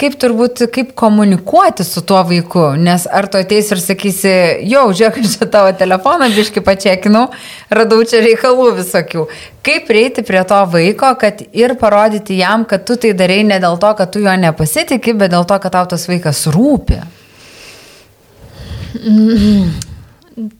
kaip 0.00 0.16
turbūt, 0.20 0.62
kaip 0.72 0.92
komunikuoti 0.98 1.84
su 1.84 2.02
tuo 2.06 2.22
vaiku, 2.26 2.70
nes 2.80 3.04
ar 3.06 3.28
tu 3.30 3.40
ateis 3.40 3.68
ir 3.74 3.82
sakysi, 3.82 4.32
jau, 4.70 4.86
žiūrėk, 4.96 5.20
čia 5.34 5.48
tavo 5.52 5.72
telefoną, 5.76 6.30
biški 6.36 6.62
pačekinau, 6.64 7.26
radau 7.72 8.00
čia 8.08 8.22
reikalų 8.24 8.70
visokių. 8.80 9.26
Kaip 9.66 9.86
prieiti 9.90 10.24
prie 10.26 10.40
to 10.48 10.60
vaiko, 10.72 11.12
kad 11.20 11.42
ir 11.52 11.76
parodyti 11.80 12.40
jam, 12.40 12.64
kad 12.68 12.86
tu 12.88 12.96
tai 13.00 13.12
darai 13.16 13.42
ne 13.48 13.60
dėl 13.60 13.76
to, 13.82 13.92
kad 13.98 14.12
tu 14.14 14.24
jo 14.24 14.36
nepasitikė, 14.46 15.16
bet 15.20 15.34
dėl 15.34 15.44
to, 15.48 15.60
kad 15.60 15.76
tau 15.76 15.90
tas 15.92 16.08
vaikas 16.08 16.46
rūpi. 16.54 17.02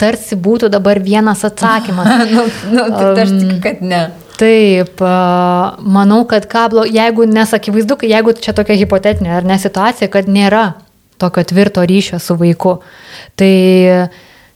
Tarsi 0.00 0.36
būtų 0.36 0.68
dabar 0.72 1.00
vienas 1.00 1.46
atsakymas. 1.48 2.10
nu, 2.34 2.44
nu, 2.74 2.88
tai 2.92 3.24
aš 3.24 3.38
tikiu, 3.38 3.62
kad 3.64 3.80
ne. 3.80 4.08
Taip, 4.40 5.02
manau, 5.84 6.22
kad 6.28 6.46
kablo, 6.48 6.86
jeigu 6.88 7.26
nesakyvaizdu, 7.28 7.98
jeigu 8.08 8.32
čia 8.40 8.54
tokia 8.56 8.78
hipotetinė 8.80 9.34
ar 9.36 9.44
ne 9.44 9.58
situacija, 9.60 10.08
kad 10.12 10.30
nėra 10.32 10.70
tokio 11.20 11.44
tvirto 11.44 11.84
ryšio 11.84 12.16
su 12.22 12.36
vaiku. 12.40 12.78
Tai 13.36 13.52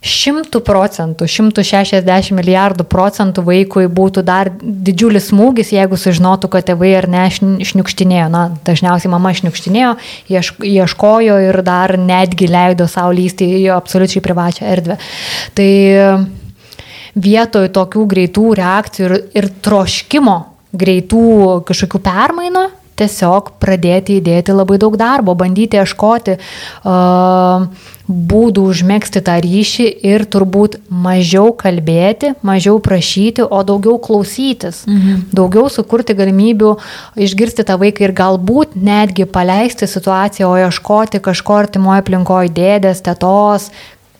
šimtų 0.04 0.60
procentų, 0.64 1.26
160 1.28 2.34
milijardų 2.36 2.84
procentų 2.88 3.44
vaikui 3.46 3.86
būtų 3.88 4.24
dar 4.24 4.50
didžiulis 4.60 5.30
smūgis, 5.30 5.72
jeigu 5.72 5.96
sužinotų, 6.00 6.50
kad 6.52 6.68
tėvai 6.68 6.92
ar 6.98 7.08
ne 7.08 7.24
šniukštinėjo. 7.32 8.28
Na, 8.32 8.44
dažniausiai 8.68 9.12
mama 9.12 9.32
šniukštinėjo, 9.36 9.94
ieškojo 10.68 11.40
ir 11.48 11.60
dar 11.64 11.96
netgi 12.00 12.48
leido 12.52 12.88
savo 12.90 13.12
lysti 13.16 13.48
į 13.62 13.68
absoliučiai 13.78 14.24
privačią 14.24 14.68
erdvę. 14.76 14.98
Tai 15.56 15.68
vietoj 17.14 17.68
tokių 17.74 18.06
greitų 18.10 18.46
reakcijų 18.60 19.08
ir, 19.08 19.16
ir 19.38 19.50
troškimo 19.64 20.38
greitų 20.74 21.26
kažkokių 21.68 22.00
permainų, 22.02 22.64
tiesiog 22.98 23.54
pradėti 23.62 24.20
įdėti 24.20 24.54
labai 24.54 24.78
daug 24.82 24.94
darbo, 24.98 25.34
bandyti 25.38 25.80
ieškoti 25.80 26.36
uh, 26.38 27.66
būdų 28.04 28.66
užmėgsti 28.68 29.22
tą 29.24 29.38
ryšį 29.40 29.86
ir 30.04 30.26
turbūt 30.28 30.76
mažiau 30.92 31.54
kalbėti, 31.56 32.34
mažiau 32.44 32.76
prašyti, 32.84 33.46
o 33.46 33.62
daugiau 33.64 33.96
klausytis, 34.02 34.82
mhm. 34.88 35.24
daugiau 35.32 35.70
sukurti 35.72 36.16
galimybių 36.16 36.74
išgirsti 37.26 37.64
tą 37.64 37.78
vaiką 37.80 38.04
ir 38.04 38.14
galbūt 38.16 38.76
netgi 38.76 39.24
paleisti 39.24 39.88
situaciją, 39.88 40.52
o 40.52 40.60
ieškoti 40.66 41.22
kažko 41.24 41.58
artimoje 41.64 42.04
aplinkoje 42.04 42.52
dėdės, 42.54 43.00
tetos, 43.06 43.70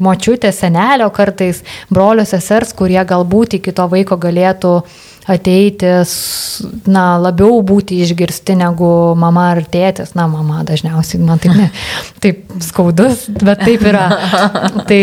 močiutės, 0.02 0.58
senelio 0.64 1.08
kartais, 1.14 1.62
brolio 1.92 2.24
sesers, 2.26 2.74
kurie 2.76 3.00
galbūt 3.06 3.60
iki 3.60 3.74
to 3.74 3.86
vaiko 3.90 4.18
galėtų 4.20 4.80
ateiti, 5.24 5.88
na, 6.90 7.04
labiau 7.16 7.62
būti 7.64 7.96
išgirsti 8.04 8.56
negu 8.60 8.88
mama 9.16 9.46
ar 9.54 9.62
tėtis. 9.72 10.12
Na, 10.18 10.26
mama 10.28 10.60
dažniausiai, 10.68 11.22
man 11.24 11.40
taip, 11.40 11.54
ne, 11.56 11.70
taip 12.24 12.42
skaudus, 12.64 13.24
bet 13.40 13.62
taip 13.64 13.86
yra. 13.88 14.04
Tai, 14.84 15.00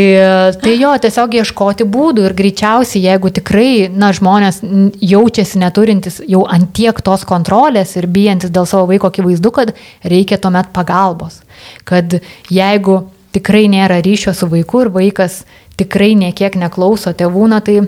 tai 0.62 0.74
jo, 0.78 0.92
tiesiog 1.02 1.34
ieškoti 1.40 1.86
būdų 1.90 2.26
ir 2.28 2.36
greičiausiai, 2.38 3.02
jeigu 3.08 3.32
tikrai, 3.34 3.88
na, 3.90 4.12
žmonės 4.14 4.60
jaučiasi 5.02 5.62
neturintis 5.62 6.20
jau 6.30 6.44
antiek 6.46 7.00
tos 7.02 7.24
kontrolės 7.28 7.96
ir 7.98 8.06
bijantis 8.12 8.54
dėl 8.54 8.68
savo 8.70 8.86
vaiko 8.92 9.10
akivaizdu, 9.10 9.54
kad 9.56 9.74
reikia 10.06 10.38
tuomet 10.42 10.70
pagalbos. 10.76 11.40
Kad 11.88 12.20
jeigu 12.54 13.00
tikrai 13.36 13.68
nėra 13.72 14.02
ryšio 14.04 14.34
su 14.38 14.50
vaiku 14.52 14.86
ir 14.86 14.92
vaikas 14.94 15.42
tikrai 15.80 16.14
niekiek 16.20 16.56
neklauso 16.60 17.14
tėvų, 17.18 17.48
na 17.52 17.62
tai 17.66 17.80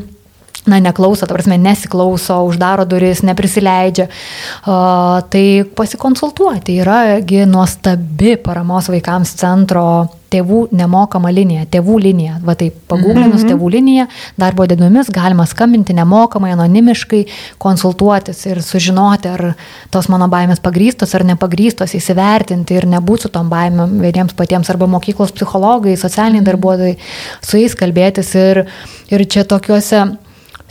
na, 0.65 0.79
neklauso, 0.79 1.27
ta 1.27 1.35
prasme, 1.35 1.57
nesiklauso, 1.59 2.39
uždaro 2.47 2.85
duris, 2.87 3.23
neprisileidžia, 3.27 4.07
uh, 4.07 5.19
tai 5.29 5.63
pasikonsultuoti 5.75 6.79
yragi 6.79 7.43
nuostabi 7.49 8.37
paramos 8.39 8.87
vaikams 8.91 9.35
centro 9.39 9.85
tėvų 10.33 10.63
nemokama 10.73 11.29
linija, 11.33 11.67
tėvų 11.69 11.99
linija. 12.01 12.39
Va 12.45 12.55
taip, 12.57 12.79
pagūglinus 12.89 13.35
mm 13.35 13.43
-hmm. 13.43 13.51
tėvų 13.51 13.69
liniją, 13.75 14.07
darbo 14.39 14.65
dienomis 14.69 15.11
galima 15.13 15.45
skambinti 15.45 15.93
nemokamai, 15.93 16.53
anonimiškai, 16.55 17.21
konsultuotis 17.61 18.45
ir 18.49 18.63
sužinoti, 18.65 19.29
ar 19.29 19.53
tos 19.93 20.09
mano 20.09 20.27
baimės 20.31 20.63
pagrystos 20.63 21.13
ar 21.15 21.25
nepagrystos, 21.27 21.93
įsivertinti 21.93 22.79
ir 22.79 22.89
nebūti 22.89 23.27
su 23.27 23.29
tom 23.29 23.49
baimėm 23.49 23.99
vieniems 24.01 24.33
patiems 24.33 24.69
arba 24.73 24.87
mokyklos 24.87 25.31
psichologai, 25.31 25.97
socialiniai 25.97 26.45
darbuotojai, 26.49 26.97
su 27.41 27.57
jais 27.57 27.75
kalbėtis 27.75 28.33
ir, 28.35 28.65
ir 29.11 29.25
čia 29.27 29.43
tokiuose 29.45 30.17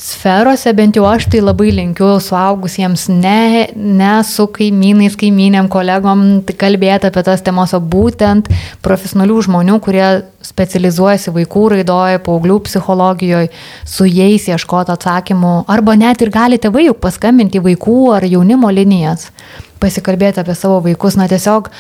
sferose, 0.03 0.73
bent 0.75 0.97
jau 0.99 1.05
aš 1.07 1.29
tai 1.31 1.41
labai 1.43 1.71
linkiu 1.75 2.17
suaugusiems 2.23 3.07
ne, 3.13 3.69
ne 3.77 4.13
su 4.27 4.49
kaimynais, 4.51 5.15
kaimynėm, 5.19 5.69
kolegom 5.73 6.25
kalbėti 6.59 7.09
apie 7.09 7.23
tas 7.27 7.45
temas, 7.47 7.75
o 7.77 7.81
būtent 7.81 8.51
profesionalių 8.83 9.39
žmonių, 9.47 9.79
kurie 9.85 10.07
specializuojasi 10.43 11.35
vaikų 11.37 11.65
raidoje, 11.77 12.23
paauglių 12.27 12.59
psichologijoje, 12.67 13.53
su 13.87 14.09
jais 14.11 14.49
ieškoti 14.51 14.95
atsakymų, 14.97 15.57
arba 15.71 15.97
net 15.99 16.25
ir 16.27 16.35
gali 16.35 16.59
tėvai 16.59 16.89
juk 16.89 17.03
paskambinti 17.05 17.63
vaikų 17.63 17.99
ar 18.19 18.27
jaunimo 18.27 18.75
linijas, 18.75 19.31
pasikalbėti 19.83 20.43
apie 20.43 20.59
savo 20.59 20.83
vaikus, 20.83 21.19
na 21.19 21.31
tiesiog 21.31 21.71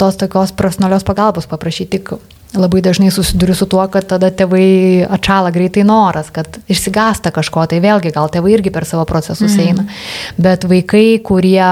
tos 0.00 0.20
tokios 0.20 0.56
profesionalios 0.56 1.04
pagalbos 1.04 1.48
paprašyti 1.52 1.98
tik 1.98 2.16
labai 2.54 2.82
dažnai 2.84 3.10
susiduriu 3.10 3.54
su 3.56 3.66
tuo, 3.66 3.82
kad 3.88 4.06
tada 4.10 4.28
tėvai 4.30 5.06
atšala 5.08 5.52
greitai 5.54 5.84
noras, 5.88 6.28
kad 6.34 6.58
išsigasta 6.70 7.32
kažko, 7.32 7.64
tai 7.70 7.80
vėlgi 7.84 8.12
gal 8.12 8.28
tėvai 8.32 8.52
irgi 8.58 8.72
per 8.74 8.86
savo 8.88 9.06
procesus 9.08 9.56
mm. 9.56 9.62
eina. 9.64 9.86
Bet 10.36 10.66
vaikai, 10.68 11.16
kurie 11.24 11.64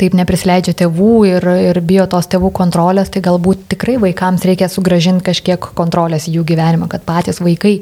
taip 0.00 0.16
neprisleidžia 0.16 0.74
tėvų 0.84 1.12
ir, 1.28 1.48
ir 1.70 1.80
bijo 1.84 2.06
tos 2.10 2.28
tėvų 2.32 2.50
kontrolės, 2.56 3.12
tai 3.14 3.22
galbūt 3.24 3.68
tikrai 3.74 3.98
vaikams 4.02 4.46
reikia 4.48 4.68
sugražinti 4.72 5.24
kažkiek 5.28 5.70
kontrolės 5.76 6.28
į 6.28 6.38
jų 6.38 6.46
gyvenimą, 6.50 6.88
kad 6.90 7.04
patys 7.06 7.42
vaikai 7.44 7.76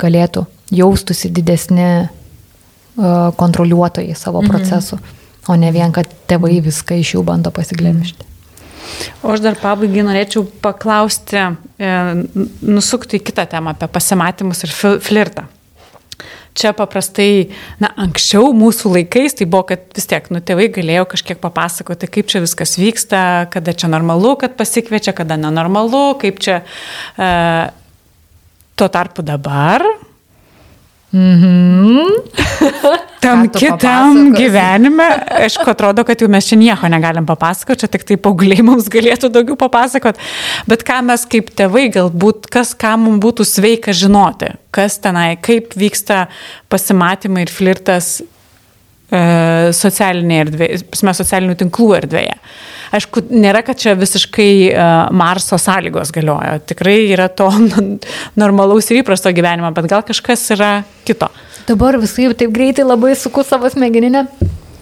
galėtų 0.00 0.46
jaustųsi 0.74 1.30
didesni 1.34 1.90
uh, 2.06 3.28
kontroliuotojai 3.38 4.16
savo 4.18 4.42
mm. 4.42 4.50
procesų, 4.50 4.98
o 5.48 5.60
ne 5.60 5.70
vien, 5.74 5.94
kad 5.94 6.10
tėvai 6.30 6.58
viską 6.64 6.98
iš 6.98 7.14
jų 7.16 7.24
bando 7.28 7.52
pasiglemžti. 7.54 8.26
O 9.22 9.32
aš 9.34 9.42
dar 9.44 9.58
pabaigai 9.58 10.04
norėčiau 10.06 10.46
paklausti, 10.62 11.38
e, 11.78 11.92
nusukti 12.62 13.18
į 13.18 13.24
kitą 13.30 13.46
temą 13.50 13.74
apie 13.74 13.88
pasimatymus 13.92 14.64
ir 14.66 14.74
flirtą. 15.04 15.48
Čia 16.58 16.72
paprastai, 16.74 17.52
na, 17.78 17.92
anksčiau 18.02 18.50
mūsų 18.56 18.90
laikais 18.96 19.36
tai 19.38 19.46
buvo, 19.46 19.68
kad 19.68 19.84
vis 19.94 20.08
tiek, 20.10 20.24
nu, 20.34 20.40
tėvai 20.42 20.66
galėjo 20.74 21.04
kažkiek 21.12 21.38
papasakoti, 21.38 22.08
kaip 22.10 22.32
čia 22.32 22.42
viskas 22.42 22.74
vyksta, 22.80 23.20
kada 23.52 23.74
čia 23.78 23.90
normalu, 23.92 24.34
kad 24.40 24.56
pasikviečia, 24.58 25.14
kada 25.14 25.38
nenormalu, 25.38 26.16
kaip 26.18 26.42
čia. 26.42 26.64
E, 27.14 27.30
tuo 28.78 28.90
tarpu 28.90 29.22
dabar 29.26 29.86
Mhm. 31.12 32.06
Tam 33.24 33.48
kitam 33.48 34.32
gyvenime, 34.36 35.06
aišku, 35.42 35.64
atrodo, 35.72 36.04
kad 36.06 36.20
jau 36.20 36.28
mes 36.30 36.46
čia 36.46 36.58
nieko 36.60 36.88
negalim 36.92 37.26
papasakoti, 37.28 37.82
čia 37.82 37.90
tik 37.92 38.04
tai 38.08 38.18
paaugliai 38.20 38.64
mums 38.64 38.86
galėtų 38.92 39.30
daugiau 39.32 39.56
papasakoti, 39.58 40.22
bet 40.70 40.84
ką 40.86 41.00
mes 41.08 41.24
kaip 41.32 41.50
tėvai 41.58 41.88
galbūt, 41.96 42.46
kas 42.52 42.74
ką 42.78 42.94
mums 43.00 43.22
būtų 43.24 43.46
sveika 43.48 43.94
žinoti, 43.96 44.52
kas 44.74 45.00
tenai, 45.02 45.32
kaip 45.40 45.74
vyksta 45.80 46.26
pasimatymai 46.72 47.46
ir 47.48 47.52
flirtas 47.52 48.18
socialinėje 49.08 50.44
erdvėje, 50.44 50.80
socialinių 50.92 51.54
tinklų 51.62 51.86
erdvėje. 52.02 52.34
Aišku, 52.94 53.22
nėra, 53.32 53.62
kad 53.64 53.80
čia 53.80 53.94
visiškai 53.98 54.52
uh, 54.68 54.92
Marso 55.16 55.58
sąlygos 55.60 56.12
galioja. 56.14 56.58
Tikrai 56.68 56.98
yra 57.12 57.28
to 57.28 57.48
normalaus 58.42 58.88
ir 58.88 59.02
įprasto 59.02 59.32
gyvenimo, 59.36 59.70
bet 59.76 59.88
gal 59.90 60.04
kažkas 60.08 60.46
yra 60.56 60.70
kito. 61.08 61.28
Dabar 61.68 61.98
visai 62.00 62.30
taip 62.36 62.54
greitai 62.54 62.86
labai 62.88 63.12
suku 63.16 63.44
savo 63.44 63.68
smegeninę. 63.72 64.26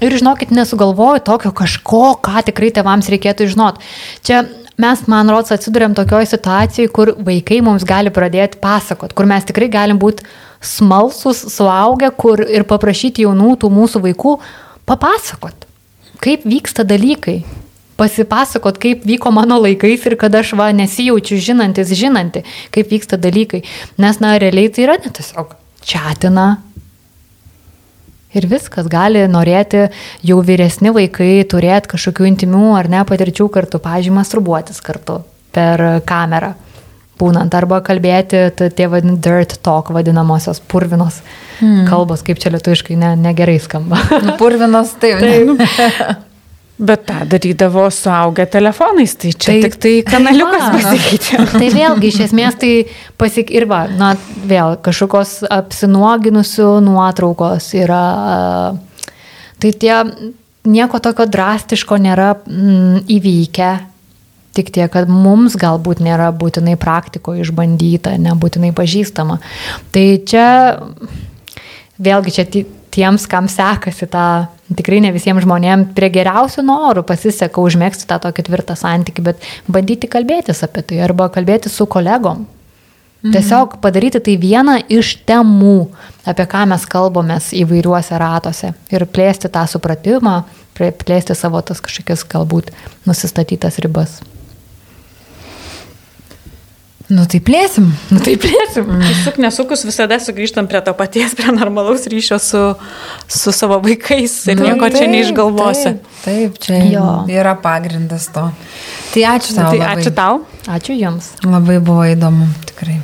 Ir 0.05 0.12
žinokit, 0.12 0.53
nesugalvoju 0.53 1.22
tokio 1.24 1.51
kažko, 1.57 2.18
ką 2.22 2.43
tikrai 2.51 2.68
tevams 2.74 3.09
reikėtų 3.11 3.47
žinot. 3.55 3.81
Čia 4.27 4.43
mes, 4.81 5.03
man 5.11 5.31
rodos, 5.33 5.53
atsidurėm 5.55 5.95
tokioje 5.97 6.31
situacijoje, 6.35 6.93
kur 6.93 7.12
vaikai 7.27 7.61
mums 7.64 7.87
gali 7.89 8.12
pradėti 8.12 8.61
pasakot, 8.62 9.14
kur 9.16 9.29
mes 9.29 9.47
tikrai 9.49 9.68
galim 9.72 10.01
būti 10.01 10.27
smalsus, 10.64 11.45
suaugę, 11.55 12.11
kur 12.16 12.43
ir 12.45 12.66
paprašyti 12.68 13.27
jaunų 13.27 13.57
tų 13.62 13.70
mūsų 13.72 14.03
vaikų 14.09 14.37
papasakot, 14.89 15.66
kaip 16.22 16.45
vyksta 16.49 16.85
dalykai, 16.89 17.41
pasipasakot, 17.97 18.79
kaip 18.81 19.05
vyko 19.09 19.33
mano 19.33 19.59
laikais 19.62 20.05
ir 20.09 20.16
kad 20.20 20.35
aš 20.37 20.53
va 20.59 20.68
nesijaučiu 20.77 21.41
žinantis, 21.41 21.95
žinanti, 21.97 22.45
kaip 22.74 22.93
vyksta 22.93 23.16
dalykai. 23.20 23.64
Nes, 24.01 24.20
na, 24.20 24.37
realiai 24.41 24.72
tai 24.72 24.85
yra 24.89 24.99
ne 25.01 25.12
tiesiog 25.12 25.57
čatina. 25.87 26.66
Ir 28.37 28.47
viskas 28.51 28.89
gali 28.93 29.24
norėti 29.30 29.87
jau 30.26 30.43
vyresni 30.45 30.93
vaikai 30.95 31.41
turėti 31.49 31.95
kažkokių 31.95 32.28
intimių 32.32 32.74
ar 32.76 32.91
ne 32.93 33.01
patirčių 33.09 33.49
kartu, 33.53 33.80
pažiūrėjau, 33.82 34.18
masturbuotis 34.18 34.82
kartu 34.84 35.22
per 35.57 35.82
kamerą. 36.09 36.53
Būnant 37.16 37.55
arba 37.57 37.78
kalbėti, 37.80 38.43
tie 38.53 38.91
vadinami 38.93 39.22
dirt 39.24 39.57
talk 39.64 39.89
vadinamosios 39.95 40.61
purvinos 40.68 41.22
hmm. 41.62 41.87
kalbos, 41.89 42.20
kaip 42.26 42.43
čia 42.43 42.53
lietuviškai 42.53 42.99
ne, 43.01 43.14
negerai 43.16 43.57
skamba. 43.64 44.03
Nu, 44.20 44.37
purvinos, 44.37 44.93
taip. 45.01 45.24
taip. 45.24 46.20
Bet 46.79 47.07
tą 47.09 47.22
darydavo 47.24 47.91
suaugę 47.91 48.45
telefonais, 48.53 49.14
tai 49.16 49.31
čia 49.33 49.49
tai, 49.49 49.61
tik 49.64 49.77
tai 49.81 49.93
kanaliukas 50.05 50.66
pasikeitė. 50.74 51.39
Tai 51.61 51.68
vėlgi, 51.72 52.11
iš 52.11 52.18
esmės 52.27 52.59
tai 52.61 52.72
pasik... 53.16 53.49
Ir 53.57 53.64
va, 53.70 53.87
na, 53.89 54.11
vėl 54.45 54.77
kažkokios 54.85 55.39
apsinuoginusių 55.57 56.66
nuotraukos 56.85 57.70
yra. 57.81 58.03
Tai 59.57 59.70
tie 59.72 59.95
nieko 60.68 61.01
tokio 61.01 61.24
drastiško 61.33 61.97
nėra 61.97 62.35
mm, 62.45 63.07
įvykę. 63.16 63.70
Tik 64.57 64.72
tiek, 64.77 64.93
kad 64.93 65.09
mums 65.09 65.57
galbūt 65.61 66.03
nėra 66.05 66.29
būtinai 66.37 66.77
praktikoje 66.81 67.47
išbandyta, 67.47 68.18
nebūtinai 68.20 68.74
pažįstama. 68.77 69.39
Tai 69.97 70.05
čia 70.29 70.47
vėlgi 71.97 72.37
čia 72.37 72.47
tiems, 72.93 73.24
kam 73.33 73.49
sekasi 73.53 74.09
tą 74.12 74.27
Tikrai 74.67 74.99
ne 75.05 75.12
visiems 75.14 75.45
žmonėms 75.45 75.93
prie 75.95 76.09
geriausių 76.11 76.64
norų 76.67 77.05
pasiseka 77.07 77.62
užmėgsti 77.62 78.09
tą 78.11 78.19
tokį 78.25 78.47
tvirtą 78.49 78.75
santykių, 78.79 79.23
bet 79.29 79.49
bandyti 79.71 80.11
kalbėtis 80.11 80.64
apie 80.67 80.83
tai 80.83 80.99
arba 81.07 81.29
kalbėti 81.31 81.71
su 81.71 81.87
kolegom. 81.87 82.47
Mhm. 83.23 83.33
Tiesiog 83.33 83.79
padaryti 83.83 84.21
tai 84.21 84.35
vieną 84.43 84.81
iš 84.93 85.17
temų, 85.27 85.89
apie 86.27 86.47
ką 86.51 86.67
mes 86.73 86.87
kalbamės 86.91 87.53
įvairiuose 87.57 88.19
ratuose 88.19 88.73
ir 88.91 89.07
plėsti 89.07 89.51
tą 89.55 89.64
supratimą, 89.71 90.41
plėsti 90.77 91.39
savo 91.39 91.62
tas 91.62 91.81
kažkokias 91.81 92.27
galbūt 92.27 92.75
nusistatytas 93.07 93.79
ribas. 93.83 94.19
Nu 97.07 97.22
tai 97.30 97.38
plėsim, 97.38 97.86
nu 98.11 98.18
tai 98.18 98.32
plėsim. 98.42 98.88
Suk 99.22 99.36
nesukus 99.38 99.84
visada 99.86 100.18
sugrįžtam 100.18 100.66
prie 100.66 100.80
to 100.82 100.90
paties, 100.98 101.36
prie 101.38 101.52
normalaus 101.54 102.09
ryšio 102.11 102.38
su, 102.42 102.62
su 103.30 103.54
savo 103.54 103.78
vaikais 103.84 104.34
ir 104.50 104.59
nu, 104.59 104.66
nieko 104.66 104.88
taip, 104.88 104.98
čia 104.98 105.11
neišgalvosi. 105.12 105.92
Taip, 105.92 106.16
taip 106.24 106.59
čia 106.66 106.80
jo. 106.90 107.07
yra 107.30 107.54
pagrindas 107.62 108.26
to. 108.34 108.48
Tai 109.14 109.26
ačiū 109.36 109.54
tau. 109.54 109.70
Tai 109.70 109.78
labai. 109.78 109.92
ačiū 109.94 110.14
tau. 110.18 110.40
Ačiū 110.66 110.98
Jums. 110.98 111.30
Labai 111.46 111.78
buvo 111.78 112.09
įdomu, 112.11 112.50
tikrai. 112.72 112.98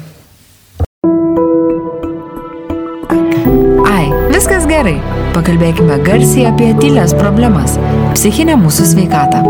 Ai, 3.86 4.10
viskas 4.34 4.66
gerai. 4.66 4.98
Pakalbėkime 5.32 6.02
garsiai 6.02 6.50
apie 6.50 6.74
tylės 6.82 7.14
problemas- 7.14 7.78
psichinę 8.18 8.58
mūsų 8.66 8.90
sveikatą. 8.96 9.46